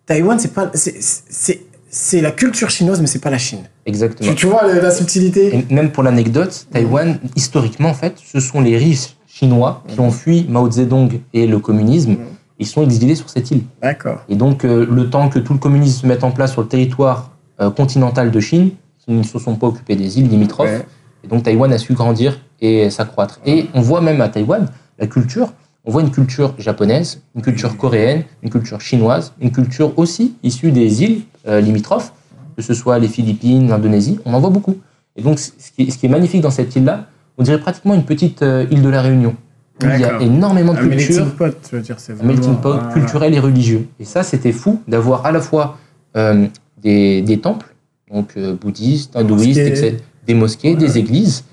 Taïwan, 0.04 0.36
c'est 0.38 0.52
pas, 0.52 0.68
c'est, 0.74 0.96
c'est, 1.00 1.60
c'est 1.88 2.20
la 2.20 2.32
culture 2.32 2.70
chinoise, 2.70 3.00
mais 3.00 3.06
c'est 3.06 3.20
pas 3.20 3.30
la 3.30 3.38
Chine. 3.38 3.60
Exactement. 3.86 4.28
Tu, 4.28 4.34
tu 4.34 4.46
vois 4.46 4.66
la, 4.66 4.80
la 4.82 4.90
subtilité? 4.90 5.64
Et 5.70 5.74
même 5.74 5.92
pour 5.92 6.02
l'anecdote, 6.02 6.66
Taïwan, 6.72 7.18
historiquement, 7.36 7.90
en 7.90 7.94
fait, 7.94 8.14
ce 8.32 8.40
sont 8.40 8.60
les 8.60 8.76
riches 8.76 9.16
chinois 9.28 9.84
qui 9.86 10.00
ont 10.00 10.10
fui 10.10 10.44
Mao 10.48 10.68
Zedong 10.68 11.20
et 11.32 11.46
le 11.46 11.58
communisme. 11.60 12.10
Mhm. 12.12 12.18
Ils 12.58 12.66
sont 12.66 12.82
exilés 12.82 13.14
sur 13.14 13.30
cette 13.30 13.50
île. 13.52 13.62
D'accord. 13.80 14.22
Et 14.28 14.34
donc, 14.34 14.64
euh, 14.64 14.86
le 14.90 15.08
temps 15.08 15.28
que 15.28 15.38
tout 15.38 15.52
le 15.52 15.58
communisme 15.60 16.02
se 16.02 16.06
mette 16.06 16.24
en 16.24 16.32
place 16.32 16.52
sur 16.52 16.62
le 16.62 16.68
territoire 16.68 17.30
euh, 17.60 17.70
continental 17.70 18.32
de 18.32 18.40
Chine, 18.40 18.70
ils 19.06 19.18
ne 19.18 19.22
se 19.22 19.38
sont 19.38 19.54
pas 19.54 19.68
occupés 19.68 19.96
des 19.96 20.18
îles 20.18 20.28
limitrophes. 20.28 20.68
Ouais. 20.68 20.86
Et 21.24 21.28
donc, 21.28 21.42
Taïwan 21.42 21.72
a 21.72 21.78
su 21.78 21.94
grandir 21.94 22.38
et 22.60 22.90
s'accroître. 22.90 23.40
Et 23.46 23.66
on 23.74 23.80
voit 23.80 24.00
même 24.00 24.20
à 24.20 24.28
Taïwan 24.28 24.68
la 24.98 25.06
culture. 25.06 25.52
On 25.86 25.90
voit 25.90 26.02
une 26.02 26.10
culture 26.10 26.54
japonaise, 26.58 27.20
une 27.34 27.42
culture 27.42 27.76
coréenne, 27.76 28.24
une 28.42 28.50
culture 28.50 28.80
chinoise, 28.80 29.32
une 29.40 29.50
culture 29.50 29.92
aussi 29.98 30.34
issue 30.42 30.70
des 30.72 31.02
îles 31.02 31.22
euh, 31.46 31.60
limitrophes, 31.60 32.12
que 32.56 32.62
ce 32.62 32.72
soit 32.74 32.98
les 32.98 33.08
Philippines, 33.08 33.68
l'Indonésie. 33.68 34.18
On 34.24 34.32
en 34.34 34.40
voit 34.40 34.50
beaucoup. 34.50 34.76
Et 35.16 35.22
donc, 35.22 35.38
ce 35.38 35.50
qui 35.74 35.82
est, 35.82 35.90
ce 35.90 35.98
qui 35.98 36.06
est 36.06 36.08
magnifique 36.08 36.40
dans 36.40 36.50
cette 36.50 36.74
île-là, 36.76 37.06
on 37.36 37.42
dirait 37.42 37.58
pratiquement 37.60 37.94
une 37.94 38.04
petite 38.04 38.42
euh, 38.42 38.66
île 38.70 38.80
de 38.82 38.88
la 38.88 39.02
Réunion. 39.02 39.34
où 39.82 39.86
Il 39.94 40.00
y 40.00 40.04
a 40.04 40.20
énormément 40.22 40.72
de 40.72 40.78
Un 40.78 40.88
culture 40.88 41.24
melting 41.26 41.36
pot, 41.36 41.56
tu 41.68 41.76
veux 41.76 41.82
dire, 41.82 41.96
c'est 42.00 42.12
vraiment- 42.14 42.32
melting 42.32 42.56
pot 42.56 42.76
culturel 42.92 43.34
et 43.34 43.40
religieux. 43.40 43.86
Et 44.00 44.04
ça, 44.04 44.22
c'était 44.22 44.52
fou 44.52 44.80
d'avoir 44.88 45.26
à 45.26 45.32
la 45.32 45.40
fois 45.40 45.78
euh, 46.16 46.46
des, 46.80 47.20
des 47.22 47.38
temples, 47.40 47.74
donc 48.10 48.34
euh, 48.36 48.54
bouddhistes, 48.54 49.14
hindouistes, 49.16 49.58
etc., 49.58 49.96
des 50.26 50.34
mosquées, 50.34 50.74
des 50.76 50.98
églises. 50.98 51.44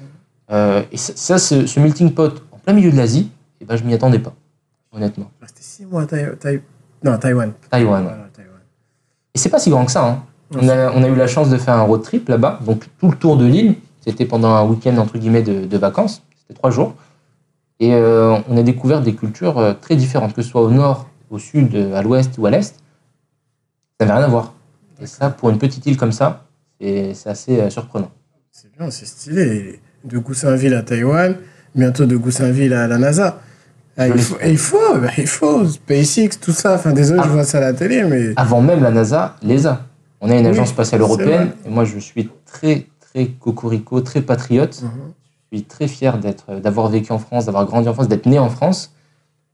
Euh, 0.52 0.84
et 0.92 0.98
ça, 0.98 1.14
ça, 1.16 1.38
ce, 1.38 1.66
ce 1.66 1.80
melting 1.80 2.12
pot 2.14 2.44
en 2.52 2.58
plein 2.58 2.74
milieu 2.74 2.92
de 2.92 2.98
l'Asie, 2.98 3.30
eh 3.62 3.66
ben, 3.66 3.76
je 3.78 3.84
m'y 3.84 3.94
attendais 3.94 4.20
pas, 4.20 4.34
honnêtement. 4.92 5.32
Resté 5.42 5.62
six 5.62 5.86
mois 5.86 6.04
à 6.04 6.06
Taï- 6.06 6.36
Taï- 6.38 6.62
Non, 7.04 7.18
Taïwan. 7.18 7.54
Taïwan. 7.70 8.04
Voilà, 8.04 8.28
Taïwan. 8.34 8.60
Et 9.34 9.38
c'est 9.40 9.50
pas 9.50 9.60
si 9.60 9.70
grand 9.70 9.86
que 9.86 9.92
ça. 9.92 10.06
hein. 10.06 10.24
On, 10.54 10.68
a, 10.68 10.92
on 10.92 11.02
a 11.04 11.08
eu 11.08 11.16
la 11.16 11.28
chance 11.28 11.50
de 11.50 11.58
faire 11.58 11.76
un 11.76 11.84
road 11.84 12.02
trip 12.04 12.28
là-bas, 12.28 12.60
donc 12.66 12.84
tout 13.00 13.10
le 13.10 13.16
tour 13.16 13.38
de 13.38 13.46
l'île. 13.46 13.76
C'était 14.06 14.26
pendant 14.26 14.50
un 14.54 14.66
week-end 14.66 14.98
entre 14.98 15.18
guillemets 15.18 15.44
de, 15.44 15.66
de 15.66 15.78
vacances. 15.78 16.22
C'était 16.42 16.56
trois 16.56 16.72
jours. 16.72 16.96
Et 17.80 17.94
euh, 17.94 18.38
on 18.50 18.58
a 18.58 18.62
découvert 18.64 19.02
des 19.02 19.16
cultures 19.16 19.58
euh, 19.60 19.74
très 19.74 19.96
différentes, 19.96 20.34
que 20.34 20.42
ce 20.42 20.50
soit 20.50 20.62
au 20.62 20.70
nord, 20.72 21.08
au 21.30 21.40
sud, 21.40 21.76
à 21.96 22.02
l'ouest 22.02 22.38
ou 22.38 22.46
à 22.46 22.50
l'est. 22.52 22.76
Ça 24.00 24.06
n'avait 24.06 24.12
rien 24.18 24.26
à 24.26 24.28
voir. 24.28 24.54
Et 25.02 25.06
ça, 25.06 25.30
pour 25.30 25.50
une 25.50 25.58
petite 25.58 25.86
île 25.86 25.96
comme 25.98 26.12
ça, 26.12 26.44
c'est 26.82 27.16
assez 27.28 27.70
surprenant. 27.70 28.12
C'est 28.52 28.72
bien, 28.78 28.92
c'est 28.92 29.06
stylé. 29.06 29.80
De 30.04 30.18
Goussainville 30.18 30.74
à 30.74 30.82
Taïwan, 30.82 31.36
bientôt 31.76 32.06
de 32.06 32.16
Goussainville 32.18 32.74
à 32.74 32.88
la 32.88 32.98
NASA. 32.98 33.40
Ah, 33.98 34.08
il, 34.08 34.20
faut, 34.22 34.38
il 34.46 34.58
faut, 34.58 34.98
bah, 35.00 35.10
il 35.18 35.28
faut, 35.28 35.66
SpaceX, 35.68 36.40
tout 36.42 36.52
ça. 36.52 36.76
Enfin, 36.76 36.92
désolé, 36.92 37.22
Ah. 37.24 37.28
je 37.28 37.34
vois 37.34 37.44
ça 37.44 37.60
à 37.60 37.62
la 37.62 37.74
télé, 37.74 38.04
mais. 38.04 38.34
Avant 38.36 38.62
même 38.62 38.82
la 38.82 38.92
NASA, 38.92 39.36
l'ESA. 39.42 39.86
On 40.22 40.30
a 40.30 40.34
une 40.36 40.42
Oui, 40.42 40.48
agence 40.48 40.70
spatiale 40.70 41.02
européenne. 41.02 41.52
Et 41.66 41.70
moi, 41.70 41.86
je 41.86 41.98
suis 42.00 42.30
très, 42.46 42.88
très 43.00 43.28
cocorico, 43.28 44.02
très 44.02 44.22
patriote. 44.22 44.82
Mhm. 44.82 44.90
Je 45.52 45.58
suis 45.58 45.66
très 45.66 45.88
fier 45.88 46.18
d'avoir 46.62 46.88
vécu 46.90 47.12
en 47.12 47.20
France, 47.20 47.46
d'avoir 47.46 47.66
grandi 47.66 47.88
en 47.90 47.94
France, 47.94 48.08
d'être 48.08 48.26
né 48.26 48.40
en 48.40 48.50
France. 48.50 48.94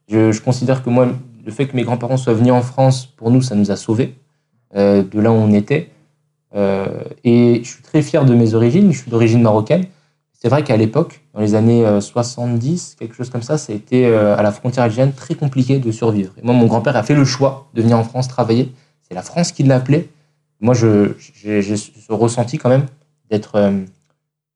Je, 0.08 0.32
je 0.32 0.42
considère 0.42 0.84
que 0.84 0.90
moi, 0.90 1.08
le 1.46 1.52
fait 1.52 1.68
que 1.68 1.76
mes 1.76 1.84
grands-parents 1.84 2.18
soient 2.18 2.34
venus 2.34 2.54
en 2.54 2.62
France, 2.62 3.06
pour 3.06 3.32
nous, 3.32 3.42
ça 3.42 3.56
nous 3.56 3.72
a 3.72 3.76
sauvés 3.76 4.16
euh, 4.76 5.04
de 5.04 5.20
là 5.20 5.32
où 5.32 5.36
on 5.36 5.52
était. 5.54 5.90
Euh, 6.56 6.88
et 7.24 7.62
je 7.64 7.70
suis 7.70 7.84
très 7.84 8.02
fier 8.02 8.26
de 8.26 8.34
mes 8.34 8.54
origines. 8.54 8.92
Je 8.92 9.00
suis 9.02 9.12
d'origine 9.12 9.42
marocaine. 9.42 9.86
C'est 10.40 10.50
vrai 10.50 10.64
qu'à 10.64 10.78
l'époque, 10.78 11.22
dans 11.34 11.42
les 11.42 11.56
années 11.56 11.86
euh, 11.86 12.00
70, 12.00 12.96
quelque 13.00 13.16
chose 13.16 13.30
comme 13.30 13.42
ça, 13.42 13.58
ça 13.58 13.74
a 13.74 13.76
été 13.76 14.06
euh, 14.06 14.36
à 14.38 14.44
la 14.44 14.52
frontière 14.52 14.84
algérienne 14.86 15.14
très 15.14 15.34
compliqué 15.36 15.80
de 15.80 15.92
survivre. 15.92 16.34
Et 16.38 16.46
moi, 16.46 16.54
mon 16.54 16.68
grand-père 16.68 16.96
a 16.96 17.04
fait 17.04 17.16
le 17.16 17.26
choix 17.26 17.68
de 17.74 17.82
venir 17.82 17.98
en 17.98 18.04
France 18.04 18.28
travailler. 18.28 18.72
C'est 19.08 19.16
la 19.16 19.24
France 19.24 19.52
qui 19.52 19.64
l'a 19.64 19.76
appelé. 19.78 20.10
Moi, 20.62 20.74
je- 20.74 21.14
j'ai 21.44 21.62
ce 21.76 22.12
ressenti 22.12 22.58
quand 22.58 22.70
même 22.70 22.86
d'être, 23.32 23.56
euh, 23.56 23.72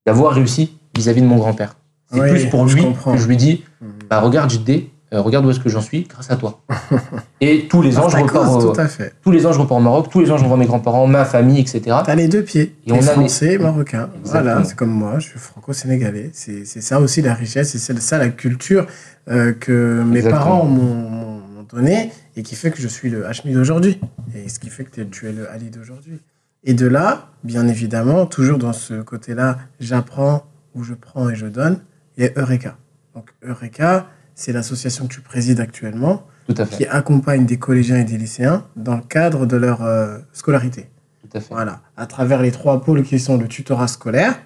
d'avoir 0.05 0.33
réussi 0.33 0.77
vis-à-vis 0.95 1.21
de 1.21 1.27
mon 1.27 1.37
grand-père. 1.37 1.75
C'est 2.11 2.19
Oui, 2.21 2.29
plus 2.29 2.45
pour 2.47 2.67
je 2.67 2.75
lui 2.75 2.83
comprends. 2.83 3.13
que 3.13 3.17
je 3.17 3.27
lui 3.27 3.37
dis, 3.37 3.63
Mhm. 3.81 3.89
bah, 4.09 4.19
regarde 4.19 4.49
JD, 4.51 4.89
euh, 5.13 5.21
regarde 5.21 5.45
où 5.45 5.49
est-ce 5.49 5.59
que 5.59 5.69
j'en 5.69 5.81
suis 5.81 6.03
grâce 6.03 6.31
à 6.31 6.35
toi. 6.37 6.61
Et 7.41 7.67
tous 7.67 7.81
les 7.81 7.97
ans, 7.99 8.07
je 8.09 8.17
repars 8.17 8.45
cause, 8.45 8.65
au, 8.65 8.73
tout 8.73 8.79
à 8.79 8.87
fait. 8.87 9.13
tous 9.23 9.31
les 9.31 9.45
ans, 9.45 9.51
je 9.53 9.59
repars 9.59 9.77
au 9.77 9.81
Maroc, 9.81 10.07
tous 10.09 10.21
les 10.21 10.31
ans, 10.31 10.37
je 10.37 10.43
revois 10.43 10.57
mes 10.57 10.65
grands-parents, 10.65 11.07
ma 11.07 11.25
famille, 11.25 11.59
etc. 11.59 11.81
T'as 12.05 12.15
les 12.15 12.27
deux 12.27 12.43
pieds. 12.43 12.75
Et 12.87 12.91
on 12.91 12.95
a 12.95 12.99
les- 12.99 13.05
français, 13.07 13.57
marocain. 13.57 14.09
Voilà, 14.23 14.63
c'est 14.63 14.75
comme 14.75 14.91
moi, 14.91 15.19
je 15.19 15.27
suis 15.27 15.39
franco-sénégalais. 15.39 16.29
C'est 16.33 16.65
c'est 16.65 16.81
ça 16.81 16.99
aussi 17.01 17.21
la 17.21 17.33
richesse, 17.33 17.75
c'est 17.77 17.99
ça 17.99 18.17
la 18.17 18.29
culture 18.29 18.85
euh, 19.29 19.53
que 19.53 20.01
mes 20.03 20.17
Exactement. 20.19 20.43
parents 20.43 20.65
m'ont 20.65 20.93
m'ont- 21.09 21.39
m'ont 21.39 21.63
donné 21.69 22.11
et 22.35 22.43
qui 22.43 22.55
fait 22.55 22.71
que 22.71 22.81
je 22.81 22.87
suis 22.87 23.09
le 23.09 23.27
Hachmi 23.27 23.53
d'aujourd'hui. 23.53 23.99
Et 24.35 24.47
ce 24.49 24.59
qui 24.59 24.69
fait 24.69 24.83
que 24.85 25.01
tu 25.01 25.27
es 25.27 25.31
le 25.33 25.49
Ali 25.51 25.69
d'aujourd'hui. 25.69 26.19
Et 26.63 26.73
de 26.75 26.85
là, 26.87 27.29
bien 27.43 27.67
évidemment, 27.67 28.25
toujours 28.27 28.59
dans 28.59 28.71
ce 28.73 29.01
côté-là, 29.01 29.57
j'apprends 29.79 30.45
où 30.75 30.83
je 30.83 30.93
prends 30.93 31.27
et 31.29 31.35
je 31.35 31.47
donne, 31.47 31.79
il 32.17 32.23
y 32.23 32.27
a 32.27 32.31
Eureka. 32.39 32.77
Donc 33.15 33.31
Eureka, 33.43 34.05
c'est 34.41 34.51
l'association 34.53 35.05
que 35.05 35.13
tu 35.13 35.21
présides 35.21 35.59
actuellement, 35.59 36.23
Tout 36.47 36.55
à 36.57 36.65
fait. 36.65 36.77
qui 36.77 36.85
accompagne 36.87 37.45
des 37.45 37.57
collégiens 37.57 37.97
et 37.97 38.03
des 38.03 38.17
lycéens 38.17 38.65
dans 38.75 38.95
le 38.95 39.01
cadre 39.03 39.45
de 39.45 39.55
leur 39.55 39.83
euh, 39.83 40.17
scolarité. 40.33 40.89
Tout 41.21 41.37
à 41.37 41.41
fait. 41.41 41.53
Voilà, 41.53 41.81
à 41.95 42.07
travers 42.07 42.41
les 42.41 42.51
trois 42.51 42.81
pôles 42.81 43.03
qui 43.03 43.19
sont 43.19 43.37
le 43.37 43.47
tutorat 43.47 43.87
scolaire, 43.87 44.41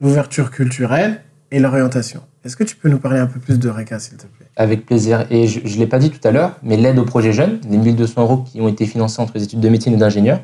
l'ouverture 0.00 0.50
culturelle 0.50 1.22
et 1.50 1.58
l'orientation. 1.58 2.20
Est-ce 2.44 2.56
que 2.58 2.64
tu 2.64 2.76
peux 2.76 2.90
nous 2.90 2.98
parler 2.98 3.18
un 3.18 3.26
peu 3.26 3.40
plus 3.40 3.58
de 3.58 3.66
Eureka, 3.66 3.98
s'il 3.98 4.18
te 4.18 4.26
plaît? 4.26 4.46
Avec 4.56 4.84
plaisir. 4.84 5.26
Et 5.30 5.46
je 5.46 5.60
ne 5.60 5.78
l'ai 5.78 5.86
pas 5.86 5.98
dit 5.98 6.10
tout 6.10 6.28
à 6.28 6.30
l'heure, 6.30 6.58
mais 6.62 6.76
l'aide 6.76 6.98
au 6.98 7.04
projet 7.04 7.32
jeune, 7.32 7.60
les 7.70 7.78
1200 7.78 8.20
euros 8.20 8.36
qui 8.42 8.60
ont 8.60 8.68
été 8.68 8.84
financés 8.84 9.22
entre 9.22 9.32
les 9.36 9.44
études 9.44 9.60
de 9.60 9.68
médecine 9.70 9.94
et 9.94 9.96
d'ingénieur, 9.96 10.40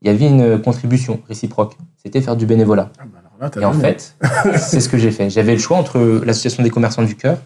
il 0.00 0.06
y 0.06 0.10
avait 0.10 0.28
une 0.28 0.62
contribution 0.62 1.20
réciproque. 1.28 1.76
C'était 2.00 2.20
faire 2.20 2.36
du 2.36 2.46
bénévolat. 2.46 2.90
Ah 2.98 3.02
bah 3.12 3.18
alors 3.18 3.32
là, 3.40 3.50
t'as 3.50 3.60
Et 3.60 3.64
en 3.64 3.72
fait, 3.72 4.14
c'est 4.58 4.80
ce 4.80 4.88
que 4.88 4.98
j'ai 4.98 5.10
fait. 5.10 5.30
J'avais 5.30 5.52
le 5.52 5.58
choix 5.60 5.76
entre 5.76 5.98
l'association 6.24 6.62
des 6.62 6.70
commerçants 6.70 7.02
du 7.02 7.16
cœur, 7.16 7.38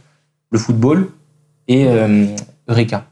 le 0.50 0.58
football 0.58 1.08
et 1.68 1.86
euh, 1.88 2.26
Eureka. 2.68 3.04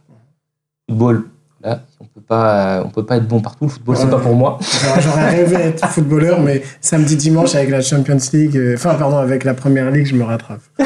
Football, 0.88 1.24
là, 1.62 1.80
on 2.00 2.04
peut 2.04 2.20
pas, 2.20 2.82
on 2.84 2.90
peut 2.90 3.04
pas 3.04 3.16
être 3.16 3.26
bon 3.26 3.40
partout. 3.40 3.64
Le 3.64 3.70
football, 3.70 3.96
c'est 3.96 4.04
Ouais. 4.04 4.10
pas 4.10 4.18
pour 4.18 4.34
moi. 4.34 4.58
J'aurais 5.00 5.30
rêvé 5.30 5.56
d'être 5.56 5.86
footballeur, 5.90 6.40
mais 6.40 6.62
samedi, 6.80 7.16
dimanche, 7.16 7.54
avec 7.54 7.70
la 7.70 7.80
Champions 7.80 8.18
League, 8.32 8.56
euh, 8.56 8.74
enfin, 8.74 8.94
pardon, 8.94 9.16
avec 9.18 9.44
la 9.44 9.54
Première 9.54 9.90
Ligue, 9.90 10.06
je 10.06 10.14
me 10.14 10.24
rattrape. 10.24 10.60
à 10.78 10.84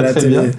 la 0.00 0.12
Très 0.12 0.20
télé. 0.20 0.38
bien. 0.40 0.50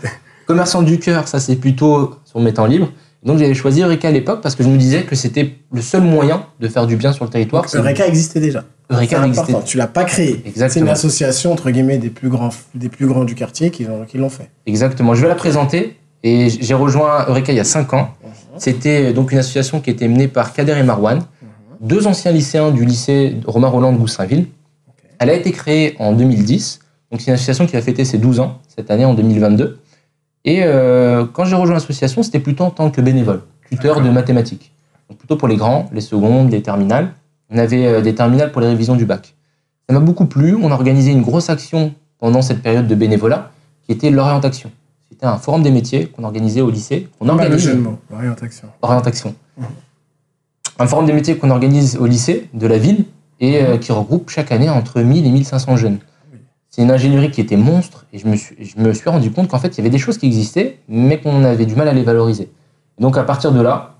Commerçant 0.45 0.83
du 0.83 0.99
cœur, 0.99 1.27
ça 1.27 1.39
c'est 1.39 1.55
plutôt 1.55 2.15
sur 2.25 2.39
mes 2.39 2.53
temps 2.53 2.65
libres. 2.67 2.91
Donc 3.25 3.39
j'avais 3.39 3.53
choisi 3.55 3.81
Eureka 3.81 4.07
à 4.07 4.11
l'époque 4.11 4.41
parce 4.41 4.55
que 4.55 4.63
je 4.63 4.69
me 4.69 4.77
disais 4.77 5.03
que 5.03 5.15
c'était 5.15 5.55
le 5.73 5.81
seul 5.81 6.01
moyen 6.01 6.45
de 6.59 6.67
faire 6.67 6.85
du 6.85 6.95
bien 6.95 7.11
sur 7.11 7.25
le 7.25 7.31
territoire. 7.31 7.67
c'est- 7.67 7.77
Eureka 7.79 8.05
existait 8.07 8.39
déjà. 8.39 8.63
Eureka 8.91 9.17
C'est 9.19 9.27
existait. 9.27 9.41
important. 9.51 9.65
Tu 9.65 9.77
l'as 9.77 9.87
pas 9.87 10.03
créé. 10.03 10.43
C'est 10.55 10.79
une 10.79 10.87
association, 10.89 11.51
entre 11.51 11.71
guillemets, 11.71 11.97
des 11.97 12.09
plus 12.11 12.29
grands, 12.29 12.49
des 12.75 12.87
plus 12.89 13.07
grands 13.07 13.23
du 13.23 13.33
quartier 13.33 13.71
qui 13.71 13.85
l'ont 14.17 14.29
fait. 14.29 14.49
Exactement. 14.67 15.15
Je 15.15 15.21
vais 15.23 15.27
la 15.27 15.35
présenter. 15.35 15.97
Et 16.23 16.49
j'ai 16.49 16.73
rejoint 16.73 17.25
Eureka 17.27 17.51
il 17.51 17.55
y 17.55 17.59
a 17.59 17.63
5 17.63 17.93
ans. 17.93 18.09
C'était 18.57 19.11
donc 19.13 19.31
une 19.31 19.37
association 19.39 19.79
qui 19.79 19.89
était 19.91 20.07
menée 20.07 20.27
par 20.27 20.53
Kader 20.53 20.75
et 20.79 20.83
Marwan, 20.83 21.21
deux 21.81 22.07
anciens 22.07 22.31
lycéens 22.31 22.71
du 22.71 22.83
lycée 22.85 23.35
Romain 23.45 23.67
Roland 23.67 23.91
de 23.93 23.97
Goussainville. 23.97 24.47
Elle 25.19 25.29
a 25.29 25.33
été 25.33 25.51
créée 25.51 25.95
en 25.99 26.13
2010. 26.13 26.79
Donc 27.11 27.21
c'est 27.21 27.27
une 27.27 27.33
association 27.35 27.67
qui 27.67 27.77
a 27.77 27.81
fêté 27.81 28.05
ses 28.05 28.17
12 28.17 28.39
ans 28.39 28.59
cette 28.75 28.89
année 28.91 29.05
en 29.05 29.13
2022. 29.13 29.79
Et 30.45 30.61
euh, 30.63 31.25
quand 31.25 31.45
j'ai 31.45 31.55
rejoint 31.55 31.73
l'association, 31.73 32.21
c'était 32.23 32.39
plutôt 32.39 32.63
en 32.63 32.69
tant 32.69 32.91
que 32.91 33.01
bénévole, 33.01 33.41
tuteur 33.69 34.01
de 34.01 34.09
mathématiques. 34.09 34.71
Donc 35.09 35.17
plutôt 35.17 35.35
pour 35.35 35.47
les 35.47 35.57
grands, 35.57 35.89
les 35.91 36.01
secondes, 36.01 36.51
les 36.51 36.61
terminales. 36.61 37.13
On 37.49 37.57
avait 37.57 37.85
euh, 37.85 38.01
des 38.01 38.15
terminales 38.15 38.51
pour 38.51 38.61
les 38.61 38.67
révisions 38.67 38.95
du 38.95 39.05
bac. 39.05 39.35
Ça 39.89 39.93
m'a 39.93 39.99
beaucoup 39.99 40.25
plu. 40.25 40.55
On 40.55 40.71
a 40.71 40.73
organisé 40.73 41.11
une 41.11 41.23
grosse 41.23 41.49
action 41.49 41.93
pendant 42.19 42.41
cette 42.41 42.61
période 42.61 42.87
de 42.87 42.95
bénévolat 42.95 43.51
qui 43.83 43.91
était 43.91 44.11
l'orientation. 44.11 44.71
C'était 45.09 45.25
un 45.25 45.37
forum 45.37 45.63
des 45.63 45.71
métiers 45.71 46.07
qu'on 46.07 46.23
organisait 46.23 46.61
au 46.61 46.69
lycée. 46.69 47.07
On 47.19 47.29
organise 47.29 47.67
de 47.67 47.73
mots. 47.73 47.99
Orientation. 48.11 48.67
orientation. 48.81 49.35
Un 50.77 50.87
forum 50.87 51.05
des 51.05 51.13
métiers 51.13 51.37
qu'on 51.37 51.51
organise 51.51 51.97
au 51.97 52.05
lycée 52.05 52.49
de 52.53 52.67
la 52.67 52.77
ville 52.77 53.05
et 53.39 53.61
euh, 53.61 53.77
qui 53.77 53.91
regroupe 53.91 54.29
chaque 54.29 54.51
année 54.51 54.69
entre 54.69 55.01
1000 55.01 55.25
et 55.25 55.29
1500 55.29 55.77
jeunes. 55.77 55.99
C'est 56.75 56.81
une 56.81 56.91
ingénierie 56.91 57.31
qui 57.31 57.39
était 57.39 57.55
monstre 57.55 58.05
et 58.11 58.19
je 58.19 58.27
me 58.27 58.35
suis, 58.35 58.53
je 58.59 58.77
me 58.81 58.91
suis 58.93 59.09
rendu 59.09 59.31
compte 59.31 59.47
qu'en 59.47 59.59
fait, 59.59 59.69
il 59.69 59.77
y 59.77 59.79
avait 59.79 59.89
des 59.89 59.97
choses 59.97 60.17
qui 60.17 60.25
existaient, 60.25 60.79
mais 60.89 61.21
qu'on 61.21 61.45
avait 61.45 61.65
du 61.65 61.73
mal 61.73 61.87
à 61.87 61.93
les 61.93 62.03
valoriser. 62.03 62.49
Donc 62.99 63.17
à 63.17 63.23
partir 63.23 63.53
de 63.53 63.61
là, 63.61 63.95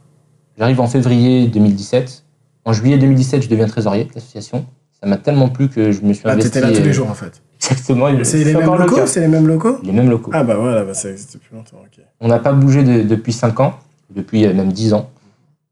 j'arrive 0.58 0.82
en 0.82 0.88
février 0.88 1.48
2017. 1.48 2.24
En 2.66 2.74
juillet 2.74 2.98
2017, 2.98 3.44
je 3.44 3.48
deviens 3.48 3.68
trésorier 3.68 4.04
de 4.04 4.10
l'association. 4.14 4.66
Ça 5.00 5.08
m'a 5.08 5.16
tellement 5.16 5.48
plu 5.48 5.70
que 5.70 5.94
je 5.94 6.02
me 6.02 6.12
suis 6.12 6.24
Ah, 6.26 6.32
investi. 6.34 6.52
t'étais 6.52 6.68
là 6.70 6.74
tous 6.78 6.84
les 6.84 6.92
jours, 6.92 7.10
en 7.10 7.14
fait. 7.14 7.42
Exactement. 7.62 8.08
C'est 8.26 8.44
les 8.44 8.54
mêmes 8.54 8.70
le 8.70 8.78
locaux. 8.80 9.06
C'est 9.06 9.22
les 9.22 9.30
mêmes 9.30 9.48
locaux 9.48 9.78
Les 9.82 9.94
mêmes 9.94 10.10
locaux. 10.10 10.32
Ah, 10.34 10.44
bah 10.44 10.56
voilà, 10.56 10.84
bah, 10.84 10.94
ça 10.94 11.10
existe 11.12 11.36
depuis 11.36 11.56
longtemps. 11.56 11.78
On 12.20 12.28
n'a 12.28 12.40
pas 12.40 12.52
bougé 12.52 12.84
de- 12.84 13.04
depuis 13.04 13.32
5 13.32 13.58
ans, 13.62 13.76
depuis 14.14 14.46
euh, 14.46 14.54
même 14.54 14.74
10 14.74 14.94
ans. 14.94 15.10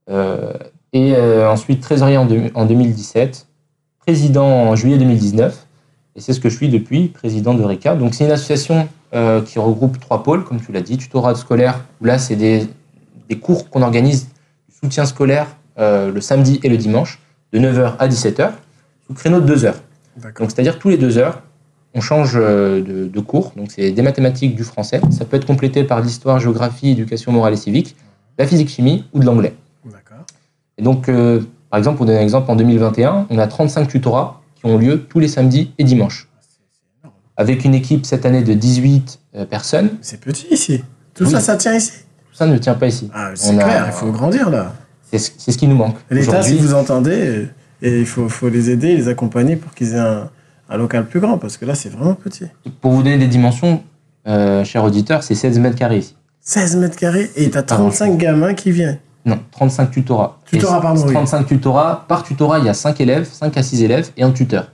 Euh, 0.10 0.54
et 0.94 1.16
euh, 1.18 1.50
ensuite 1.52 1.82
trésorier 1.82 2.16
en, 2.16 2.30
en 2.54 2.66
2017, 2.66 3.46
président 4.00 4.46
en 4.48 4.76
juillet 4.78 4.98
2019. 4.98 5.68
Et 6.16 6.22
c'est 6.22 6.34
ce 6.34 6.40
que 6.40 6.50
je 6.50 6.56
suis 6.56 6.70
depuis, 6.70 7.08
président 7.08 7.54
de 7.54 7.64
RECA. 7.64 7.96
Donc 7.96 8.14
c'est 8.14 8.26
une 8.26 8.32
association 8.32 8.88
euh, 9.14 9.42
qui 9.42 9.60
regroupe 9.60 10.00
trois 10.00 10.24
pôles, 10.24 10.44
comme 10.44 10.62
tu 10.62 10.72
l'as 10.72 10.82
dit, 10.82 10.98
tutorat 10.98 11.36
scolaire, 11.36 11.84
où 12.02 12.06
là 12.06 12.18
c'est 12.20 12.36
des, 12.36 12.68
des 13.30 13.40
cours 13.40 13.70
qu'on 13.70 13.82
organise, 13.82 14.28
du 14.70 14.76
soutien 14.82 15.06
scolaire 15.06 15.48
euh, 15.80 16.12
le 16.12 16.22
samedi 16.22 16.60
et 16.64 16.70
le 16.70 16.78
dimanche, 16.78 17.20
de 17.52 17.60
9h 17.60 17.94
à 17.98 18.08
17h, 18.08 18.52
sous 19.08 19.14
créneau 19.14 19.40
de 19.40 19.46
2 19.46 19.66
heures. 19.66 19.80
Donc, 20.40 20.52
c'est-à-dire 20.52 20.78
tous 20.78 20.90
les 20.90 20.98
deux 20.98 21.18
heures, 21.18 21.42
on 21.96 22.02
change 22.02 22.34
euh, 22.36 22.82
de, 22.82 23.08
de 23.08 23.20
cours. 23.20 23.54
Donc, 23.56 23.72
c'est 23.72 23.92
des 23.92 24.02
mathématiques, 24.02 24.56
du 24.56 24.64
français. 24.64 25.02
Ça 25.10 25.26
peut 25.26 25.38
être 25.38 25.46
complété 25.46 25.84
par 25.84 26.02
l'histoire, 26.02 26.40
géographie, 26.40 26.92
éducation 26.92 27.32
morale 27.32 27.54
et 27.54 27.58
civique, 27.58 27.96
la 28.38 28.46
physique-chimie 28.46 29.06
ou 29.14 29.20
de 29.20 29.26
l'anglais. 29.26 29.56
D'accord. 29.86 30.26
Et 30.78 30.84
donc, 30.84 31.10
euh, 31.10 31.42
par 31.72 31.80
exemple, 31.80 31.98
pour 31.98 32.06
donner 32.06 32.20
un 32.20 32.24
exemple, 32.24 32.50
en 32.52 32.56
2021, 32.56 33.28
on 33.30 33.38
a 33.40 33.48
35 33.48 33.88
tutorats 33.88 34.43
qui 34.64 34.70
ont 34.72 34.78
lieu 34.78 35.02
tous 35.08 35.20
les 35.20 35.28
samedis 35.28 35.74
et 35.78 35.84
dimanches. 35.84 36.30
Avec 37.36 37.66
une 37.66 37.74
équipe 37.76 38.06
cette 38.06 38.26
année 38.26 38.44
de 38.44 38.54
18 38.54 39.20
euh, 39.36 39.46
personnes. 39.46 39.90
C'est 40.02 40.20
petit 40.20 40.48
ici. 40.52 40.84
Tout 41.14 41.26
Oui. 41.26 41.32
ça, 41.32 41.40
ça 41.40 41.56
tient 41.58 41.74
ici. 41.76 41.92
Tout 42.32 42.38
ça 42.38 42.46
ne 42.46 42.58
tient 42.58 42.76
pas 42.76 42.88
ici. 42.88 43.10
Ah, 43.14 43.32
c'est 43.36 43.58
a- 43.60 43.64
clair, 43.64 43.84
il 43.88 43.94
faut 43.94 44.12
grandir 44.12 44.50
là. 44.50 44.74
C'est 45.12 45.20
ce, 45.20 45.58
qui 45.58 45.68
nous 45.68 45.76
manque. 45.76 45.98
L'État, 46.10 46.42
si 46.42 46.58
vous 46.58 46.74
entendez, 46.74 47.12
euh, 47.28 47.46
et 47.84 48.00
il 48.00 48.06
faut, 48.06 48.28
faut 48.30 48.50
les 48.50 48.72
aider, 48.72 48.96
les 48.96 49.08
accompagner 49.10 49.56
pour 49.58 49.72
qu'ils 49.76 49.94
aient 49.94 50.00
un, 50.00 50.30
un 50.70 50.78
local 50.78 51.06
plus 51.06 51.20
grand, 51.20 51.38
parce 51.38 51.58
que 51.58 51.66
là, 51.66 51.76
c'est 51.76 51.90
vraiment 51.90 52.16
petit. 52.16 52.46
pour 52.82 52.92
vous 52.94 53.04
donner 53.04 53.20
des 53.20 53.28
dimensions, 53.28 53.84
euh, 54.28 54.64
cher 54.64 54.84
auditeur, 54.84 55.22
c'est 55.22 55.36
16 55.36 55.60
mètres 55.60 55.76
carrés 55.78 56.00
ici. 56.00 56.16
16 56.42 56.78
mètres 56.78 56.96
carrés, 56.96 57.30
et 57.36 57.52
t'as 57.52 57.62
Pardon. 57.62 57.90
35 57.90 58.18
gamins 58.18 58.54
qui 58.56 58.72
viennent. 58.72 58.98
Non, 59.26 59.40
35 59.52 59.92
tutorats. 59.92 60.40
Oui. 60.52 60.60
35 60.60 61.46
tutorats. 61.46 62.06
Par 62.08 62.24
tutorat, 62.24 62.60
il 62.60 62.66
y 62.66 62.70
a 62.70 62.74
5 62.74 63.00
élèves, 63.02 63.30
5 63.32 63.58
à 63.58 63.64
6 63.64 63.84
élèves 63.84 64.12
et 64.18 64.24
un 64.24 64.32
tuteur. 64.32 64.68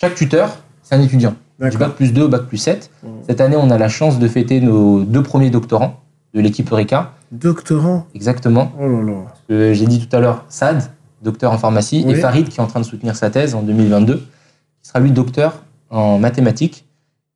Chaque 0.00 0.14
tuteur, 0.14 0.56
c'est 0.82 0.94
un 0.94 1.00
étudiant. 1.02 1.34
Du 1.60 1.76
bac 1.76 1.92
plus 1.94 2.12
2 2.12 2.22
au 2.22 2.28
bac 2.28 2.42
plus 2.42 2.58
7. 2.58 2.90
Mhm. 3.02 3.10
Cette 3.28 3.40
année, 3.40 3.56
on 3.56 3.70
a 3.70 3.78
la 3.78 3.88
chance 3.88 4.18
de 4.20 4.28
fêter 4.28 4.60
nos 4.60 5.00
deux 5.02 5.22
premiers 5.24 5.50
doctorants 5.50 5.98
de 6.34 6.40
l'équipe 6.40 6.70
Eureka. 6.70 7.12
Doctorant. 7.32 8.06
Exactement. 8.14 8.70
Oh 8.80 8.86
là 8.88 9.02
là. 9.02 9.12
Euh, 9.50 9.72
J'ai 9.74 9.86
dit 9.86 10.06
tout 10.06 10.14
à 10.16 10.20
l'heure, 10.20 10.44
Sad, 10.48 10.82
docteur 11.22 11.52
en 11.52 11.58
pharmacie, 11.58 12.04
Oui. 12.06 12.12
et 12.12 12.14
Farid, 12.14 12.48
qui 12.48 12.58
est 12.58 12.62
en 12.62 12.68
train 12.68 12.80
de 12.80 12.84
soutenir 12.84 13.16
sa 13.16 13.30
thèse 13.30 13.56
en 13.56 13.62
2022, 13.62 14.16
qui 14.18 14.88
sera 14.88 15.00
lui 15.00 15.10
docteur 15.10 15.54
en 15.90 16.18
mathématiques. 16.20 16.86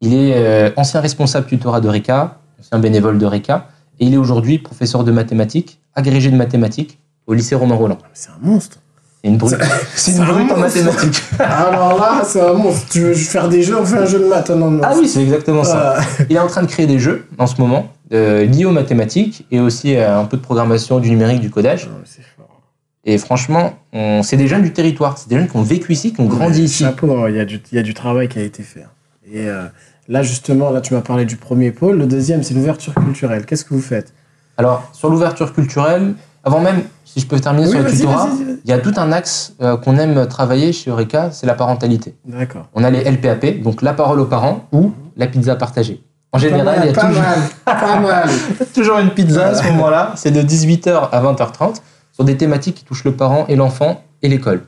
Il 0.01 0.15
est 0.15 0.35
euh, 0.37 0.71
ancien 0.77 1.01
responsable 1.01 1.47
tutorat 1.47 1.81
d'Eureka, 1.81 2.39
ancien 2.61 2.79
bénévole 2.79 3.19
d'Eureka, 3.19 3.67
et 4.03 4.07
il 4.07 4.15
est 4.15 4.17
aujourd'hui 4.17 4.59
professeur 4.59 5.05
de 5.05 5.13
mathématiques, 5.13 5.79
agrégé 5.95 6.29
de 6.29 6.37
mathématiques 6.37 6.99
au 7.29 7.35
lycée 7.35 7.55
Romain 7.55 7.77
Roland. 7.77 7.99
C'est 8.15 8.31
un 8.31 8.45
monstre. 8.45 8.79
C'est 9.23 9.31
une 9.31 9.37
brute, 9.37 9.57
c'est 9.95 10.11
une 10.17 10.25
brute 10.25 10.51
en 10.51 10.57
mathématiques. 10.57 11.23
Alors 11.39 11.97
là, 12.01 12.23
c'est 12.25 12.41
un 12.41 12.55
monstre. 12.55 12.89
Tu 12.91 12.99
veux 13.01 13.15
faire 13.15 13.49
des 13.49 13.63
jeux, 13.63 13.79
on 13.81 13.85
fait 13.87 13.99
un 13.99 14.05
jeu 14.05 14.19
de 14.19 14.25
maths. 14.27 14.51
Non, 14.51 14.73
non. 14.73 14.81
Ah 14.83 14.95
oui, 14.99 15.07
c'est 15.07 15.23
exactement 15.23 15.63
ça. 15.63 15.99
Ah, 15.99 16.03
Il 16.29 16.35
est 16.35 16.41
en 16.41 16.49
train 16.49 16.63
de 16.63 16.67
créer 16.67 16.89
des 16.89 16.99
jeux 16.99 17.29
en 17.39 17.47
ce 17.47 17.61
moment, 17.61 17.93
euh, 18.13 18.45
liés 18.45 18.65
aux 18.65 18.73
mathématiques 18.73 19.47
et 19.53 19.61
aussi 19.61 19.95
à 19.97 20.19
un 20.19 20.25
peu 20.25 20.37
de 20.37 20.43
programmation, 20.43 20.99
du 20.99 21.09
numérique, 21.11 21.41
du 21.41 21.51
codage. 21.51 21.87
non, 21.87 21.93
fort. 22.37 22.61
Et 23.05 23.17
franchement, 23.19 23.75
on- 23.93 24.25
c'est 24.25 24.37
des 24.37 24.49
jeunes 24.49 24.63
du 24.63 24.73
territoire, 24.73 25.17
c'est 25.17 25.29
des 25.29 25.37
jeunes 25.37 25.49
qui 25.49 25.57
ont 25.57 25.63
vécu 25.63 25.93
ici, 25.93 26.13
qui 26.13 26.21
ont 26.21 26.27
grandi 26.27 26.65
ici. 26.65 26.83
Chapeau, 26.83 27.29
il 27.29 27.37
y, 27.37 27.41
a 27.41 27.45
du, 27.45 27.61
il 27.71 27.77
y 27.77 27.79
a 27.79 27.83
du 27.85 27.95
travail 27.95 28.27
qui 28.29 28.41
a 28.41 28.43
été 28.43 28.65
fait. 28.65 28.85
Et 29.33 29.47
euh, 29.49 29.67
là, 30.09 30.23
justement, 30.23 30.71
là, 30.71 30.81
tu 30.81 30.95
m'as 30.95 31.01
parlé 31.01 31.25
du 31.25 31.37
premier 31.37 31.71
pôle. 31.71 31.99
Le 31.99 32.07
deuxième, 32.07 32.43
c'est 32.43 32.55
l'ouverture 32.55 32.95
culturelle. 32.95 33.47
Qu'est-ce 33.47 33.65
que 33.65 33.75
vous 33.75 33.81
faites? 33.81 34.13
Alors, 34.57 34.89
sur 34.93 35.09
l'ouverture 35.09 35.53
culturelle, 35.53 36.15
avant 36.45 36.61
même, 36.61 36.83
si 37.05 37.21
je 37.21 37.27
peux 37.27 37.39
terminer 37.39 37.69
sur 37.69 37.81
le 37.81 37.91
tutorat, 37.91 38.29
il 38.65 38.71
y 38.71 38.73
a 38.73 38.79
tout 38.79 38.93
un 38.97 39.13
axe 39.13 39.55
euh, 39.63 39.77
qu'on 39.77 39.97
aime 39.97 40.27
travailler 40.27 40.73
chez 40.73 40.91
Eureka, 40.91 41.31
c'est 41.31 41.47
la 41.47 41.55
parentalité. 41.55 42.17
D'accord. 42.25 42.67
On 42.75 42.85
a 42.85 42.91
les 42.91 43.09
LPAP, 43.09 43.63
donc 43.63 43.83
la 43.83 43.93
parole 43.93 44.21
aux 44.21 44.27
parents 44.27 44.67
ou 44.73 44.93
la 45.17 45.27
pizza 45.27 45.57
partagée. 45.57 46.03
En 46.33 46.39
général, 46.39 46.65
pas 46.65 46.77
mal, 46.77 46.81
il 46.85 46.87
y 46.87 46.91
a 46.91 46.95
pas 46.95 47.09
toujours, 47.09 47.23
mal, 47.23 47.39
pas 47.65 48.01
mal. 48.01 48.29
toujours 48.75 48.99
une 48.99 49.11
pizza 49.11 49.49
à 49.49 49.55
ce 49.55 49.65
moment-là. 49.65 50.13
C'est 50.17 50.31
de 50.31 50.43
18h 50.43 51.11
à 51.13 51.23
20h30 51.23 51.77
sur 52.13 52.25
des 52.25 52.37
thématiques 52.37 52.77
qui 52.77 52.85
touchent 52.85 53.05
le 53.05 53.13
parent 53.13 53.45
et 53.49 53.57
l'enfant 53.57 54.03
et 54.23 54.29
l'école. 54.29 54.63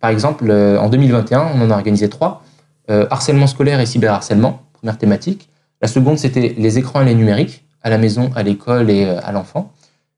Par 0.00 0.10
exemple, 0.10 0.46
euh, 0.48 0.78
en 0.78 0.88
2021, 0.88 1.50
on 1.54 1.60
en 1.62 1.70
a 1.70 1.74
organisé 1.74 2.08
trois. 2.08 2.42
Euh, 2.90 3.06
harcèlement 3.08 3.46
scolaire 3.46 3.78
et 3.78 3.86
cyberharcèlement, 3.86 4.62
première 4.72 4.98
thématique. 4.98 5.48
La 5.80 5.86
seconde, 5.86 6.18
c'était 6.18 6.56
les 6.58 6.76
écrans 6.76 7.02
et 7.02 7.04
les 7.04 7.14
numériques, 7.14 7.64
à 7.82 7.90
la 7.90 7.98
maison, 7.98 8.32
à 8.34 8.42
l'école 8.42 8.90
et 8.90 9.04
euh, 9.04 9.20
à 9.22 9.30
l'enfant, 9.30 9.70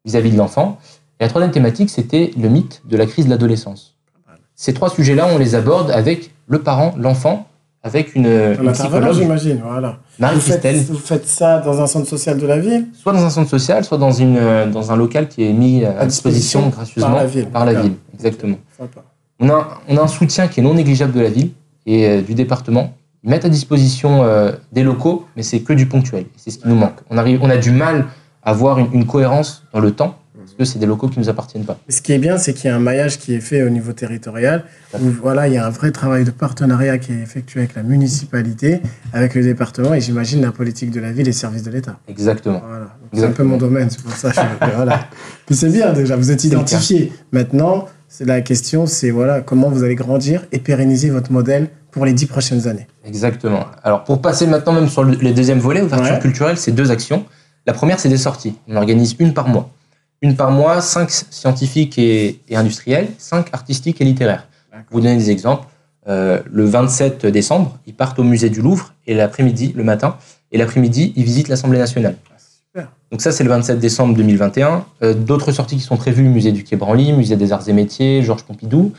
vis-à-vis 0.06 0.30
de 0.30 0.38
l'enfant. 0.38 0.78
Et 1.20 1.24
la 1.24 1.28
troisième 1.28 1.50
thématique, 1.50 1.90
c'était 1.90 2.30
le 2.40 2.48
mythe 2.48 2.80
de 2.88 2.96
la 2.96 3.04
crise 3.04 3.26
de 3.26 3.30
l'adolescence. 3.30 3.94
Ces 4.54 4.72
trois 4.72 4.88
sujets-là, 4.88 5.28
on 5.30 5.36
les 5.36 5.54
aborde 5.54 5.90
avec 5.90 6.30
le 6.46 6.62
parent, 6.62 6.94
l'enfant, 6.96 7.46
avec 7.82 8.14
une, 8.14 8.26
Un 8.26 8.54
une 8.54 8.72
psychologue, 8.72 9.12
j'imagine. 9.12 9.60
Voilà. 9.62 9.88
Vous 9.90 10.22
Marie-Christelle, 10.22 10.82
vous 10.84 10.96
faites 10.96 11.26
ça 11.26 11.58
dans 11.58 11.78
un 11.78 11.86
centre 11.86 12.08
social 12.08 12.38
de 12.38 12.46
la 12.46 12.58
ville? 12.58 12.86
Soit 12.94 13.12
dans 13.12 13.24
un 13.24 13.30
centre 13.30 13.50
social, 13.50 13.84
soit 13.84 13.98
dans, 13.98 14.12
une, 14.12 14.38
euh, 14.38 14.66
dans 14.66 14.92
un 14.92 14.96
local 14.96 15.28
qui 15.28 15.44
est 15.44 15.52
mis 15.52 15.84
à, 15.84 16.00
À 16.00 16.06
disposition, 16.06 16.60
disposition 16.60 16.68
gracieusement 16.68 17.10
par 17.10 17.18
la 17.18 17.26
ville. 17.26 17.46
par 17.48 17.64
la 17.66 17.74
ville. 17.74 17.94
Exactement. 18.14 18.56
On 19.40 19.50
a, 19.50 19.80
on 19.88 19.96
a 19.98 20.00
un 20.00 20.06
soutien 20.06 20.48
qui 20.48 20.60
est 20.60 20.62
non 20.62 20.74
négligeable 20.74 21.12
de 21.12 21.20
la 21.20 21.28
ville 21.28 21.50
et 21.86 22.06
euh, 22.08 22.20
du 22.22 22.34
département. 22.34 22.94
Ils 23.24 23.30
mettent 23.30 23.44
à 23.44 23.48
disposition 23.48 24.24
euh, 24.24 24.52
des 24.72 24.82
locaux, 24.82 25.26
mais 25.36 25.42
c'est 25.42 25.60
que 25.60 25.72
du 25.72 25.86
ponctuel. 25.86 26.26
C'est 26.36 26.50
ce 26.50 26.58
qui 26.58 26.68
nous 26.68 26.74
manque. 26.74 26.96
On, 27.10 27.16
arrive, 27.18 27.38
on 27.42 27.50
a 27.50 27.56
du 27.56 27.70
mal 27.70 28.06
à 28.42 28.50
avoir 28.50 28.78
une, 28.78 28.88
une 28.92 29.06
cohérence 29.06 29.64
dans 29.72 29.78
le 29.80 29.92
temps, 29.92 30.18
parce 30.36 30.54
que 30.54 30.64
c'est 30.64 30.80
des 30.80 30.86
locaux 30.86 31.06
qui 31.08 31.20
ne 31.20 31.24
nous 31.24 31.30
appartiennent 31.30 31.64
pas. 31.64 31.78
Ce 31.88 32.00
qui 32.02 32.12
est 32.12 32.18
bien, 32.18 32.36
c'est 32.36 32.52
qu'il 32.52 32.68
y 32.68 32.72
a 32.72 32.74
un 32.76 32.80
maillage 32.80 33.18
qui 33.20 33.32
est 33.32 33.40
fait 33.40 33.62
au 33.62 33.70
niveau 33.70 33.92
territorial. 33.92 34.64
Où, 34.94 35.08
voilà, 35.22 35.46
il 35.46 35.54
y 35.54 35.56
a 35.56 35.64
un 35.64 35.70
vrai 35.70 35.92
travail 35.92 36.24
de 36.24 36.32
partenariat 36.32 36.98
qui 36.98 37.12
est 37.12 37.20
effectué 37.22 37.60
avec 37.60 37.76
la 37.76 37.84
municipalité, 37.84 38.80
avec 39.12 39.34
le 39.36 39.42
département 39.44 39.94
et 39.94 40.00
j'imagine 40.00 40.42
la 40.42 40.50
politique 40.50 40.90
de 40.90 40.98
la 41.00 41.12
ville 41.12 41.20
et 41.20 41.24
les 41.26 41.32
services 41.32 41.62
de 41.62 41.70
l'État. 41.70 41.98
Exactement. 42.08 42.60
Voilà. 42.66 42.88
C'est 43.14 43.24
un 43.24 43.30
peu 43.30 43.44
mon 43.44 43.56
domaine, 43.56 43.88
c'est 43.88 44.02
pour 44.02 44.12
ça. 44.12 44.30
que 44.32 44.36
je- 44.36 44.70
voilà. 44.74 45.00
Puis 45.46 45.54
c'est 45.54 45.70
bien 45.70 45.92
déjà, 45.92 46.16
vous 46.16 46.30
êtes 46.32 46.42
identifié. 46.42 47.12
Maintenant, 47.30 47.86
c'est 48.12 48.26
la 48.26 48.42
question, 48.42 48.84
c'est 48.84 49.10
voilà 49.10 49.40
comment 49.40 49.70
vous 49.70 49.84
allez 49.84 49.94
grandir 49.94 50.44
et 50.52 50.58
pérenniser 50.58 51.08
votre 51.08 51.32
modèle 51.32 51.70
pour 51.90 52.04
les 52.04 52.12
dix 52.12 52.26
prochaines 52.26 52.68
années. 52.68 52.86
Exactement. 53.06 53.64
Alors 53.82 54.04
pour 54.04 54.20
passer 54.20 54.46
maintenant 54.46 54.74
même 54.74 54.90
sur 54.90 55.02
le, 55.02 55.16
deuxième 55.32 55.58
volet, 55.58 55.80
ouverture 55.80 56.16
Ouais. 56.16 56.20
culturelle, 56.20 56.58
c'est 56.58 56.72
deux 56.72 56.90
actions. 56.90 57.24
La 57.66 57.72
première, 57.72 57.98
c'est 57.98 58.10
des 58.10 58.18
sorties. 58.18 58.54
On 58.68 58.76
organise 58.76 59.16
une 59.18 59.32
par 59.32 59.48
mois. 59.48 59.70
Une 60.20 60.36
par 60.36 60.50
mois, 60.50 60.82
cinq 60.82 61.10
scientifiques 61.10 61.98
et, 61.98 62.42
et 62.50 62.56
industriels, 62.56 63.08
cinq 63.16 63.48
artistiques 63.54 64.02
et 64.02 64.04
littéraires. 64.04 64.46
Pour 64.88 64.98
vous 64.98 65.00
donner 65.00 65.16
des 65.16 65.30
exemples, 65.30 65.66
euh, 66.06 66.42
le 66.52 66.66
27 66.66 67.24
décembre, 67.26 67.78
ils 67.86 67.94
partent 67.94 68.18
au 68.18 68.24
musée 68.24 68.50
du 68.50 68.60
Louvre 68.60 68.92
et 69.06 69.14
l'après-midi, 69.14 69.72
le 69.74 69.84
matin, 69.84 70.18
et 70.50 70.58
l'après-midi, 70.58 71.14
ils 71.16 71.24
visitent 71.24 71.48
l'Assemblée 71.48 71.78
nationale. 71.78 72.16
Donc 73.10 73.20
ça, 73.20 73.30
c'est 73.30 73.44
le 73.44 73.50
27 73.50 73.78
décembre 73.78 74.14
2021. 74.16 74.84
Euh, 75.02 75.12
D'autres 75.14 75.52
sorties 75.52 75.76
qui 75.76 75.82
sont 75.82 75.96
prévues, 75.98 76.22
musée 76.28 76.52
du 76.52 76.64
Quai 76.64 76.76
Branly, 76.76 77.12
musée 77.12 77.36
des 77.36 77.52
Arts 77.52 77.68
et 77.68 77.72
Métiers, 77.74 78.22
Georges 78.22 78.44
Pompidou. 78.44 78.92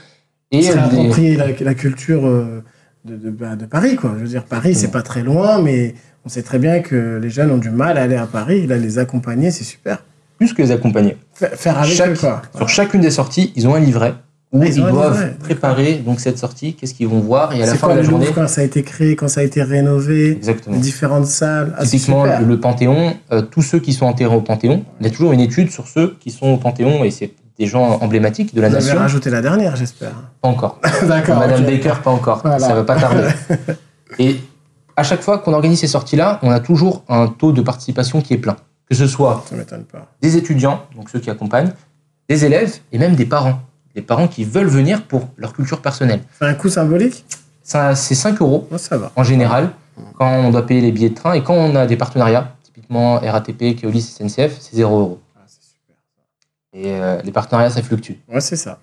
Et 0.52 0.62
c'est 0.62 0.72
euh, 0.78 0.88
des- 0.90 0.98
approprier 1.00 1.36
la, 1.36 1.48
la 1.60 1.74
culture 1.74 2.28
euh, 2.28 2.64
de, 3.06 3.16
de, 3.16 3.30
bah, 3.32 3.56
de 3.56 3.66
Paris, 3.66 3.96
quoi. 3.96 4.14
Je 4.18 4.22
veux 4.22 4.28
dire, 4.30 4.44
Paris, 4.44 4.76
c'est 4.76 4.86
Exactement. 4.86 4.94
pas 4.94 5.02
très 5.02 5.24
loin, 5.24 5.60
mais 5.62 5.96
on 6.26 6.30
sait 6.30 6.44
très 6.44 6.60
bien 6.60 6.82
que 6.82 7.20
les 7.22 7.30
jeunes 7.32 7.50
ont 7.52 7.58
du 7.58 7.72
mal 7.72 7.98
à 7.98 8.04
aller 8.04 8.16
à 8.16 8.28
Paris. 8.28 8.68
Là, 8.68 8.78
les 8.78 9.00
accompagner, 9.00 9.50
c'est 9.50 9.64
super. 9.64 10.04
plus 10.38 10.54
que 10.54 10.62
les 10.62 10.72
accompagner. 10.72 11.18
Fa- 11.34 11.50
Faire 11.50 11.80
avec 11.80 11.96
Chaque- 11.96 12.12
eux, 12.12 12.16
quoi. 12.20 12.44
Sur 12.56 12.70
chacune 12.70 13.02
des 13.02 13.10
sorties, 13.12 13.52
ils 13.56 13.68
ont 13.68 13.74
un 13.74 13.80
livret 13.80 14.14
où 14.54 14.62
Ah, 14.62 14.68
ils, 14.68 14.76
doivent 14.76 15.38
préparer 15.40 15.96
donc 15.96 16.20
cette 16.20 16.38
sortie, 16.38 16.76
qu'est-ce 16.76 16.94
qu'ils 16.94 17.08
vont 17.08 17.20
voir, 17.20 17.54
et 17.54 17.64
à 17.64 17.66
la 17.66 17.76
fin 17.76 17.90
de 17.90 17.96
la 17.96 18.04
journée, 18.04 18.28
quand 18.34 18.48
ça 18.48 18.62
a 18.62 18.64
été 18.64 18.84
créé, 18.84 19.16
quand 19.16 19.28
ça 19.28 19.42
a 19.42 19.44
été 19.44 19.64
rénové, 19.64 20.32
exactement. 20.32 20.78
différentes 20.78 21.26
salles. 21.26 21.74
Ah, 21.78 21.84
Typiquement, 21.86 22.26
le 22.40 22.60
Panthéon, 22.60 23.16
euh, 23.32 23.42
tous 23.42 23.64
ceux 23.64 23.80
qui 23.80 23.94
sont 23.94 24.06
enterrés 24.06 24.36
au 24.36 24.42
Panthéon, 24.42 24.86
il 25.02 25.08
y 25.08 25.10
a 25.10 25.12
toujours 25.12 25.34
une 25.34 25.40
étude 25.42 25.72
sur 25.72 25.88
ceux 25.88 26.16
qui 26.20 26.30
sont 26.32 26.48
au 26.48 26.58
Panthéon, 26.58 27.04
et 27.04 27.12
c'est 27.12 27.34
des 27.58 27.66
gens 27.66 28.00
emblématiques 28.02 28.54
de 28.56 28.62
la 28.62 28.70
Vous 28.70 28.76
avez 28.76 28.86
nation. 28.86 29.00
rajouté 29.00 29.30
la 29.30 29.42
dernière, 29.42 29.76
j'espère. 29.76 30.14
Pas 30.42 30.48
encore. 30.50 30.80
D'accord. 31.08 31.38
Madame. 31.40 31.66
Baker, 31.66 31.96
pas 32.04 32.12
encore. 32.12 32.42
Voilà. 32.44 32.60
Ça 32.60 32.74
va 32.76 32.84
pas 32.84 32.96
tarder. 32.96 33.28
et 34.20 34.38
à 34.96 35.04
chaque 35.04 35.22
fois 35.22 35.40
qu'on 35.40 35.54
organise 35.54 35.80
ces 35.80 35.88
sorties-là, 35.88 36.40
on 36.44 36.52
a 36.52 36.60
toujours 36.60 37.04
un 37.10 37.28
taux 37.28 37.52
de 37.52 37.62
participation 37.62 38.22
qui 38.22 38.34
est 38.36 38.38
plein. 38.38 38.56
Que 38.90 38.96
ce 38.96 39.08
soit 39.08 39.44
Ça 39.50 39.56
m'étonne 39.56 39.84
pas. 39.86 40.08
des 40.22 40.38
étudiants, 40.38 40.82
donc 40.96 41.10
ceux 41.10 41.20
qui 41.20 41.30
accompagnent, 41.30 41.72
des 42.30 42.46
élèves 42.46 42.78
et 42.92 42.98
même 43.00 43.16
des 43.16 43.26
parents. 43.26 43.60
Des 43.96 44.02
parents 44.02 44.28
qui 44.28 44.44
veulent 44.44 44.68
venir 44.68 45.04
pour 45.04 45.30
leur 45.38 45.54
culture 45.54 45.82
personnelle. 45.82 46.22
Fait 46.32 46.46
un 46.46 46.56
coût 46.56 46.70
symbolique? 46.70 47.26
C'est 47.64 47.96
5 47.96 48.42
euros 48.42 48.68
Moi, 48.70 48.78
ça 48.80 48.98
va. 48.98 49.12
en 49.16 49.24
général 49.24 49.72
quand 50.16 50.32
on 50.46 50.50
doit 50.52 50.66
payer 50.66 50.82
les 50.82 50.92
billets 50.92 51.10
de 51.10 51.16
train 51.16 51.34
et 51.34 51.44
quand 51.44 51.54
on 51.54 51.76
a 51.76 51.86
des 51.86 51.98
partenariats, 51.98 52.56
typiquement 52.64 53.20
RATP, 53.20 53.76
Keolis, 53.76 54.02
SNCF, 54.02 54.58
c'est 54.60 54.76
0 54.76 55.00
euros. 55.00 55.20
Ah, 55.36 55.42
c'est. 55.48 56.80
Et 56.80 56.92
euh, 56.94 57.22
les 57.22 57.32
partenariats, 57.32 57.70
ça 57.70 57.82
fluctue. 57.82 58.14
Ouais, 58.28 58.42
c'est 58.42 58.56
ça. 58.56 58.80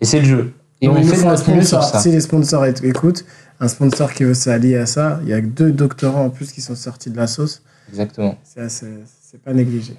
Et 0.00 0.04
c'est 0.04 0.20
le 0.20 0.26
jeu. 0.26 0.52
Et 0.80 0.88
on 0.88 0.94
nous 0.94 1.06
fait 1.06 1.24
notre 1.24 1.50
mieux 1.50 1.62
sur 1.62 1.82
sponsor. 1.82 1.84
ça. 1.84 2.00
Si 2.00 2.10
les 2.10 2.20
sponsors 2.20 2.64
écoutent, 2.66 3.24
un 3.60 3.68
sponsor 3.68 4.12
qui 4.12 4.24
veut 4.24 4.34
s'allier 4.34 4.76
à 4.76 4.86
ça, 4.86 5.18
il 5.22 5.28
y 5.28 5.32
a 5.32 5.40
deux 5.40 5.72
doctorants 5.72 6.26
en 6.26 6.30
plus 6.30 6.52
qui 6.52 6.60
sont 6.60 6.76
sortis 6.76 7.10
de 7.10 7.16
la 7.16 7.26
sauce. 7.26 7.62
Exactement. 7.88 8.36
C'est 8.44 8.68
c'est 8.68 9.42
pas 9.42 9.52
négligé. 9.52 9.94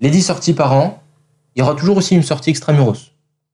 Les 0.00 0.10
10 0.10 0.22
sorties 0.22 0.52
par 0.54 0.72
an, 0.72 1.02
il 1.54 1.60
y 1.60 1.62
aura 1.62 1.74
toujours 1.74 1.96
aussi 1.96 2.14
une 2.14 2.22
sortie 2.22 2.50
extramuros. 2.50 3.12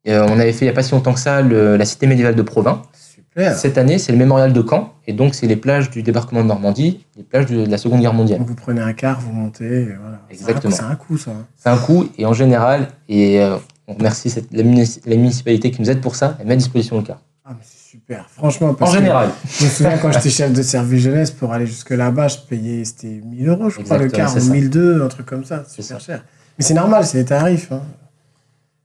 Euh, 0.08 0.26
on 0.28 0.38
avait 0.40 0.52
fait 0.52 0.64
il 0.64 0.68
n'y 0.68 0.72
a 0.72 0.74
pas 0.74 0.82
si 0.82 0.92
longtemps 0.92 1.12
que 1.12 1.20
ça 1.20 1.42
le- 1.42 1.76
la 1.76 1.84
cité 1.84 2.06
médiévale 2.06 2.34
de 2.34 2.42
Provins. 2.42 2.82
Super. 2.94 3.54
Cette 3.56 3.78
année, 3.78 3.98
c'est 3.98 4.12
le 4.12 4.18
mémorial 4.18 4.52
de 4.52 4.64
Caen. 4.68 4.92
Et 5.06 5.12
donc, 5.12 5.34
c'est 5.34 5.46
les 5.46 5.56
plages 5.56 5.90
du 5.90 6.02
débarquement 6.02 6.42
de 6.42 6.46
Normandie, 6.48 7.04
les 7.16 7.22
plages 7.22 7.46
de 7.46 7.64
la 7.66 7.78
Seconde 7.78 8.00
Guerre 8.00 8.14
mondiale. 8.14 8.38
Donc 8.40 8.48
vous 8.48 8.54
prenez 8.54 8.80
un 8.80 8.92
quart, 8.92 9.20
vous 9.20 9.32
montez. 9.32 9.82
et 9.82 9.84
voilà. 10.00 10.20
Exactement. 10.30 10.74
C'est 10.74 10.82
un 10.82 10.96
coup, 10.96 11.16
ça. 11.18 11.30
hein. 11.32 11.46
C'est 11.56 11.68
un 11.68 11.76
coût, 11.76 12.08
et 12.18 12.26
en 12.26 12.32
général, 12.32 12.88
et 13.08 13.40
euh, 13.40 13.56
on 13.86 13.94
remercie 13.94 14.30
cette- 14.30 14.52
la, 14.52 14.62
munici- 14.62 15.00
la 15.06 15.16
municipalité 15.16 15.70
qui 15.70 15.80
nous 15.82 15.90
aide 15.90 16.00
pour 16.00 16.16
ça, 16.16 16.36
elle 16.40 16.46
met 16.46 16.54
à 16.54 16.56
disposition 16.56 16.96
le 16.96 17.02
car. 17.02 17.20
Ah, 17.44 17.50
mais 17.52 17.62
c'est 17.62 17.90
super. 17.90 18.26
Franchement, 18.30 18.68
En 18.70 18.74
parce 18.74 18.92
que 18.92 18.98
général. 18.98 19.28
je 19.58 19.64
me 19.64 19.70
souviens 19.70 19.98
quand 19.98 20.12
j'étais 20.12 20.30
chef 20.30 20.52
de 20.52 20.62
service 20.62 21.02
jeunesse, 21.02 21.30
pour 21.30 21.52
aller 21.52 21.66
jusque 21.66 21.90
là-bas, 21.90 22.28
je 22.28 22.38
payais, 22.48 22.84
c'était 22.84 23.20
1000 23.24 23.48
euros, 23.48 23.68
je 23.70 23.80
crois, 23.80 23.98
le 23.98 24.04
Exactement, 24.06 24.26
quart, 24.26 24.30
c'est 24.30 24.40
ou 24.44 24.48
ça. 24.48 24.52
1002, 24.52 25.02
un 25.02 25.08
truc 25.08 25.26
comme 25.26 25.44
ça. 25.44 25.62
C'est 25.68 25.82
Super 25.82 26.00
cher. 26.00 26.24
Mais 26.58 26.64
c'est 26.64 26.74
normal, 26.74 27.04
c'est 27.06 27.18
les 27.18 27.24
tarifs. 27.24 27.70
hein. 27.72 27.82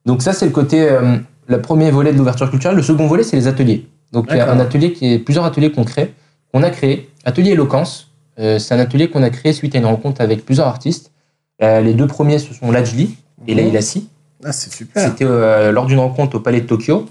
Donc 0.06 0.22
ça, 0.22 0.34
c'est 0.34 0.46
le 0.46 0.52
côté, 0.52 0.82
euh, 0.82 1.18
le 1.48 1.62
premier 1.62 1.92
volet 1.92 2.14
de 2.14 2.18
l'ouverture 2.18 2.50
culturelle. 2.50 2.78
Le 2.78 2.84
second 2.84 3.08
volet, 3.08 3.24
c'est 3.24 3.36
les 3.36 3.48
ateliers. 3.48 3.88
Donc 4.12 4.28
il 4.30 4.38
y 4.38 4.40
a 4.40 4.52
un 4.52 4.60
atelier 4.60 4.94
qui 4.94 5.14
est, 5.14 5.20
plusieurs 5.20 5.46
ateliers 5.46 5.72
qu'on 5.72 5.84
crée, 5.84 6.14
qu'on 6.52 6.64
a 6.64 6.70
créé. 6.70 7.10
Atelier 7.26 7.52
éloquence, 7.52 8.12
euh, 8.40 8.60
c'est 8.60 8.74
un 8.74 8.80
atelier 8.80 9.10
qu'on 9.10 9.24
a 9.24 9.30
créé 9.30 9.54
suite 9.54 9.76
à 9.76 9.80
une 9.80 9.86
rencontre 9.86 10.22
avec 10.22 10.46
plusieurs 10.46 10.68
artistes. 10.68 11.12
Euh, 11.62 11.82
les 11.82 11.94
deux 11.94 12.08
premiers, 12.08 12.40
ce 12.40 12.54
sont 12.54 12.72
Lajli 12.72 13.18
et 13.48 13.56
Leila 13.56 13.82
Si. 13.82 14.10
Ah, 14.44 14.52
c'est 14.52 14.72
super. 14.72 15.02
C'était 15.04 15.26
euh, 15.26 15.72
lors 15.72 15.86
d'une 15.86 16.00
rencontre 16.00 16.38
au 16.38 16.40
Palais 16.40 16.62
de 16.62 16.68
Tokyo, 16.68 17.08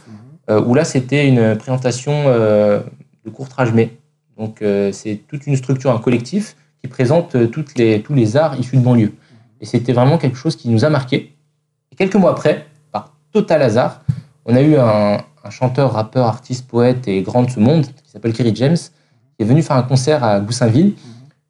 euh, 0.51 0.63
où 0.63 0.75
là, 0.75 0.85
c'était 0.85 1.27
une 1.27 1.57
présentation 1.57 2.25
de 2.25 3.31
court-trage 3.33 3.73
mais. 3.73 3.97
Donc, 4.37 4.65
c'est 4.93 5.21
toute 5.29 5.47
une 5.47 5.57
structure, 5.57 5.93
un 5.93 5.99
collectif 5.99 6.57
qui 6.81 6.89
présente 6.89 7.51
toutes 7.53 7.79
les, 7.79 8.03
tous 8.03 8.15
les 8.15 8.37
arts 8.37 8.59
issus 8.59 8.77
de 8.77 8.83
banlieue. 8.83 9.13
Et 9.61 9.65
c'était 9.65 9.93
vraiment 9.93 10.19
quelque 10.19 10.37
chose 10.37 10.57
qui 10.57 10.69
nous 10.69 10.85
a 10.85 10.91
marqué. 10.91 11.33
Et 11.93 11.97
quelques 11.97 12.17
mois 12.17 12.33
après, 12.33 12.67
total 13.35 13.63
hasard, 13.63 14.01
on 14.47 14.55
a 14.57 14.63
eu 14.63 14.77
un, 14.77 15.19
un 15.45 15.51
chanteur, 15.51 15.93
rappeur, 15.93 16.27
artiste, 16.27 16.67
poète 16.67 17.07
et 17.09 17.21
grand 17.23 17.43
de 17.43 17.51
ce 17.51 17.59
monde, 17.61 17.85
qui 17.85 18.11
s'appelle 18.11 18.33
Kerry 18.33 18.55
James, 18.55 18.77
qui 18.77 19.41
est 19.41 19.45
venu 19.45 19.63
faire 19.63 19.77
un 19.77 19.83
concert 19.83 20.23
à 20.25 20.41
Goussainville. 20.41 20.95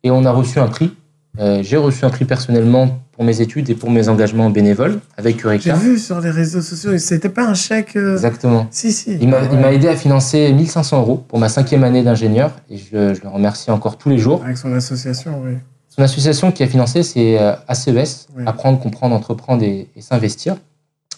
Et 0.02 0.10
on 0.10 0.24
a 0.24 0.30
reçu 0.32 0.58
un 0.58 0.66
prix. 0.66 0.92
Euh, 1.38 1.62
J'ai 1.62 1.76
reçu 1.76 2.04
un 2.04 2.10
prix 2.10 2.24
personnellement 2.24 2.98
pour 3.12 3.24
mes 3.24 3.40
études 3.40 3.68
et 3.70 3.74
pour 3.74 3.90
mes 3.90 4.08
engagements 4.08 4.50
bénévoles 4.50 5.00
avec 5.16 5.36
J'ai 5.38 5.44
Eureka. 5.44 5.74
vu 5.74 5.98
sur 5.98 6.20
les 6.20 6.30
réseaux 6.30 6.62
sociaux, 6.62 6.96
c'était 6.98 7.28
pas 7.28 7.44
un 7.44 7.54
chèque. 7.54 7.96
euh, 7.96 8.12
Exactement. 8.14 8.66
Si, 8.70 8.92
si. 8.92 9.18
Il 9.20 9.28
m'a 9.28 9.40
Ouais. 9.42 9.74
aidé 9.74 9.88
à 9.88 9.96
financer 9.96 10.52
1500 10.52 11.00
euros 11.00 11.16
pour 11.28 11.38
ma 11.38 11.48
cinquième 11.48 11.84
année 11.84 12.02
d'ingénieur 12.02 12.50
et 12.70 12.76
je, 12.78 13.14
je 13.14 13.22
le 13.22 13.28
remercie 13.28 13.70
encore 13.70 13.98
tous 13.98 14.08
les 14.10 14.18
jours. 14.18 14.42
Avec 14.44 14.56
son 14.58 14.72
association, 14.72 15.40
oui. 15.44 15.52
Son 15.88 16.02
association 16.02 16.50
qui 16.50 16.62
a 16.62 16.66
financé, 16.66 17.02
c'est 17.02 17.38
euh, 17.40 17.54
ACES, 17.68 18.28
Oui. 18.36 18.42
Apprendre, 18.46 18.80
Comprendre, 18.80 19.14
Entreprendre 19.14 19.62
et, 19.62 19.88
et 19.96 20.00
S'investir. 20.00 20.56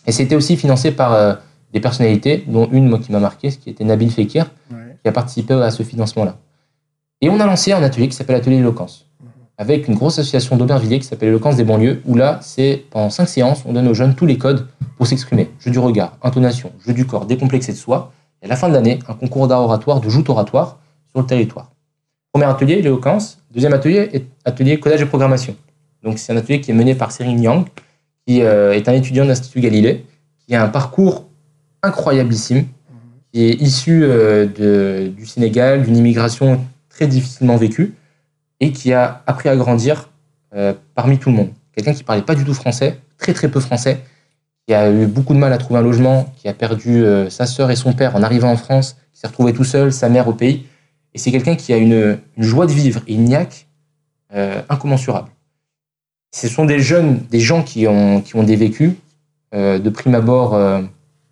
Et 0.06 0.12
c'était 0.12 0.36
aussi 0.36 0.56
financé 0.56 0.92
par 0.92 1.12
euh, 1.12 1.34
des 1.72 1.80
personnalités, 1.80 2.44
dont 2.46 2.68
une 2.72 2.88
moi, 2.88 2.98
qui 2.98 3.12
m'a 3.12 3.18
marqué, 3.20 3.50
ce 3.50 3.58
qui 3.58 3.70
était 3.70 3.84
Nabil 3.84 4.10
Fekir, 4.10 4.46
Ouais. 4.70 4.96
qui 5.02 5.08
a 5.08 5.12
participé 5.12 5.54
à 5.54 5.70
ce 5.70 5.82
financement-là. 5.82 6.36
Et 7.20 7.28
on 7.30 7.40
a 7.40 7.46
lancé 7.46 7.72
un 7.72 7.82
atelier 7.82 8.08
qui 8.08 8.16
s'appelle 8.16 8.36
Atelier 8.36 8.56
Éloquence, 8.56 9.06
avec 9.58 9.88
une 9.88 9.94
grosse 9.94 10.18
association 10.18 10.56
d'Aubervilliers 10.56 10.98
qui 10.98 11.06
s'appelle 11.06 11.30
Éloquence 11.30 11.56
des 11.56 11.64
banlieues, 11.64 12.02
où 12.04 12.14
là, 12.14 12.38
c'est 12.42 12.84
pendant 12.90 13.10
cinq 13.10 13.26
séances, 13.26 13.62
on 13.66 13.72
donne 13.72 13.88
aux 13.88 13.94
jeunes 13.94 14.14
tous 14.14 14.26
les 14.26 14.38
codes 14.38 14.66
pour 14.96 15.06
s'exprimer. 15.06 15.50
Jeu 15.58 15.70
du 15.70 15.78
regard, 15.78 16.16
intonation, 16.22 16.72
jeu 16.86 16.92
du 16.92 17.06
corps, 17.06 17.26
décomplexé 17.26 17.72
de 17.72 17.76
soi. 17.78 18.12
Et 18.42 18.46
à 18.46 18.48
la 18.48 18.56
fin 18.56 18.68
de 18.68 18.74
l'année, 18.74 18.98
un 19.08 19.14
concours 19.14 19.48
d'art 19.48 19.62
oratoire, 19.62 20.00
de 20.00 20.08
joute 20.10 20.28
oratoire 20.28 20.78
sur 21.10 21.20
le 21.20 21.26
territoire. 21.26 21.70
Premier 22.32 22.46
atelier, 22.46 22.76
l'éloquence. 22.76 23.38
Deuxième 23.50 23.72
atelier, 23.72 24.10
est 24.12 24.26
atelier 24.44 24.78
codage 24.78 25.00
et 25.00 25.06
programmation. 25.06 25.56
Donc 26.02 26.18
c'est 26.18 26.32
un 26.32 26.36
atelier 26.36 26.60
qui 26.60 26.70
est 26.70 26.74
mené 26.74 26.94
par 26.94 27.10
Cyril 27.12 27.40
Yang, 27.40 27.66
qui 28.26 28.42
euh, 28.42 28.74
est 28.74 28.88
un 28.88 28.92
étudiant 28.92 29.24
de 29.24 29.28
l'Institut 29.28 29.60
Galilée, 29.60 30.04
qui 30.46 30.54
a 30.54 30.62
un 30.62 30.68
parcours 30.68 31.26
incroyablissime, 31.82 32.66
qui 33.32 33.44
est 33.44 33.54
issu 33.60 34.02
euh, 34.02 35.08
du 35.08 35.26
Sénégal, 35.26 35.84
d'une 35.84 35.96
immigration 35.96 36.64
très 36.88 37.06
difficilement 37.06 37.56
vécue, 37.56 37.94
et 38.60 38.72
qui 38.72 38.92
a 38.92 39.22
appris 39.26 39.48
à 39.48 39.56
grandir 39.56 40.10
euh, 40.54 40.72
parmi 40.94 41.18
tout 41.18 41.30
le 41.30 41.36
monde. 41.36 41.50
Quelqu'un 41.72 41.92
qui 41.92 42.02
parlait 42.02 42.22
pas 42.22 42.34
du 42.34 42.44
tout 42.44 42.54
français, 42.54 42.98
très 43.18 43.32
très 43.32 43.48
peu 43.48 43.60
français, 43.60 44.00
qui 44.66 44.74
a 44.74 44.90
eu 44.90 45.06
beaucoup 45.06 45.34
de 45.34 45.38
mal 45.38 45.52
à 45.52 45.58
trouver 45.58 45.78
un 45.78 45.82
logement, 45.82 46.32
qui 46.36 46.48
a 46.48 46.54
perdu 46.54 47.04
sa 47.28 47.46
sœur 47.46 47.70
et 47.70 47.76
son 47.76 47.92
père 47.92 48.16
en 48.16 48.22
arrivant 48.24 48.50
en 48.50 48.56
France, 48.56 48.96
qui 49.12 49.20
s'est 49.20 49.28
retrouvé 49.28 49.52
tout 49.52 49.62
seul, 49.62 49.92
sa 49.92 50.08
mère 50.08 50.26
au 50.26 50.32
pays. 50.32 50.66
Et 51.14 51.18
c'est 51.18 51.30
quelqu'un 51.30 51.54
qui 51.54 51.72
a 51.72 51.76
une, 51.76 52.18
joie 52.36 52.66
de 52.66 52.72
vivre 52.72 53.00
et 53.06 53.14
une 53.14 53.24
niaque 53.24 53.68
incommensurable. 54.68 55.28
Ce 56.38 56.48
sont 56.48 56.66
des 56.66 56.80
jeunes, 56.80 57.20
des 57.30 57.40
gens 57.40 57.62
qui 57.62 57.86
ont, 57.86 58.20
qui 58.20 58.36
ont 58.36 58.42
des 58.42 58.56
vécus 58.56 58.92
euh, 59.54 59.78
de 59.78 59.88
prime 59.90 60.14
abord 60.14 60.54
euh, 60.54 60.82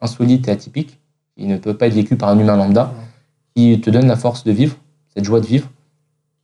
insolites 0.01 0.49
et 0.49 0.51
atypiques, 0.51 0.99
qui 1.37 1.47
ne 1.47 1.59
peuvent 1.59 1.77
pas 1.77 1.89
être 1.89 1.95
vécus 1.95 2.17
par 2.17 2.31
un 2.31 2.39
humain 2.39 2.57
lambda, 2.57 2.95
qui 3.55 3.81
te 3.83 3.91
donnent 3.91 4.07
la 4.09 4.17
force 4.17 4.45
de 4.45 4.53
vivre, 4.53 4.77
cette 5.15 5.25
joie 5.25 5.41
de 5.41 5.47
vivre. 5.47 5.69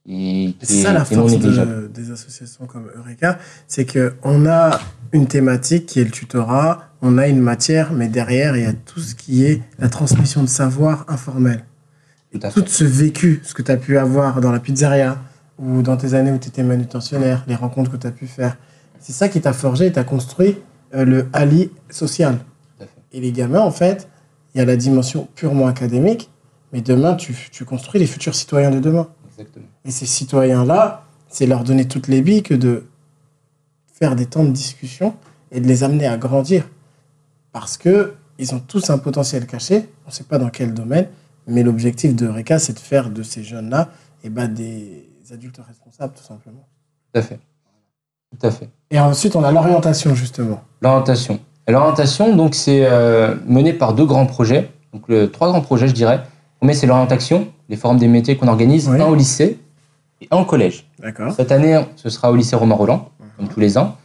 Et 0.06 0.54
C'est 0.60 0.74
est- 0.74 0.82
ça 0.82 0.92
la 0.92 1.02
est 1.02 1.14
force 1.14 1.38
de- 1.38 1.86
des 1.94 2.10
associations 2.10 2.66
comme 2.66 2.90
Eureka, 2.96 3.38
c'est 3.66 3.86
qu'on 3.90 4.46
a 4.46 4.78
une 5.12 5.26
thématique 5.26 5.86
qui 5.86 6.00
est 6.00 6.04
le 6.04 6.10
tutorat, 6.10 6.84
on 7.00 7.16
a 7.16 7.28
une 7.28 7.40
matière, 7.40 7.92
mais 7.94 8.08
derrière, 8.08 8.56
il 8.58 8.62
y 8.62 8.66
a 8.66 8.72
tout 8.74 9.00
ce 9.00 9.14
qui 9.14 9.44
est 9.44 9.62
la 9.78 9.88
transmission 9.88 10.42
de 10.42 10.48
savoir 10.48 11.06
informel. 11.08 11.64
Tout 12.32 12.38
tout 12.62 12.68
ce 12.68 12.84
vécu, 12.84 13.40
ce 13.42 13.54
que 13.54 13.62
tu 13.62 13.72
as 13.72 13.76
pu 13.78 13.96
avoir 13.98 14.40
dans 14.42 14.52
la 14.52 14.60
pizzeria 14.60 15.18
ou 15.60 15.82
dans 15.82 15.96
tes 15.96 16.14
années 16.14 16.32
où 16.32 16.38
tu 16.38 16.48
étais 16.48 16.62
manutentionnaire, 16.62 17.44
les 17.46 17.54
rencontres 17.54 17.90
que 17.90 17.96
tu 17.96 18.06
as 18.06 18.12
pu 18.12 18.26
faire, 18.26 18.56
c'est 18.98 19.12
ça 19.12 19.28
qui 19.28 19.40
t'a 19.40 19.52
forgé 19.52 19.86
et 19.86 19.92
t'a 19.92 20.04
construit 20.04 20.56
euh, 20.94 21.04
le 21.04 21.28
Ali 21.32 21.70
social. 21.90 22.38
Et 23.12 23.20
les 23.20 23.32
gamins, 23.32 23.60
en 23.60 23.70
fait, 23.70 24.08
il 24.54 24.58
y 24.58 24.60
a 24.60 24.64
la 24.64 24.76
dimension 24.76 25.28
purement 25.34 25.66
académique, 25.66 26.30
mais 26.72 26.80
demain, 26.80 27.14
tu, 27.14 27.34
tu 27.50 27.64
construis 27.64 28.00
les 28.00 28.06
futurs 28.06 28.34
citoyens 28.34 28.70
de 28.70 28.78
demain. 28.78 29.08
Exactement. 29.32 29.66
Et 29.84 29.90
ces 29.90 30.06
citoyens-là, 30.06 31.04
c'est 31.28 31.46
leur 31.46 31.64
donner 31.64 31.88
toutes 31.88 32.08
les 32.08 32.22
billes 32.22 32.42
que 32.42 32.54
de 32.54 32.84
faire 33.92 34.16
des 34.16 34.26
temps 34.26 34.44
de 34.44 34.50
discussion 34.50 35.14
et 35.50 35.60
de 35.60 35.66
les 35.66 35.82
amener 35.82 36.06
à 36.06 36.16
grandir. 36.16 36.68
Parce 37.52 37.76
que 37.76 38.14
ils 38.38 38.54
ont 38.54 38.60
tous 38.60 38.88
un 38.88 38.98
potentiel 38.98 39.46
caché, 39.46 39.88
on 40.06 40.08
ne 40.08 40.14
sait 40.14 40.24
pas 40.24 40.38
dans 40.38 40.48
quel 40.48 40.72
domaine, 40.72 41.08
mais 41.46 41.62
l'objectif 41.62 42.14
de 42.14 42.26
Reka, 42.26 42.58
c'est 42.58 42.72
de 42.72 42.78
faire 42.78 43.10
de 43.10 43.22
ces 43.22 43.42
jeunes-là 43.42 43.90
eh 44.24 44.30
ben, 44.30 44.48
des 44.48 45.09
adultes 45.32 45.60
responsables, 45.66 46.12
tout 46.14 46.22
simplement. 46.24 46.66
Tout 47.12 47.20
à 47.20 47.22
fait. 47.22 47.38
Tout 48.38 48.46
à 48.46 48.50
fait. 48.50 48.68
Et 48.90 49.00
ensuite, 49.00 49.34
on 49.36 49.42
a 49.44 49.50
l'orientation, 49.52 50.14
justement. 50.14 50.60
L'orientation. 50.82 51.40
L'orientation, 51.68 52.34
donc, 52.36 52.54
c'est 52.54 52.84
euh, 52.86 53.34
mené 53.46 53.72
par 53.72 53.94
deux 53.94 54.04
grands 54.06 54.26
projets. 54.26 54.70
Donc, 54.92 55.08
le, 55.08 55.30
trois 55.30 55.48
grands 55.48 55.60
projets, 55.60 55.88
je 55.88 55.94
dirais. 55.94 56.16
Le 56.18 56.58
premier, 56.60 56.74
c'est 56.74 56.86
l'orientation, 56.86 57.48
les 57.68 57.76
forums 57.76 57.98
des 57.98 58.08
métiers 58.08 58.36
qu'on 58.36 58.48
organise, 58.48 58.88
Oui. 58.88 59.00
un 59.00 59.06
au 59.06 59.14
lycée 59.14 59.58
et 60.20 60.28
un 60.30 60.38
au 60.38 60.44
collège. 60.44 60.86
D'accord. 61.00 61.32
Cette 61.32 61.52
année, 61.52 61.80
ce 61.96 62.08
sera 62.10 62.30
au 62.30 62.36
lycée 62.36 62.54
Romain 62.56 62.74
Roland, 62.74 63.08
comme 63.36 63.48
tous 63.48 63.60
les 63.60 63.78
ans, 63.78 63.96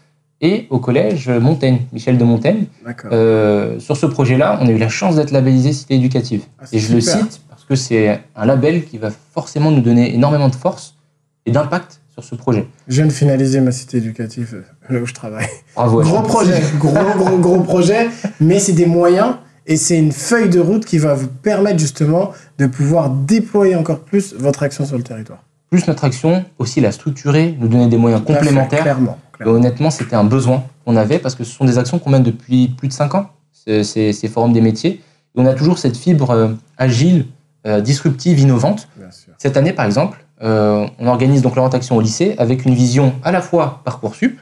et 0.41 0.67
au 0.69 0.79
collège 0.79 1.29
Montaigne, 1.29 1.81
Michel 1.91 2.17
de 2.17 2.23
Montaigne. 2.23 2.65
D'accord. 2.85 3.09
Euh, 3.13 3.79
sur 3.79 3.97
ce 3.97 4.05
projet-là, 4.05 4.57
on 4.61 4.67
a 4.67 4.71
eu 4.71 4.77
la 4.77 4.89
chance 4.89 5.15
d'être 5.15 5.31
labellisé 5.31 5.73
Cité 5.73 5.95
éducative. 5.95 6.45
Ah, 6.59 6.65
et 6.71 6.79
je 6.79 6.93
le 6.93 7.01
cite 7.01 7.41
parce 7.49 7.63
que 7.63 7.75
c'est 7.75 8.21
un 8.35 8.45
label 8.45 8.85
qui 8.85 8.97
va 8.97 9.09
forcément 9.11 9.71
nous 9.71 9.81
donner 9.81 10.13
énormément 10.13 10.49
de 10.49 10.55
force 10.55 10.94
et 11.45 11.51
d'impact 11.51 12.01
sur 12.13 12.23
ce 12.23 12.35
projet. 12.35 12.67
Je 12.87 12.95
viens 12.97 13.07
de 13.07 13.11
finaliser 13.11 13.59
ma 13.61 13.71
cité 13.71 13.97
éducative, 13.97 14.63
euh, 14.89 14.93
là 14.93 15.01
où 15.01 15.05
je 15.05 15.13
travaille. 15.13 15.47
Bravo. 15.75 16.01
Gros 16.01 16.21
projet, 16.21 16.61
gros, 16.79 16.93
gros, 17.17 17.37
gros 17.37 17.59
projet, 17.61 18.09
mais 18.39 18.59
c'est 18.59 18.73
des 18.73 18.85
moyens 18.85 19.35
et 19.67 19.75
c'est 19.77 19.97
une 19.97 20.11
feuille 20.11 20.49
de 20.49 20.59
route 20.59 20.85
qui 20.85 20.97
va 20.97 21.13
vous 21.13 21.27
permettre 21.27 21.79
justement 21.79 22.31
de 22.57 22.67
pouvoir 22.67 23.09
déployer 23.09 23.75
encore 23.75 23.99
plus 23.99 24.33
votre 24.37 24.63
action 24.63 24.85
sur 24.85 24.95
le 24.97 25.03
territoire. 25.03 25.43
Plus 25.69 25.87
notre 25.87 26.03
action, 26.05 26.45
aussi 26.59 26.79
la 26.79 26.91
structurer, 26.91 27.55
nous 27.59 27.67
donner 27.67 27.87
des 27.87 27.97
moyens 27.97 28.23
Tout 28.23 28.31
à 28.31 28.35
fait, 28.35 28.41
complémentaires. 28.41 28.81
Clairement. 28.83 29.17
Et 29.41 29.45
honnêtement, 29.47 29.89
c'était 29.89 30.15
un 30.15 30.23
besoin 30.23 30.63
qu'on 30.85 30.95
avait 30.95 31.19
parce 31.19 31.35
que 31.35 31.43
ce 31.43 31.51
sont 31.51 31.65
des 31.65 31.77
actions 31.77 31.99
qu'on 31.99 32.11
mène 32.11 32.23
depuis 32.23 32.69
plus 32.69 32.87
de 32.87 32.93
5 32.93 33.15
ans, 33.15 33.29
ce- 33.51 33.83
ces, 33.83 34.13
ces 34.13 34.27
forums 34.29 34.53
des 34.53 34.61
métiers. 34.61 34.91
Et 35.35 35.41
on 35.41 35.45
a 35.45 35.53
toujours 35.53 35.77
cette 35.79 35.97
fibre 35.97 36.29
euh, 36.31 36.47
agile, 36.77 37.25
euh, 37.67 37.81
disruptive, 37.81 38.39
innovante. 38.39 38.87
Cette 39.37 39.57
année, 39.57 39.73
par 39.73 39.85
exemple, 39.85 40.24
euh, 40.41 40.87
on 40.99 41.07
organise 41.07 41.41
donc 41.41 41.55
l'orientation 41.55 41.95
au 41.97 42.01
lycée 42.01 42.35
avec 42.37 42.65
une 42.65 42.73
vision 42.73 43.13
à 43.23 43.31
la 43.31 43.41
fois 43.41 43.81
Parcoursup 43.85 44.39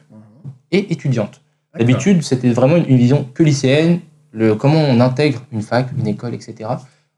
et 0.71 0.91
étudiante. 0.91 1.41
D'habitude, 1.77 2.23
c'était 2.23 2.49
vraiment 2.51 2.77
une, 2.77 2.85
une 2.87 2.97
vision 2.97 3.27
que 3.33 3.43
lycéenne, 3.43 3.99
le, 4.31 4.55
comment 4.55 4.79
on 4.79 4.99
intègre 4.99 5.41
une 5.51 5.61
fac, 5.61 5.87
une 5.97 6.07
école, 6.07 6.33
etc. 6.33 6.69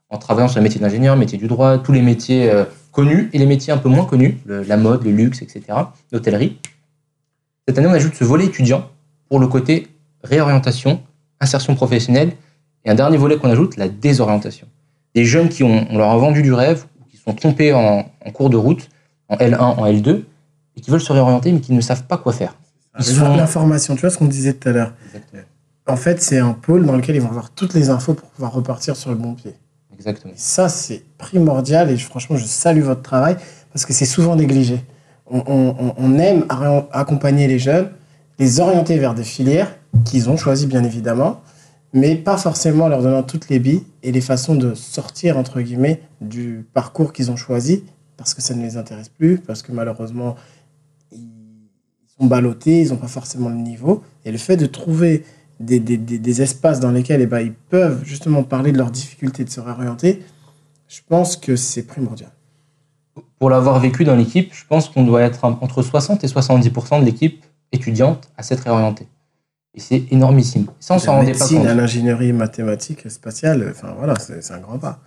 En 0.09 0.17
travaillant 0.17 0.47
sur 0.47 0.59
les 0.59 0.63
métiers 0.63 0.79
d'ingénieur, 0.81 1.15
métiers 1.17 1.37
du 1.37 1.47
droit, 1.47 1.77
tous 1.77 1.91
les 1.93 2.01
métiers 2.01 2.49
euh, 2.51 2.65
connus 2.91 3.29
et 3.33 3.37
les 3.37 3.45
métiers 3.45 3.71
un 3.73 3.77
peu 3.77 3.89
moins 3.89 4.05
connus, 4.05 4.37
le- 4.45 4.63
la 4.63 4.77
mode, 4.77 5.03
le 5.03 5.11
luxe, 5.11 5.41
etc., 5.41 5.61
l'hôtellerie. 6.11 6.57
Cette 7.67 7.77
année, 7.77 7.87
on 7.87 7.93
ajoute 7.93 8.15
ce 8.15 8.23
volet 8.23 8.45
étudiant 8.45 8.89
pour 9.29 9.39
le 9.39 9.47
côté 9.47 9.87
réorientation, 10.23 11.01
insertion 11.39 11.75
professionnelle, 11.75 12.31
et 12.83 12.89
un 12.91 12.95
dernier 12.95 13.17
volet 13.17 13.37
qu'on 13.37 13.49
ajoute, 13.49 13.77
la 13.77 13.87
désorientation. 13.89 14.67
Des 15.15 15.25
jeunes 15.25 15.49
qui 15.49 15.63
ont, 15.63 15.87
on 15.89 15.97
leur 15.97 16.09
a 16.11 16.17
vendu 16.17 16.41
du 16.43 16.53
rêve, 16.53 16.85
sont 17.25 17.33
trompés 17.33 17.73
en, 17.73 18.05
en 18.25 18.31
cours 18.31 18.49
de 18.49 18.57
route, 18.57 18.89
en 19.29 19.35
L1, 19.37 19.57
en 19.59 19.85
L2, 19.85 20.23
et 20.77 20.81
qui 20.81 20.91
veulent 20.91 21.01
se 21.01 21.11
réorienter, 21.13 21.51
mais 21.51 21.59
qui 21.59 21.73
ne 21.73 21.81
savent 21.81 22.03
pas 22.03 22.17
quoi 22.17 22.33
faire. 22.33 22.55
Ils 22.99 23.05
sont- 23.05 23.35
L'information, 23.35 23.95
tu 23.95 24.01
vois 24.01 24.09
ce 24.09 24.17
qu'on 24.17 24.25
disait 24.25 24.53
tout 24.53 24.69
à 24.69 24.71
l'heure. 24.71 24.93
En 25.87 25.95
fait, 25.97 26.21
c'est 26.21 26.39
un 26.39 26.53
pôle 26.53 26.85
dans 26.85 26.95
lequel 26.95 27.15
ils 27.15 27.21
vont 27.21 27.29
avoir 27.29 27.51
toutes 27.51 27.73
les 27.73 27.89
infos 27.89 28.13
pour 28.13 28.27
pouvoir 28.29 28.51
repartir 28.53 28.95
sur 28.95 29.09
le 29.11 29.15
bon 29.17 29.33
pied. 29.33 29.53
Exactement. 29.93 30.33
Et 30.33 30.37
ça, 30.37 30.67
c'est 30.69 31.03
primordial 31.17 31.89
et 31.91 31.97
franchement, 31.97 32.37
je 32.37 32.45
salue 32.45 32.81
votre 32.81 33.01
travail 33.01 33.37
parce 33.71 33.85
que 33.85 33.93
c'est 33.93 34.05
souvent 34.05 34.35
négligé. 34.35 34.83
On, 35.29 35.75
on- 35.97 36.17
aime 36.19 36.45
accompagner 36.91 37.47
les 37.47 37.59
jeunes, 37.59 37.89
les 38.39 38.59
orienter 38.59 38.97
vers 38.97 39.13
des 39.13 39.23
filières 39.23 39.75
qu'ils 40.05 40.29
ont 40.29 40.37
choisies, 40.37 40.67
bien 40.67 40.83
évidemment, 40.83 41.41
mais 41.95 42.15
pas 42.17 42.37
forcément 42.37 42.89
leur 42.89 43.01
donnant 43.01 43.23
toutes 43.23 43.47
les 43.49 43.57
billes 43.57 43.83
et 44.03 44.11
les 44.11 44.19
façons 44.21 44.53
de 44.53 44.73
sortir, 44.75 45.37
entre 45.37 45.61
guillemets, 45.61 46.01
du 46.19 46.67
parcours 46.73 47.13
qu'ils 47.13 47.31
ont 47.31 47.37
choisi 47.37 47.85
parce 48.17 48.33
que 48.33 48.41
ça 48.41 48.53
ne 48.53 48.61
les 48.61 48.75
intéresse 48.77 49.07
plus, 49.09 49.37
parce 49.39 49.61
que 49.61 49.71
malheureusement, 49.71 50.35
ils 51.13 51.19
sont 52.19 52.27
ballottés, 52.27 52.81
ils 52.81 52.89
n'ont 52.89 52.97
pas 52.97 53.07
forcément 53.07 53.47
le 53.49 53.55
niveau. 53.55 54.03
Et 54.25 54.31
le 54.33 54.37
fait 54.37 54.57
de 54.57 54.65
trouver 54.65 55.23
des, 55.61 55.79
des- 55.79 55.97
des- 55.97 56.41
espaces 56.41 56.81
dans 56.81 56.91
lesquels 56.91 57.21
eh 57.21 57.27
ben, 57.27 57.39
ils 57.39 57.53
peuvent 57.53 58.03
justement 58.03 58.43
parler 58.43 58.73
de 58.73 58.77
leurs 58.77 58.91
difficultés 58.91 59.45
de 59.45 59.49
se 59.49 59.61
réorienter, 59.61 60.21
je 60.89 60.99
pense 61.07 61.37
que 61.37 61.55
c'est 61.55 61.83
primordial. 61.83 62.31
Pour 63.39 63.49
l'avoir 63.49 63.79
vécu 63.79 64.03
dans 64.03 64.15
l'équipe, 64.17 64.53
je 64.53 64.65
pense 64.67 64.89
qu'on 64.89 65.05
doit 65.05 65.21
être 65.21 65.45
entre 65.45 65.81
60 65.81 66.23
et 66.25 66.27
70% 66.27 66.99
de 66.99 67.05
l'équipe 67.05 67.43
étudiante 67.71 68.29
à 68.37 68.43
s'être 68.43 68.63
réorientée. 68.63 69.07
Et 69.75 69.79
c'est 69.81 70.03
énormissime. 70.11 70.67
Ça, 70.79 70.95
on 70.95 70.99
s'en 70.99 71.17
rendait 71.17 71.33
pas 71.33 71.47
compte. 71.47 71.65
à 71.65 71.73
l'ingénierie 71.73 72.31
mathématique, 72.31 73.09
spatiale, 73.09 73.67
enfin 73.71 73.93
voilà, 73.97 74.13
c'est 74.17 74.53
un 74.53 74.59
grand 74.59 74.77
pas. 74.79 74.99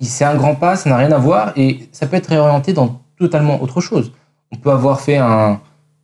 C'est 0.00 0.24
un 0.24 0.34
grand 0.34 0.54
pas, 0.54 0.76
ça 0.76 0.88
n'a 0.90 0.96
rien 0.96 1.12
à 1.12 1.18
voir, 1.18 1.52
et 1.56 1.88
ça 1.92 2.06
peut 2.06 2.16
être 2.16 2.28
réorienté 2.28 2.72
dans 2.72 3.00
totalement 3.18 3.62
autre 3.62 3.80
chose. 3.80 4.12
On 4.52 4.56
peut 4.56 4.70
avoir 4.70 5.00
fait 5.00 5.16
un- 5.16 5.60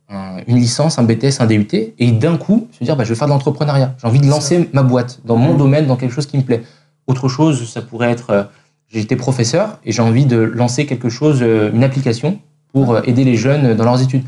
un- 0.09 0.37
une 0.47 0.57
licence, 0.57 0.97
un 0.99 1.03
BTS, 1.03 1.41
un 1.41 1.45
DUT, 1.47 1.67
et 1.97 2.11
d'un 2.11 2.37
coup 2.37 2.67
se 2.71 2.83
dire 2.83 2.95
bah, 2.95 3.03
je 3.03 3.09
vais 3.09 3.15
faire 3.15 3.27
de 3.27 3.33
l'entrepreneuriat. 3.33 3.95
J'ai 4.01 4.07
envie 4.07 4.19
de 4.19 4.27
lancer 4.27 4.69
ma 4.73 4.81
boîte 4.83 5.19
dans 5.25 5.35
mon 5.35 5.51
Mhm. 5.53 5.57
domaine, 5.57 5.85
dans 5.87 5.95
quelque 5.95 6.13
chose 6.13 6.25
qui 6.27 6.37
me 6.37 6.43
plaît. 6.43 6.63
Autre 7.07 7.27
chose, 7.27 7.69
ça 7.69 7.81
pourrait 7.81 8.11
être 8.11 8.29
euh, 8.31 8.43
j'ai 8.87 9.01
été 9.01 9.15
professeur 9.15 9.79
et 9.83 9.91
j'ai 9.91 10.01
envie 10.01 10.25
de 10.25 10.37
lancer 10.37 10.85
quelque 10.85 11.09
chose, 11.09 11.39
euh, 11.41 11.71
une 11.73 11.83
application 11.83 12.39
pour 12.73 12.93
euh, 12.93 13.01
aider 13.05 13.23
les 13.25 13.35
jeunes 13.35 13.75
dans 13.75 13.83
leurs 13.83 14.01
études. 14.01 14.23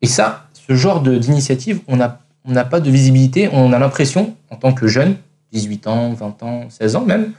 Et 0.00 0.06
ça, 0.06 0.44
ce 0.54 0.74
genre 0.74 1.02
d'initiative, 1.02 1.80
on 1.88 1.96
n'a 1.96 2.20
on 2.44 2.52
n'a 2.52 2.64
pas 2.64 2.80
de 2.80 2.90
visibilité, 2.90 3.48
on 3.52 3.72
a 3.72 3.78
l'impression, 3.78 4.34
en 4.50 4.56
tant 4.56 4.72
que 4.72 4.86
jeune, 4.86 5.16
18 5.52 5.86
ans, 5.86 6.12
20 6.12 6.42
ans, 6.42 6.66
16 6.68 6.96
ans 6.96 7.04
même, 7.04 7.32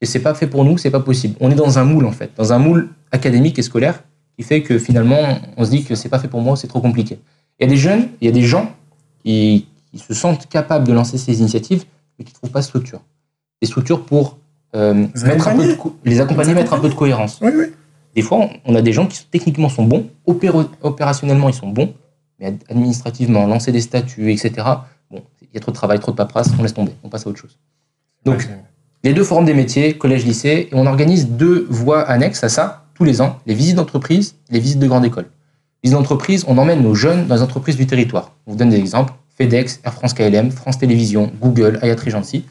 et 0.00 0.06
c'est 0.06 0.20
pas 0.20 0.34
fait 0.34 0.46
pour 0.46 0.64
nous, 0.64 0.78
c'est 0.78 0.90
pas 0.90 1.00
possible. 1.00 1.36
On 1.40 1.50
est 1.50 1.54
dans 1.54 1.78
un 1.78 1.84
moule 1.84 2.06
en 2.06 2.12
fait, 2.12 2.30
dans 2.36 2.52
un 2.52 2.58
moule 2.58 2.90
académique 3.12 3.58
et 3.58 3.62
scolaire 3.62 4.02
qui 4.36 4.44
fait 4.44 4.62
que 4.62 4.78
finalement 4.78 5.38
on 5.56 5.64
se 5.64 5.70
dit 5.70 5.84
que 5.84 5.94
c'est 5.94 6.08
pas 6.08 6.18
fait 6.18 6.28
pour 6.28 6.40
moi, 6.40 6.56
c'est 6.56 6.66
trop 6.66 6.80
compliqué. 6.80 7.18
Il 7.60 7.64
y 7.64 7.66
a 7.66 7.70
des 7.70 7.76
jeunes, 7.76 8.08
il 8.20 8.26
y 8.26 8.28
a 8.28 8.32
des 8.32 8.42
gens 8.42 8.72
qui, 9.24 9.68
qui 9.90 9.98
se 9.98 10.14
sentent 10.14 10.48
capables 10.48 10.86
de 10.86 10.92
lancer 10.92 11.18
ces 11.18 11.38
initiatives 11.38 11.84
mais 12.18 12.24
qui 12.24 12.32
trouvent 12.32 12.50
pas 12.50 12.60
de 12.60 12.64
structure. 12.64 13.00
Des 13.60 13.68
structures 13.68 14.04
pour 14.04 14.38
euh, 14.74 15.06
Les 15.14 15.22
mettre 15.24 15.48
un 15.48 15.56
peu 15.56 15.66
de 15.66 16.20
accompagner. 16.20 16.48
les 16.48 16.54
mettre 16.54 16.72
un 16.72 16.80
peu 16.80 16.88
de 16.88 16.94
cohérence. 16.94 17.38
Oui, 17.42 17.50
oui. 17.54 17.66
Des 18.14 18.22
fois, 18.22 18.48
on 18.64 18.74
a 18.74 18.82
des 18.82 18.92
gens 18.92 19.06
qui 19.06 19.24
techniquement 19.30 19.68
sont 19.68 19.84
bons, 19.84 20.06
opérationnellement 20.26 21.48
ils 21.48 21.54
sont 21.54 21.68
bons, 21.68 21.94
mais 22.42 22.48
ad- 22.48 22.64
administrativement, 22.68 23.46
lancer 23.46 23.72
des 23.72 23.80
statuts, 23.80 24.32
etc. 24.32 24.52
Bon, 25.10 25.22
il 25.40 25.48
y 25.54 25.56
a 25.56 25.60
trop 25.60 25.70
de 25.70 25.76
travail, 25.76 26.00
trop 26.00 26.12
de 26.12 26.16
paperasse, 26.16 26.50
on 26.58 26.62
laisse 26.62 26.74
tomber, 26.74 26.92
on 27.04 27.08
passe 27.08 27.26
à 27.26 27.30
autre 27.30 27.38
chose. 27.38 27.56
Donc, 28.24 28.48
les 29.04 29.14
deux 29.14 29.24
forums 29.24 29.44
des 29.44 29.54
métiers, 29.54 29.96
collège-lycée, 29.96 30.68
et 30.70 30.74
on 30.74 30.86
organise 30.86 31.28
deux 31.28 31.66
voies 31.70 32.02
annexes 32.02 32.44
à 32.44 32.48
ça 32.48 32.84
tous 32.94 33.04
les 33.04 33.20
ans, 33.20 33.38
les 33.46 33.54
visites 33.54 33.76
d'entreprise 33.76 34.34
et 34.50 34.54
les 34.54 34.60
visites 34.60 34.78
de 34.78 34.86
grande 34.86 35.04
école. 35.04 35.26
Visites 35.82 35.96
d'entreprise, 35.98 36.44
on 36.46 36.58
emmène 36.58 36.82
nos 36.82 36.94
jeunes 36.94 37.26
dans 37.26 37.34
les 37.34 37.42
entreprises 37.42 37.76
du 37.76 37.86
territoire. 37.86 38.32
On 38.46 38.52
vous 38.52 38.56
donne 38.58 38.70
des 38.70 38.78
exemples. 38.78 39.12
FedEx, 39.38 39.80
Air 39.84 39.94
France 39.94 40.14
KLM, 40.14 40.50
France 40.50 40.78
Télévisions, 40.78 41.32
Google, 41.40 41.78
Hayat 41.82 41.96
Regency. 41.96 42.44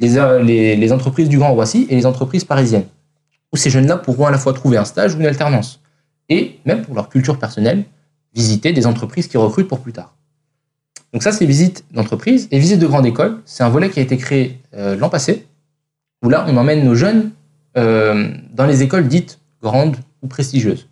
Les, 0.00 0.16
euh, 0.16 0.42
les, 0.42 0.76
les 0.76 0.92
entreprises 0.92 1.28
du 1.28 1.38
Grand 1.38 1.52
Roissy 1.52 1.86
et 1.90 1.94
les 1.94 2.06
entreprises 2.06 2.44
parisiennes. 2.44 2.86
Où 3.52 3.56
ces 3.56 3.70
jeunes-là 3.70 3.96
pourront 3.98 4.26
à 4.26 4.30
la 4.30 4.38
fois 4.38 4.52
trouver 4.54 4.76
un 4.76 4.84
stage 4.84 5.14
ou 5.14 5.20
une 5.20 5.26
alternance. 5.26 5.80
Et 6.28 6.58
même 6.64 6.82
pour 6.82 6.94
leur 6.94 7.08
culture 7.08 7.38
personnelle, 7.38 7.84
visiter 8.38 8.72
des 8.72 8.86
entreprises 8.86 9.26
qui 9.26 9.36
recrutent 9.36 9.66
pour 9.66 9.80
plus 9.80 9.92
tard. 9.92 10.14
Donc 11.12 11.24
ça, 11.24 11.32
c'est 11.32 11.44
visites 11.44 11.84
d'entreprise. 11.90 12.46
Et 12.52 12.58
visites 12.60 12.78
de 12.78 12.86
grande 12.86 13.04
école, 13.04 13.40
c'est 13.44 13.64
un 13.64 13.68
volet 13.68 13.90
qui 13.90 13.98
a 13.98 14.02
été 14.02 14.16
créé 14.16 14.60
euh, 14.74 14.94
l'an 14.96 15.08
passé, 15.08 15.46
où 16.22 16.28
là, 16.28 16.44
on 16.48 16.56
emmène 16.56 16.84
nos 16.84 16.94
jeunes 16.94 17.32
euh, 17.76 18.30
dans 18.52 18.66
les 18.66 18.82
écoles 18.82 19.08
dites 19.08 19.40
grandes 19.60 19.96
ou 20.22 20.28
prestigieuses. 20.28 20.86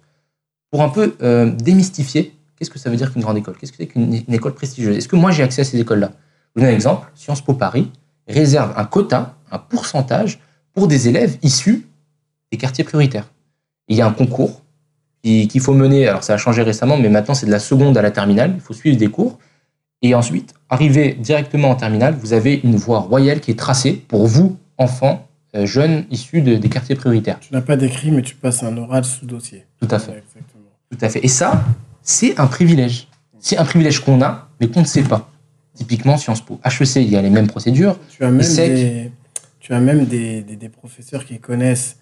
Pour 0.72 0.82
un 0.82 0.88
peu 0.88 1.14
euh, 1.22 1.52
démystifier, 1.52 2.34
qu'est-ce 2.56 2.70
que 2.70 2.80
ça 2.80 2.90
veut 2.90 2.96
dire 2.96 3.12
qu'une 3.12 3.22
grande 3.22 3.38
école? 3.38 3.56
Qu'est-ce 3.58 3.70
que 3.70 3.78
c'est 3.78 3.86
qu'une 3.86 4.22
une 4.26 4.34
école 4.34 4.54
prestigieuse? 4.54 4.96
Est-ce 4.96 5.08
que 5.08 5.16
moi, 5.16 5.30
j'ai 5.30 5.44
accès 5.44 5.60
à 5.60 5.64
ces 5.64 5.78
écoles-là? 5.78 6.10
Je 6.12 6.60
vous 6.60 6.64
donne 6.64 6.74
un 6.74 6.74
exemple. 6.74 7.08
Sciences 7.14 7.42
Po 7.42 7.54
Paris 7.54 7.92
réserve 8.26 8.72
un 8.76 8.84
quota, 8.84 9.36
un 9.52 9.58
pourcentage 9.58 10.40
pour 10.72 10.88
des 10.88 11.06
élèves 11.08 11.38
issus 11.42 11.86
des 12.50 12.58
quartiers 12.58 12.82
prioritaires. 12.82 13.28
Il 13.86 13.96
y 13.96 14.02
a 14.02 14.06
un 14.06 14.12
concours 14.12 14.62
qu'il 15.48 15.60
faut 15.60 15.74
mener, 15.74 16.06
alors 16.06 16.22
ça 16.24 16.34
a 16.34 16.36
changé 16.36 16.62
récemment, 16.62 16.96
mais 16.96 17.08
maintenant 17.08 17.34
c'est 17.34 17.46
de 17.46 17.50
la 17.50 17.58
seconde 17.58 17.96
à 17.98 18.02
la 18.02 18.10
terminale, 18.10 18.52
il 18.54 18.60
faut 18.60 18.74
suivre 18.74 18.96
des 18.96 19.08
cours. 19.08 19.38
Et 20.02 20.14
ensuite, 20.14 20.54
arriver 20.68 21.14
directement 21.18 21.70
en 21.70 21.74
terminale, 21.74 22.14
vous 22.20 22.32
avez 22.32 22.60
une 22.62 22.76
voie 22.76 23.00
royale 23.00 23.40
qui 23.40 23.50
est 23.50 23.58
tracée 23.58 23.94
pour 24.08 24.26
vous, 24.26 24.56
enfants 24.78 25.26
euh, 25.54 25.64
jeunes 25.64 26.04
issus 26.10 26.42
de- 26.42 26.56
des 26.56 26.68
quartiers 26.68 26.96
prioritaires. 26.96 27.38
Tu 27.40 27.52
n'as 27.52 27.62
pas 27.62 27.76
d'écrit, 27.76 28.10
mais 28.10 28.20
tu 28.22 28.34
passes 28.34 28.62
un 28.62 28.76
oral 28.76 29.04
sous 29.04 29.24
dossier. 29.26 29.64
Tout 29.80 29.88
à 29.90 29.98
fait. 29.98 30.10
Ouais. 30.12 30.22
Tout 30.90 30.98
à 31.00 31.08
fait. 31.08 31.24
Et 31.24 31.28
ça, 31.28 31.64
c'est 32.02 32.38
un 32.38 32.46
privilège. 32.46 33.08
C'est 33.40 33.56
un 33.56 33.64
privilège 33.64 34.00
qu'on 34.00 34.20
a, 34.22 34.48
mais 34.60 34.68
qu'on 34.68 34.80
ne 34.80 34.86
sait 34.86 35.02
pas. 35.02 35.30
Typiquement, 35.74 36.16
Sciences 36.18 36.40
Po. 36.42 36.60
HEC, 36.64 36.96
il 36.96 37.10
y 37.10 37.16
a 37.16 37.22
les 37.22 37.30
mêmes 37.30 37.46
procédures. 37.46 37.98
Tu 38.10 38.22
as 38.24 38.30
même, 38.30 38.46
des, 38.54 39.10
tu 39.60 39.72
as 39.72 39.80
même 39.80 40.04
des, 40.04 40.42
des, 40.42 40.56
des 40.56 40.68
professeurs 40.68 41.24
qui 41.24 41.38
connaissent 41.38 41.96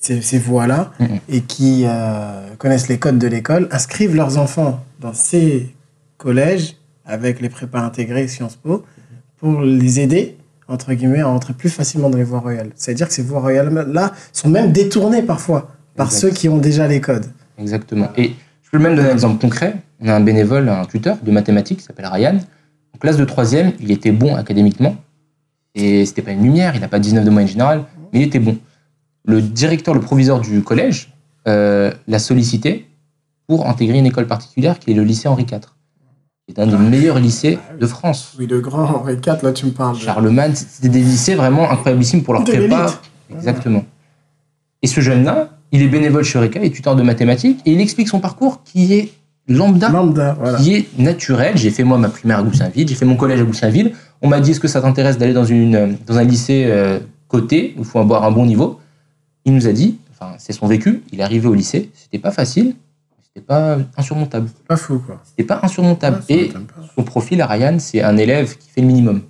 ces, 0.00 0.20
ces 0.22 0.38
voies-là 0.38 0.92
Mhm. 1.00 1.08
et 1.28 1.40
qui 1.42 1.84
euh, 1.86 2.46
connaissent 2.58 2.88
les 2.88 2.98
codes 2.98 3.18
de 3.18 3.26
l'école, 3.26 3.68
inscrivent 3.70 4.14
leurs 4.16 4.38
enfants 4.38 4.80
dans 5.00 5.12
ces 5.14 5.74
collèges 6.18 6.76
avec 7.04 7.40
les 7.40 7.48
prépas 7.48 7.80
intégrés 7.80 8.28
Sciences 8.28 8.56
Po 8.56 8.84
pour 9.38 9.60
les 9.62 10.00
aider, 10.00 10.36
entre 10.68 10.92
guillemets, 10.94 11.20
à 11.20 11.28
entrer 11.28 11.52
plus 11.52 11.68
facilement 11.70 12.10
dans 12.10 12.18
les 12.18 12.24
voies 12.24 12.38
royales. 12.40 12.70
C'est-à-dire 12.76 13.08
que 13.08 13.14
ces 13.14 13.22
voies 13.22 13.40
royales-là 13.40 14.12
sont 14.32 14.48
même 14.48 14.72
détournées 14.72 15.22
parfois 15.22 15.70
par 15.96 16.06
Exact. 16.06 16.20
ceux 16.20 16.30
qui 16.30 16.48
ont 16.48 16.58
déjà 16.58 16.86
les 16.86 17.00
codes. 17.00 17.26
Exactement. 17.58 18.08
Et 18.16 18.32
je 18.62 18.70
peux 18.70 18.78
même 18.78 18.94
donner 18.96 19.08
un 19.10 19.12
exemple 19.12 19.40
concret. 19.40 19.74
On 20.00 20.08
a 20.08 20.14
un 20.14 20.20
bénévole, 20.20 20.68
un 20.68 20.84
tuteur 20.84 21.16
de 21.22 21.30
mathématiques 21.30 21.78
qui 21.80 21.84
s'appelle 21.84 22.06
Ryan. 22.06 22.38
En 22.94 22.98
classe 22.98 23.16
de 23.16 23.24
troisième, 23.24 23.72
il 23.80 23.90
était 23.90 24.12
bon 24.12 24.34
académiquement. 24.36 24.96
Et 25.74 26.04
c'était 26.06 26.22
pas 26.22 26.32
une 26.32 26.42
lumière, 26.42 26.74
il 26.74 26.80
n'a 26.80 26.88
pas 26.88 26.98
19 26.98 27.24
de 27.24 27.30
moyenne 27.30 27.48
générale, 27.50 27.84
mais 28.12 28.20
il 28.20 28.22
était 28.26 28.38
bon. 28.38 28.58
Le 29.24 29.40
directeur, 29.40 29.94
le 29.94 30.00
proviseur 30.00 30.40
du 30.40 30.62
collège 30.62 31.12
euh, 31.46 31.92
l'a 32.08 32.18
sollicité 32.18 32.88
pour 33.46 33.68
intégrer 33.68 33.98
une 33.98 34.06
école 34.06 34.26
particulière 34.26 34.78
qui 34.78 34.90
est 34.90 34.94
le 34.94 35.04
lycée 35.04 35.28
Henri 35.28 35.42
IV. 35.42 35.60
qui 36.46 36.54
est 36.54 36.60
un 36.60 36.66
des 36.66 36.76
meilleurs 36.76 37.18
lycées 37.18 37.58
de 37.78 37.86
France. 37.86 38.34
Oui, 38.38 38.46
le 38.46 38.60
grand 38.60 38.84
Henri 38.84 39.14
IV, 39.14 39.42
là, 39.42 39.52
tu 39.52 39.66
me 39.66 39.70
parles. 39.70 39.96
Charlemagne, 39.96 40.52
c'était 40.54 40.88
des 40.88 41.00
lycées 41.00 41.34
vraiment 41.34 41.70
incroyablissimes 41.70 42.22
pour 42.22 42.34
leur 42.34 42.44
De 42.44 42.52
prépa. 42.52 42.86
Exactement. 43.34 43.84
Et 44.82 44.86
ce 44.86 45.00
jeune-là, 45.00 45.50
il 45.70 45.82
est 45.82 45.88
bénévole 45.88 46.24
chez 46.24 46.38
Eureka, 46.38 46.60
il 46.60 46.66
est 46.66 46.70
tuteur 46.70 46.96
de 46.96 47.02
mathématiques, 47.02 47.60
et 47.64 47.72
il 47.72 47.80
explique 47.80 48.08
son 48.08 48.20
parcours 48.20 48.62
qui 48.64 48.92
est 48.92 49.12
lambda, 49.48 49.88
Lambda, 49.88 50.36
voilà. 50.38 50.58
qui 50.58 50.74
est 50.74 50.98
naturel. 50.98 51.56
J'ai 51.56 51.70
fait 51.70 51.84
moi 51.84 51.98
ma 51.98 52.08
primaire 52.08 52.40
à 52.40 52.42
Goussainville, 52.42 52.86
j'ai 52.88 52.94
fait 52.94 53.06
mon 53.06 53.16
collège 53.16 53.40
à 53.40 53.44
Goussainville. 53.44 53.92
On 54.20 54.28
m'a 54.28 54.40
dit 54.40 54.50
est-ce 54.50 54.60
que 54.60 54.68
ça 54.68 54.80
t'intéresse 54.80 55.18
d'aller 55.18 55.32
dans, 55.32 55.44
une, 55.44 55.96
dans 56.06 56.18
un 56.18 56.24
lycée 56.24 56.64
euh, 56.66 56.98
coté, 57.28 57.74
où 57.76 57.80
il 57.80 57.84
faut 57.84 57.98
avoir 57.98 58.24
un 58.24 58.30
bon 58.30 58.44
niveau? 58.46 58.78
Il 59.44 59.54
nous 59.54 59.66
a 59.66 59.72
dit, 59.72 59.98
enfin 60.10 60.34
c'est 60.38 60.52
son 60.52 60.66
vécu, 60.66 61.02
il 61.12 61.20
est 61.20 61.22
arrivé 61.22 61.48
au 61.48 61.54
lycée, 61.54 61.90
c'était 61.94 62.18
pas 62.18 62.30
facile, 62.30 62.76
c'était 63.22 63.44
pas 63.44 63.78
insurmontable. 63.96 64.48
Pas 64.68 64.76
fou, 64.76 64.98
quoi. 64.98 65.20
C'était 65.24 65.44
pas 65.44 65.60
insurmontable. 65.62 66.22
Ouais, 66.28 66.36
et 66.36 66.52
son 66.94 67.02
profil 67.02 67.40
à 67.40 67.46
Ryan, 67.46 67.78
c'est 67.78 68.02
un 68.02 68.16
élève 68.16 68.56
qui 68.56 68.68
fait 68.68 68.82
le 68.82 68.86
minimum. 68.86 69.22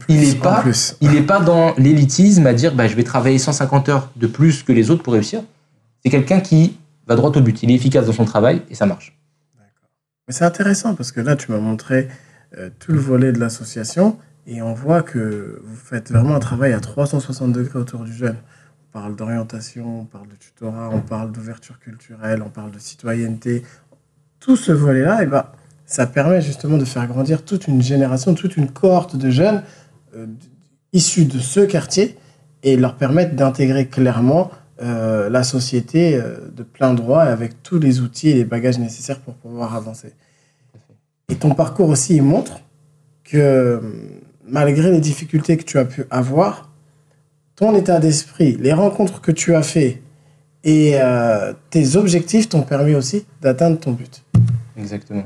Plus, 0.00 0.14
il 0.14 0.24
est 0.24 0.38
en 0.38 0.40
pas-. 0.40 0.64
Il 1.00 1.10
n'est 1.10 1.22
pas 1.22 1.40
dans 1.40 1.74
l'élitisme 1.76 2.46
à 2.46 2.52
dire 2.52 2.74
bah, 2.74 2.86
je 2.86 2.94
vais 2.94 3.04
travailler 3.04 3.38
150 3.38 3.88
heures 3.88 4.10
de 4.16 4.26
plus 4.26 4.62
que 4.62 4.72
les 4.72 4.90
autres 4.90 5.02
pour 5.02 5.14
réussir. 5.14 5.42
C'est 6.04 6.10
quelqu'un 6.10 6.40
qui 6.40 6.76
va 7.06 7.16
droit 7.16 7.30
au 7.34 7.40
but. 7.40 7.62
Il 7.62 7.70
est 7.70 7.74
efficace 7.74 8.06
dans 8.06 8.12
son 8.12 8.24
travail 8.24 8.62
et 8.70 8.74
ça 8.74 8.86
marche. 8.86 9.18
Mais 10.28 10.34
c'est 10.34 10.44
intéressant 10.44 10.94
parce 10.94 11.10
que 11.10 11.20
là, 11.20 11.36
tu 11.36 11.50
m'as 11.50 11.58
montré 11.58 12.08
euh, 12.58 12.70
tout 12.78 12.92
le 12.92 13.00
volet 13.00 13.32
de 13.32 13.40
l'association 13.40 14.18
et 14.46 14.62
on 14.62 14.74
voit 14.74 15.02
que 15.02 15.60
vous 15.64 15.76
faites 15.76 16.12
vraiment 16.12 16.34
un 16.34 16.40
travail 16.40 16.72
à 16.72 16.80
360 16.80 17.52
degrés 17.52 17.78
autour 17.78 18.04
du 18.04 18.12
jeune. 18.12 18.36
On 18.94 18.98
parle 18.98 19.16
d'orientation, 19.16 20.00
on 20.00 20.04
parle 20.04 20.28
de 20.28 20.34
tutorat, 20.34 20.90
on 20.92 21.00
parle 21.00 21.32
d'ouverture 21.32 21.78
culturelle, 21.78 22.42
on 22.44 22.50
parle 22.50 22.72
de 22.72 22.78
citoyenneté. 22.78 23.62
Tout 24.38 24.54
ce 24.54 24.70
volet-là, 24.70 25.20
eh 25.22 25.26
ben, 25.26 25.46
ça 25.86 26.06
permet 26.06 26.42
justement 26.42 26.76
de 26.76 26.84
faire 26.84 27.06
grandir 27.06 27.42
toute 27.42 27.68
une 27.68 27.80
génération, 27.80 28.34
toute 28.34 28.58
une 28.58 28.70
cohorte 28.70 29.16
de 29.16 29.30
jeunes 29.30 29.62
euh, 30.14 30.26
issus 30.92 31.24
de 31.24 31.38
ce 31.38 31.60
quartier 31.60 32.18
et 32.62 32.76
leur 32.76 32.96
permettre 32.96 33.34
d'intégrer 33.34 33.86
clairement 33.86 34.50
euh, 34.82 35.30
la 35.30 35.42
société 35.42 36.16
euh, 36.16 36.50
de 36.54 36.62
plein 36.62 36.92
droit 36.92 37.24
et 37.24 37.28
avec 37.28 37.62
tous 37.62 37.78
les 37.78 38.00
outils 38.00 38.28
et 38.28 38.34
les 38.34 38.44
bagages 38.44 38.78
nécessaires 38.78 39.20
pour 39.20 39.34
pouvoir 39.36 39.74
avancer. 39.74 40.12
Et 41.30 41.36
ton 41.36 41.54
parcours 41.54 41.88
aussi, 41.88 42.20
montre 42.20 42.60
que 43.24 43.80
malgré 44.46 44.90
les 44.90 45.00
difficultés 45.00 45.56
que 45.56 45.64
tu 45.64 45.78
as 45.78 45.86
pu 45.86 46.04
avoir, 46.10 46.71
ton 47.56 47.74
état 47.76 47.98
d'esprit, 47.98 48.56
les 48.58 48.72
rencontres 48.72 49.20
que 49.20 49.32
tu 49.32 49.54
as 49.54 49.62
fait 49.62 50.02
et 50.64 50.92
euh, 50.94 51.52
tes 51.70 51.96
objectifs 51.96 52.48
t'ont 52.48 52.62
permis 52.62 52.94
aussi 52.94 53.26
d'atteindre 53.40 53.78
ton 53.78 53.92
but. 53.92 54.22
Exactement. 54.76 55.24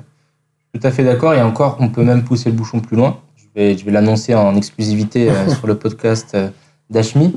Tout 0.72 0.80
à 0.82 0.90
fait 0.90 1.04
d'accord. 1.04 1.34
Et 1.34 1.42
encore, 1.42 1.76
on 1.80 1.88
peut 1.88 2.02
même 2.02 2.24
pousser 2.24 2.50
le 2.50 2.56
bouchon 2.56 2.80
plus 2.80 2.96
loin. 2.96 3.20
Je 3.36 3.44
vais, 3.54 3.78
je 3.78 3.84
vais 3.84 3.92
l'annoncer 3.92 4.34
en 4.34 4.56
exclusivité 4.56 5.30
euh, 5.30 5.48
sur 5.54 5.66
le 5.66 5.76
podcast 5.76 6.32
euh, 6.34 6.48
d'Ashmi. 6.90 7.34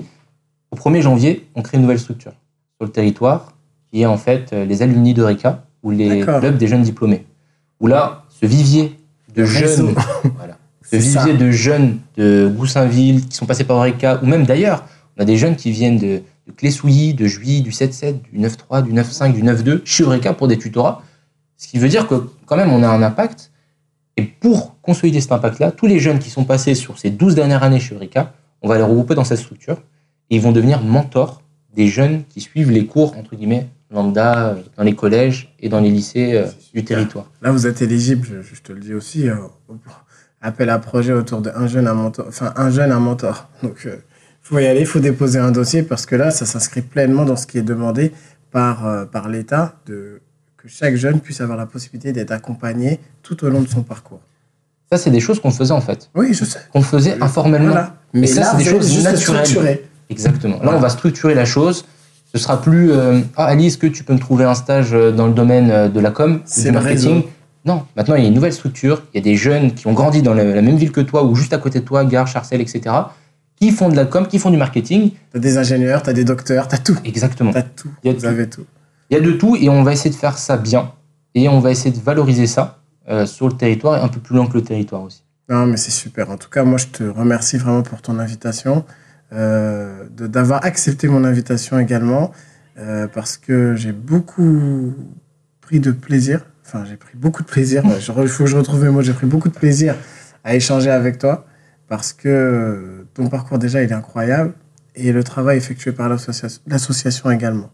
Au 0.72 0.76
1er 0.76 1.02
janvier, 1.02 1.48
on 1.56 1.62
crée 1.62 1.78
une 1.78 1.84
nouvelle 1.84 2.00
structure 2.00 2.34
sur 2.78 2.86
le 2.86 2.92
territoire 2.92 3.54
qui 3.92 4.02
est 4.02 4.06
en 4.06 4.18
fait 4.18 4.52
les 4.52 4.84
alumni 4.84 5.16
de 5.16 5.24
RECA 5.24 5.66
ou 5.82 5.90
les 5.90 6.22
clubs 6.22 6.58
des 6.58 6.68
jeunes 6.68 6.84
diplômés. 6.84 7.26
Où 7.80 7.88
là, 7.88 8.24
ce 8.30 8.46
vivier 8.46 8.96
de 9.36 9.46
jeunes, 9.46 9.96
ça. 10.92 11.24
vivier 11.24 11.38
de 11.38 11.52
jeunes 11.52 12.00
de 12.18 12.52
Goussainville 12.56 13.28
qui 13.28 13.36
sont 13.36 13.46
passés 13.46 13.64
par 13.64 13.80
RECA 13.82 14.20
ou 14.24 14.26
même 14.26 14.46
d'ailleurs, 14.46 14.86
on 15.18 15.22
a 15.22 15.26
des 15.26 15.38
jeunes 15.38 15.56
qui 15.56 15.72
viennent 15.72 15.98
de, 15.98 16.22
de 16.48 16.52
Clé-Souilly, 16.56 17.14
de 17.14 17.26
Juilly, 17.26 17.62
du 17.62 17.72
7-7, 17.72 18.22
du 18.32 18.40
9-3, 18.40 18.84
du 18.84 18.94
9-5, 18.94 19.34
du 19.34 19.44
9-2 19.44 19.82
chez 19.86 20.04
RECA 20.04 20.34
pour 20.34 20.48
des 20.48 20.58
tutorats. 20.58 21.04
Ce 21.58 21.68
qui 21.68 21.78
veut 21.78 21.90
dire 21.90 22.08
que 22.08 22.16
quand 22.46 22.56
même 22.56 22.72
on 22.72 22.84
a 22.84 22.88
un 22.88 23.04
impact. 23.04 23.52
Et 24.18 24.24
pour 24.24 24.80
consolider 24.82 25.22
cet 25.22 25.32
impact-là, 25.32 25.72
tous 25.72 25.88
les 25.88 26.00
jeunes 26.00 26.20
qui 26.20 26.30
sont 26.30 26.44
passés 26.44 26.76
sur 26.76 27.00
ces 27.00 27.10
12 27.10 27.36
dernières 27.36 27.64
années 27.64 27.80
chez 27.80 27.96
Eureka, 27.96 28.34
on 28.62 28.68
va 28.68 28.78
les 28.78 28.84
regrouper 28.84 29.16
dans 29.16 29.24
cette 29.24 29.40
structure. 29.40 29.78
Et 30.30 30.36
ils 30.36 30.42
vont 30.42 30.52
devenir 30.52 30.82
mentors 30.82 31.42
des 31.74 31.88
jeunes 31.88 32.24
qui 32.28 32.42
suivent 32.42 32.72
les 32.72 32.86
cours, 32.86 33.16
entre 33.18 33.36
guillemets, 33.36 33.68
lambda, 33.92 34.50
euh, 34.50 34.56
dans 34.78 34.84
les 34.84 34.96
collèges 34.96 35.54
et 35.60 35.70
dans 35.70 35.80
les 35.80 35.90
lycées 35.90 36.34
euh, 36.34 36.48
du 36.74 36.84
territoire. 36.84 37.32
Là, 37.42 37.52
vous 37.52 37.68
êtes 37.68 37.82
éligible, 37.82 38.28
je, 38.28 38.56
je 38.56 38.62
te 38.62 38.72
le 38.72 38.80
dis 38.80 38.94
aussi, 38.94 39.30
euh, 39.30 39.36
appel 40.42 40.70
à 40.70 40.80
projet 40.80 41.14
autour 41.14 41.42
de 41.42 41.52
un 41.56 41.68
jeune, 41.68 41.88
un 41.88 41.94
mentor, 41.94 42.26
enfin 42.28 42.54
un 42.56 42.70
jeune, 42.70 42.92
un 42.92 43.00
mentor. 43.00 43.50
Donc, 43.64 43.82
il 43.86 43.92
faut 44.42 44.60
y 44.60 44.66
aller, 44.66 44.82
il 44.82 44.86
faut 44.86 45.00
déposer 45.00 45.40
un 45.40 45.52
dossier 45.52 45.84
parce 45.84 46.06
que 46.06 46.16
là, 46.16 46.32
ça 46.32 46.46
s'inscrit 46.46 46.82
pleinement 46.82 47.26
dans 47.26 47.36
ce 47.36 47.46
qui 47.48 47.58
est 47.58 47.64
demandé 47.64 48.12
par, 48.52 48.88
euh, 48.88 49.06
par 49.06 49.30
l'État, 49.30 49.76
de 49.86 50.22
que 50.58 50.68
chaque 50.68 50.96
jeune 50.96 51.22
puisse 51.22 51.40
avoir 51.40 51.58
la 51.58 51.66
possibilité 51.66 52.12
d'être 52.12 52.32
accompagné 52.32 53.00
tout 53.24 53.46
au 53.46 53.50
long 53.50 53.62
de 53.62 53.68
son 53.70 53.82
parcours. 53.82 54.20
Ça, 54.92 54.98
c'est 54.98 55.12
des 55.12 55.20
choses 55.22 55.40
qu'on 55.40 55.52
faisait 55.52 55.72
en 55.72 55.80
fait, 55.82 56.10
Oui, 56.16 56.34
je 56.34 56.44
sais. 56.44 56.60
qu'on 56.74 56.82
faisait 56.82 57.22
informellement. 57.22 57.70
Voilà. 57.72 57.96
Mais 58.14 58.28
ça, 58.28 58.42
là, 58.42 58.48
c'est 58.52 58.58
des 58.58 58.70
choses 58.70 58.92
juste 58.92 59.16
structurer. 59.18 59.86
Exactement. 60.10 60.56
Là, 60.56 60.62
Voilà. 60.64 60.78
on 60.80 60.82
va 60.82 60.90
structurer 60.90 61.36
la 61.36 61.46
chose. 61.46 61.86
Ce 62.34 62.40
sera 62.40 62.62
plus 62.62 62.92
euh, 62.92 63.22
Ah, 63.38 63.46
Ali, 63.46 63.68
est-ce 63.68 63.78
que 63.78 63.88
tu 63.88 64.04
peux 64.04 64.14
me 64.14 64.20
trouver 64.20 64.44
un 64.46 64.54
stage 64.56 64.90
euh, 64.94 65.12
dans 65.12 65.28
le 65.28 65.34
domaine 65.34 65.70
euh, 65.72 65.88
de 65.88 66.00
la 66.00 66.12
com 66.12 66.42
du 66.58 66.72
marketing 66.72 66.84
réseau. 67.14 67.30
Non, 67.70 67.86
maintenant, 67.96 68.16
il 68.16 68.24
y 68.24 68.26
a 68.26 68.30
une 68.30 68.34
nouvelle 68.34 68.52
structure. 68.52 69.04
Il 69.14 69.18
y 69.18 69.22
a 69.22 69.24
des 69.24 69.36
jeunes 69.36 69.76
qui 69.76 69.86
ont 69.86 69.94
grandi 69.94 70.24
dans 70.24 70.34
la 70.34 70.44
même 70.44 70.76
ville 70.76 70.92
que 70.92 71.02
toi 71.02 71.24
ou 71.24 71.36
juste 71.36 71.54
à 71.54 71.60
côté 71.60 71.82
de 71.82 71.86
toi, 71.86 72.04
Gare, 72.04 72.26
Charcel, 72.26 72.62
etc., 72.62 72.96
qui 73.58 73.70
font 73.70 73.90
de 73.90 73.96
la 73.96 74.06
com, 74.06 74.26
qui 74.26 74.40
font 74.40 74.50
du 74.50 74.58
marketing. 74.58 75.12
T'as 75.32 75.38
des 75.38 75.60
ingénieurs, 75.60 76.02
t'as 76.02 76.14
des 76.14 76.24
docteurs, 76.24 76.68
t'as 76.68 76.80
tout. 76.80 76.98
Exactement. 77.06 77.54
T'as 77.54 77.62
tout. 77.62 77.92
Il 78.04 78.08
y 78.08 78.10
a 78.10 78.14
Vous 78.14 78.22
tout. 78.22 78.26
avez 78.26 78.50
tout. 78.50 78.66
Il 79.12 79.18
y 79.18 79.20
a 79.20 79.24
de 79.24 79.32
tout 79.34 79.56
et 79.56 79.70
on 79.70 79.84
va 79.84 79.94
essayer 79.94 80.10
de 80.10 80.16
faire 80.16 80.38
ça 80.40 80.58
bien. 80.58 80.92
Et 81.36 81.48
on 81.48 81.60
va 81.60 81.70
essayer 81.70 81.92
de 81.92 82.02
valoriser 82.02 82.48
ça 82.48 82.80
euh, 83.08 83.28
sur 83.28 83.48
le 83.48 83.54
territoire 83.54 83.98
et 83.98 84.02
un 84.02 84.08
peu 84.08 84.20
plus 84.20 84.36
loin 84.36 84.48
que 84.48 84.54
le 84.54 84.64
territoire 84.64 85.04
aussi. 85.04 85.22
Non, 85.48 85.68
mais 85.68 85.78
c'est 85.78 85.92
super. 85.92 86.32
En 86.32 86.38
tout 86.38 86.50
cas, 86.50 86.64
moi, 86.64 86.80
je 86.80 86.88
te 86.88 87.04
remercie 87.04 87.58
vraiment 87.58 87.84
pour 87.84 88.02
ton 88.02 88.18
invitation, 88.18 88.84
euh, 89.32 90.06
d'avoir 90.10 90.66
accepté 90.66 91.08
mon 91.08 91.24
invitation 91.24 91.78
également, 91.78 92.32
euh, 92.80 93.08
parce 93.08 93.38
que 93.38 93.76
j'ai 93.76 93.92
beaucoup 93.92 94.96
pris 95.62 95.80
de 95.80 95.92
plaisir. 95.92 96.42
Enfin, 96.72 96.86
j'ai 96.86 96.98
pris 96.98 97.18
beaucoup 97.18 97.42
de 97.42 97.48
plaisir. 97.48 97.82
Il 97.84 98.28
faut 98.28 98.44
que 98.44 98.50
je 98.50 98.56
retrouve 98.56 98.84
mes 98.84 98.92
mots. 98.92 99.02
J'ai 99.02 99.14
pris 99.14 99.26
beaucoup 99.26 99.50
de 99.50 99.56
plaisir 99.56 99.96
à 100.44 100.54
échanger 100.54 100.92
avec 100.92 101.18
toi, 101.18 101.48
parce 101.88 102.14
que 102.14 102.30
euh, 102.30 103.08
ton 103.16 103.28
parcours, 103.28 103.58
déjà, 103.58 103.82
il 103.82 103.90
est 103.90 103.94
incroyable, 103.94 104.54
et 104.94 105.12
le 105.12 105.24
travail 105.24 105.58
effectué 105.58 105.94
par 105.94 106.10
l'associa- 106.10 106.60
l'association 106.68 107.32
également. 107.32 107.72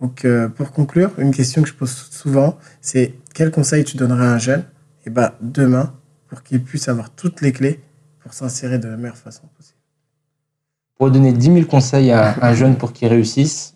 Donc, 0.00 0.24
euh, 0.24 0.48
pour 0.48 0.70
conclure, 0.70 1.10
une 1.18 1.32
question 1.32 1.62
que 1.62 1.68
je 1.68 1.74
pose 1.74 1.90
souvent, 1.90 2.56
c'est 2.80 3.14
quel 3.34 3.50
conseil 3.50 3.82
tu 3.82 3.96
donnerais 3.96 4.26
à 4.26 4.32
un 4.34 4.38
jeune? 4.38 4.64
Et 5.06 5.10
ben, 5.10 5.32
demain 5.40 5.92
pour 6.28 6.44
qu'il 6.44 6.62
puisse 6.62 6.88
avoir 6.88 7.10
toutes 7.10 7.40
les 7.40 7.50
clés 7.52 7.80
pour 8.20 8.32
s'insérer 8.32 8.78
de 8.78 8.86
la 8.86 8.96
meilleure 8.96 9.16
façon 9.16 9.42
possible. 9.56 9.78
Pour 10.98 11.10
donner 11.10 11.32
10 11.32 11.46
000 11.52 11.66
conseils 11.66 12.12
à 12.12 12.36
un 12.42 12.54
jeune 12.54 12.76
pour 12.76 12.92
qu'il 12.92 13.08
réussisse, 13.08 13.74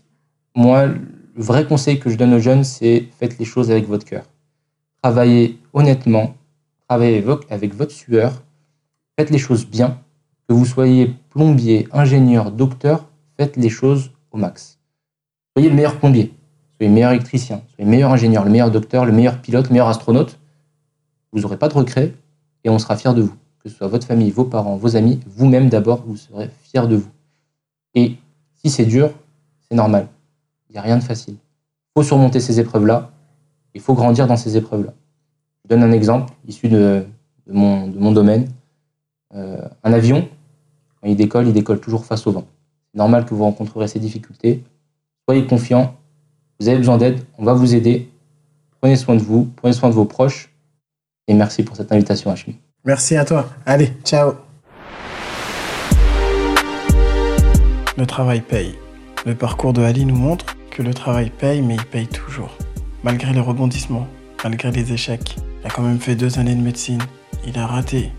moi, 0.55 0.87
le 0.87 0.97
vrai 1.37 1.67
conseil 1.67 1.99
que 1.99 2.09
je 2.09 2.17
donne 2.17 2.35
aux 2.35 2.39
jeunes, 2.41 2.63
c'est 2.65 3.09
faites 3.19 3.37
les 3.39 3.45
choses 3.45 3.71
avec 3.71 3.89
votre 3.89 4.05
cœur. 4.05 4.30
Travaillez 5.03 5.59
honnêtement, 5.73 6.35
travaillez 6.89 7.15
avec 7.17 7.25
vo- 7.27 7.41
avec 7.51 7.75
votre 7.75 7.93
sueur, 7.93 8.43
faites 9.19 9.31
les 9.31 9.39
choses 9.39 9.67
bien. 9.67 9.99
Que 10.49 10.55
vous 10.55 10.67
soyez 10.67 11.15
plombier, 11.31 11.89
ingénieur, 11.93 12.51
docteur, 12.51 13.07
faites 13.39 13.57
les 13.57 13.69
choses 13.71 14.11
au 14.33 14.37
max. 14.37 14.79
Soyez 15.57 15.71
le 15.71 15.77
meilleur 15.77 15.97
plombier, 15.99 16.35
soyez 16.77 16.89
le 16.89 16.95
meilleur 16.95 17.13
électricien, 17.13 17.63
soyez 17.75 17.85
le 17.85 17.91
meilleur 17.91 18.11
ingénieur, 18.13 18.45
le 18.45 18.51
meilleur 18.51 18.71
docteur, 18.71 19.05
le 19.07 19.13
meilleur 19.13 19.41
pilote, 19.41 19.67
le 19.69 19.73
meilleur 19.73 19.89
astronaute. 19.89 20.39
Vous 21.33 21.41
n'aurez 21.41 21.57
pas 21.57 21.69
de 21.69 21.75
regrets 21.75 22.13
et 22.65 22.69
on 22.71 22.79
sera 22.79 22.97
fiers 22.97 23.15
de 23.15 23.23
vous. 23.23 23.35
Que 23.63 23.69
ce 23.69 23.77
soit 23.77 23.89
votre 23.89 24.07
famille, 24.07 24.31
vos 24.31 24.45
parents, 24.45 24.77
vos 24.77 24.97
amis, 24.97 25.21
vous-même 25.27 25.69
d'abord, 25.69 26.03
vous 26.07 26.17
serez 26.17 26.51
fiers 26.65 26.87
de 26.89 26.97
vous. 26.97 27.11
Et 27.95 28.17
si 28.57 28.71
c'est 28.71 28.87
dur, 28.87 29.11
c'est 29.69 29.77
normal. 29.77 30.09
Il 30.69 30.73
n'y 30.73 30.79
a 30.79 30.83
rien 30.83 30.97
de 30.97 31.03
facile. 31.03 31.35
Il 31.35 31.93
faut 32.01 32.03
surmonter 32.03 32.41
ces 32.41 32.59
épreuves-là. 32.59 33.11
Il 33.75 33.81
faut 33.81 33.95
grandir 33.95 34.27
dans 34.27 34.37
ces 34.37 34.57
épreuves-là. 34.57 34.93
Je 35.65 35.69
donne 35.69 35.83
un 35.83 35.93
exemple 35.93 36.33
issu 36.47 36.69
de, 36.69 37.05
mon, 37.47 38.13
domaine. 38.13 38.49
Euh, 39.35 39.61
un 39.85 39.93
avion, 39.93 40.29
quand 41.01 41.09
il 41.09 41.17
décolle, 41.17 41.47
il 41.47 41.53
décolle 41.53 41.81
toujours 41.81 42.05
face 42.05 42.27
au 42.27 42.33
vent. 42.33 42.47
C'est 42.93 42.99
normal 42.99 43.25
que 43.25 43.35
vous 43.35 43.45
rencontrerez 43.45 43.89
ces 43.89 44.01
difficultés. 44.01 44.65
Soyez 45.29 45.47
confiants. 45.47 45.95
Vous 46.59 46.69
avez 46.69 46.79
besoin 46.79 46.99
d'aide. 46.99 47.21
On 47.39 47.45
va 47.45 47.55
vous 47.55 47.75
aider. 47.75 48.11
Prenez 48.81 48.97
soin 48.97 49.15
de 49.15 49.23
vous. 49.23 49.49
Prenez 49.57 49.73
soin 49.73 49.89
de 49.89 49.95
vos 49.95 50.05
proches. 50.05 50.51
Et 51.29 51.35
merci 51.35 51.63
pour 51.63 51.77
cette 51.77 51.93
invitation, 51.93 52.31
Hachmi. 52.31 52.59
Merci 52.85 53.17
à 53.17 53.25
toi. 53.25 53.49
Allez, 53.67 53.93
ciao. 54.05 54.33
Le 57.97 58.07
travail 58.07 58.41
paye. 58.41 58.75
Le 59.27 59.35
parcours 59.35 59.73
de 59.75 59.83
Ali 59.83 60.07
nous 60.07 60.17
montre 60.17 60.57
que 60.71 60.83
le 60.83 60.95
travail 60.95 61.31
paye, 61.31 61.61
mais 61.61 61.75
il 61.75 61.85
paye 61.85 62.07
toujours. 62.07 62.57
Malgré 63.03 63.33
les 63.33 63.41
rebondissements, 63.41 64.07
malgré 64.45 64.71
les 64.71 64.93
échecs, 64.93 65.37
il 65.61 65.67
a 65.67 65.71
quand 65.71 65.83
même 65.83 66.01
fait 66.01 66.17
deux 66.17 66.39
années 66.39 66.55
de 66.55 66.61
médecine. 66.61 67.01
Il 67.47 67.59
a 67.59 67.67
raté. 67.67 68.13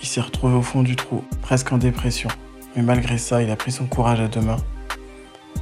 Il 0.00 0.06
s'est 0.06 0.20
retrouvé 0.20 0.54
au 0.54 0.62
fond 0.62 0.84
du 0.84 0.94
trou, 0.94 1.24
presque 1.42 1.72
en 1.72 1.78
dépression. 1.78 2.28
Mais 2.76 2.82
malgré 2.82 3.18
ça, 3.18 3.42
il 3.42 3.50
a 3.50 3.56
pris 3.56 3.72
son 3.72 3.86
courage 3.86 4.20
à 4.20 4.28
deux 4.28 4.40
mains. 4.40 4.62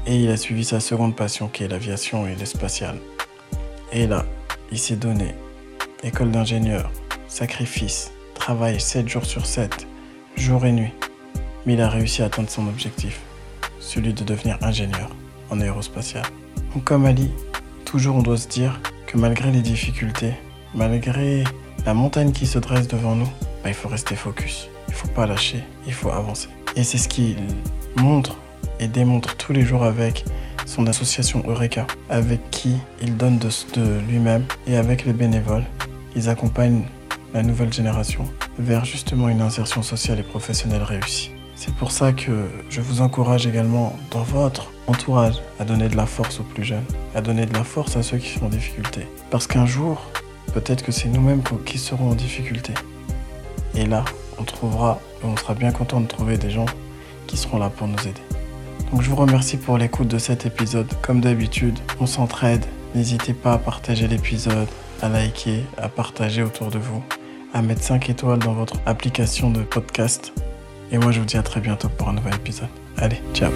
Et 0.07 0.23
il 0.23 0.31
a 0.31 0.37
suivi 0.37 0.63
sa 0.63 0.81
seconde 0.81 1.17
passion 1.17 1.49
qui 1.49 1.65
est 1.65 1.69
l'aviation 1.69 2.27
et 2.27 2.35
l'espacial. 2.35 2.99
Et 3.93 4.07
là, 4.07 4.27
il 4.71 4.79
s'est 4.79 4.97
donné. 4.97 5.35
École 6.03 6.31
d'ingénieur, 6.31 6.91
sacrifice, 7.29 8.13
travail 8.35 8.79
7 8.79 9.09
jours 9.09 9.25
sur 9.25 9.47
7, 9.47 9.87
jour 10.37 10.67
et 10.67 10.73
nuit. 10.73 10.93
Mais 11.65 11.75
il 11.75 11.81
a 11.81 11.89
réussi 11.89 12.23
à 12.23 12.27
atteindre 12.27 12.51
son 12.51 12.69
objectif, 12.69 13.21
celui 13.81 14.13
de 14.13 14.23
devenir 14.23 14.59
ingénieur 14.61 15.09
en 15.51 15.61
aérospatial. 15.63 16.25
Donc 16.75 16.85
comme 16.85 17.07
Ali, 17.07 17.31
toujours 17.87 18.17
on 18.17 18.23
doit 18.23 18.37
se 18.37 18.49
dire 18.49 18.81
que 19.07 19.17
malgré 19.17 19.51
les 19.51 19.63
difficultés, 19.63 20.35
malgré 20.75 21.45
la 21.87 21.95
montagne 21.95 22.33
qui 22.33 22.47
se 22.47 22.59
dresse 22.59 22.89
devant 22.89 23.15
nous, 23.15 23.31
bah, 23.63 23.71
il 23.71 23.75
faut 23.75 23.89
rester 23.89 24.17
focus. 24.17 24.69
Il 24.89 24.95
faut 24.95 25.09
pas 25.09 25.25
lâcher, 25.25 25.63
il 25.87 25.95
faut 25.95 26.11
avancer. 26.11 26.49
Et 26.75 26.83
c'est 26.83 26.99
ce 26.99 27.09
qu'il 27.09 27.39
montre 27.97 28.37
et 28.81 28.89
démontre 28.89 29.37
tous 29.37 29.53
les 29.53 29.63
jours 29.63 29.85
avec 29.85 30.25
son 30.67 30.87
association 30.89 31.43
Eureka, 31.47 31.87
avec 32.11 32.51
qui 32.51 32.77
il 33.01 33.17
donne 33.17 33.39
de 33.39 34.01
lui-même 34.09 34.45
et 34.67 34.77
avec 34.77 35.05
les 35.07 35.13
bénévoles. 35.13 35.65
Ils 36.17 36.29
accompagnent 36.29 36.85
la 37.33 37.43
nouvelle 37.43 37.73
génération 37.73 38.25
vers 38.59 38.85
justement 38.85 39.29
une 39.29 39.41
insertion 39.41 39.83
sociale 39.83 40.19
et 40.19 40.25
professionnelle 40.25 40.83
réussie. 40.83 41.36
C'est 41.59 41.75
pour 41.75 41.91
ça 41.91 42.13
que 42.13 42.49
je 42.69 42.83
vous 42.83 43.01
encourage 43.01 43.47
également 43.47 43.97
dans 44.11 44.23
votre 44.23 44.71
entourage 44.87 45.37
à 45.59 45.65
donner 45.65 45.89
de 45.89 45.97
la 45.97 46.05
force 46.05 46.39
aux 46.39 46.43
plus 46.43 46.65
jeunes, 46.65 46.85
à 47.15 47.23
donner 47.23 47.47
de 47.47 47.55
la 47.55 47.65
force 47.65 47.97
à 47.97 48.03
ceux 48.03 48.19
qui 48.19 48.29
sont 48.29 48.45
en 48.45 48.51
difficulté. 48.51 49.09
Parce 49.31 49.47
qu'un 49.47 49.65
jour, 49.65 50.03
peut-être 50.53 50.85
que 50.85 50.93
c'est 50.93 51.09
nous-mêmes 51.09 51.43
qui 51.65 51.79
serons 51.79 52.11
en 52.11 52.15
difficulté. 52.15 52.75
Et 53.75 53.87
là, 53.87 54.05
on 54.39 54.45
trouvera, 54.45 55.01
on 55.25 55.35
sera 55.35 55.55
bien 55.55 55.73
content 55.73 56.01
de 56.03 56.07
trouver 56.07 56.37
des 56.37 56.51
gens 56.51 56.67
qui 57.27 57.39
seront 57.39 57.59
là 57.59 57.71
pour 57.71 57.89
nous 57.89 58.01
aider. 58.01 58.23
Donc 58.93 59.01
je 59.01 59.09
vous 59.09 59.17
remercie 59.17 59.57
pour 59.57 59.79
l'écoute 59.79 60.09
de 60.09 60.19
cet 60.19 60.45
épisode. 60.45 60.93
Comme 61.01 61.23
d'habitude, 61.23 61.79
on 62.01 62.07
s'entraide. 62.07 62.67
N'hésitez 62.95 63.33
pas 63.33 63.55
à 63.55 63.59
partager 63.59 64.07
l'épisode, 64.09 64.69
à 65.01 65.09
liker, 65.09 65.65
à 65.79 65.89
partager 65.89 66.43
autour 66.43 66.71
de 66.71 66.79
vous, 66.79 67.03
à 67.55 67.63
mettre 67.63 67.83
5 67.83 68.11
étoiles 68.11 68.41
dans 68.41 68.53
votre 68.53 68.77
application 68.85 69.51
de 69.51 69.63
podcast. 69.63 70.35
Et 70.93 70.99
moi 70.99 71.13
je 71.13 71.21
vous 71.21 71.27
dis 71.27 71.37
à 71.37 71.43
très 71.43 71.61
bientôt 71.61 71.89
pour 71.89 72.09
un 72.09 72.13
nouvel 72.13 72.35
épisode. 72.35 72.69
Allez, 72.97 73.21
ciao 73.35 73.51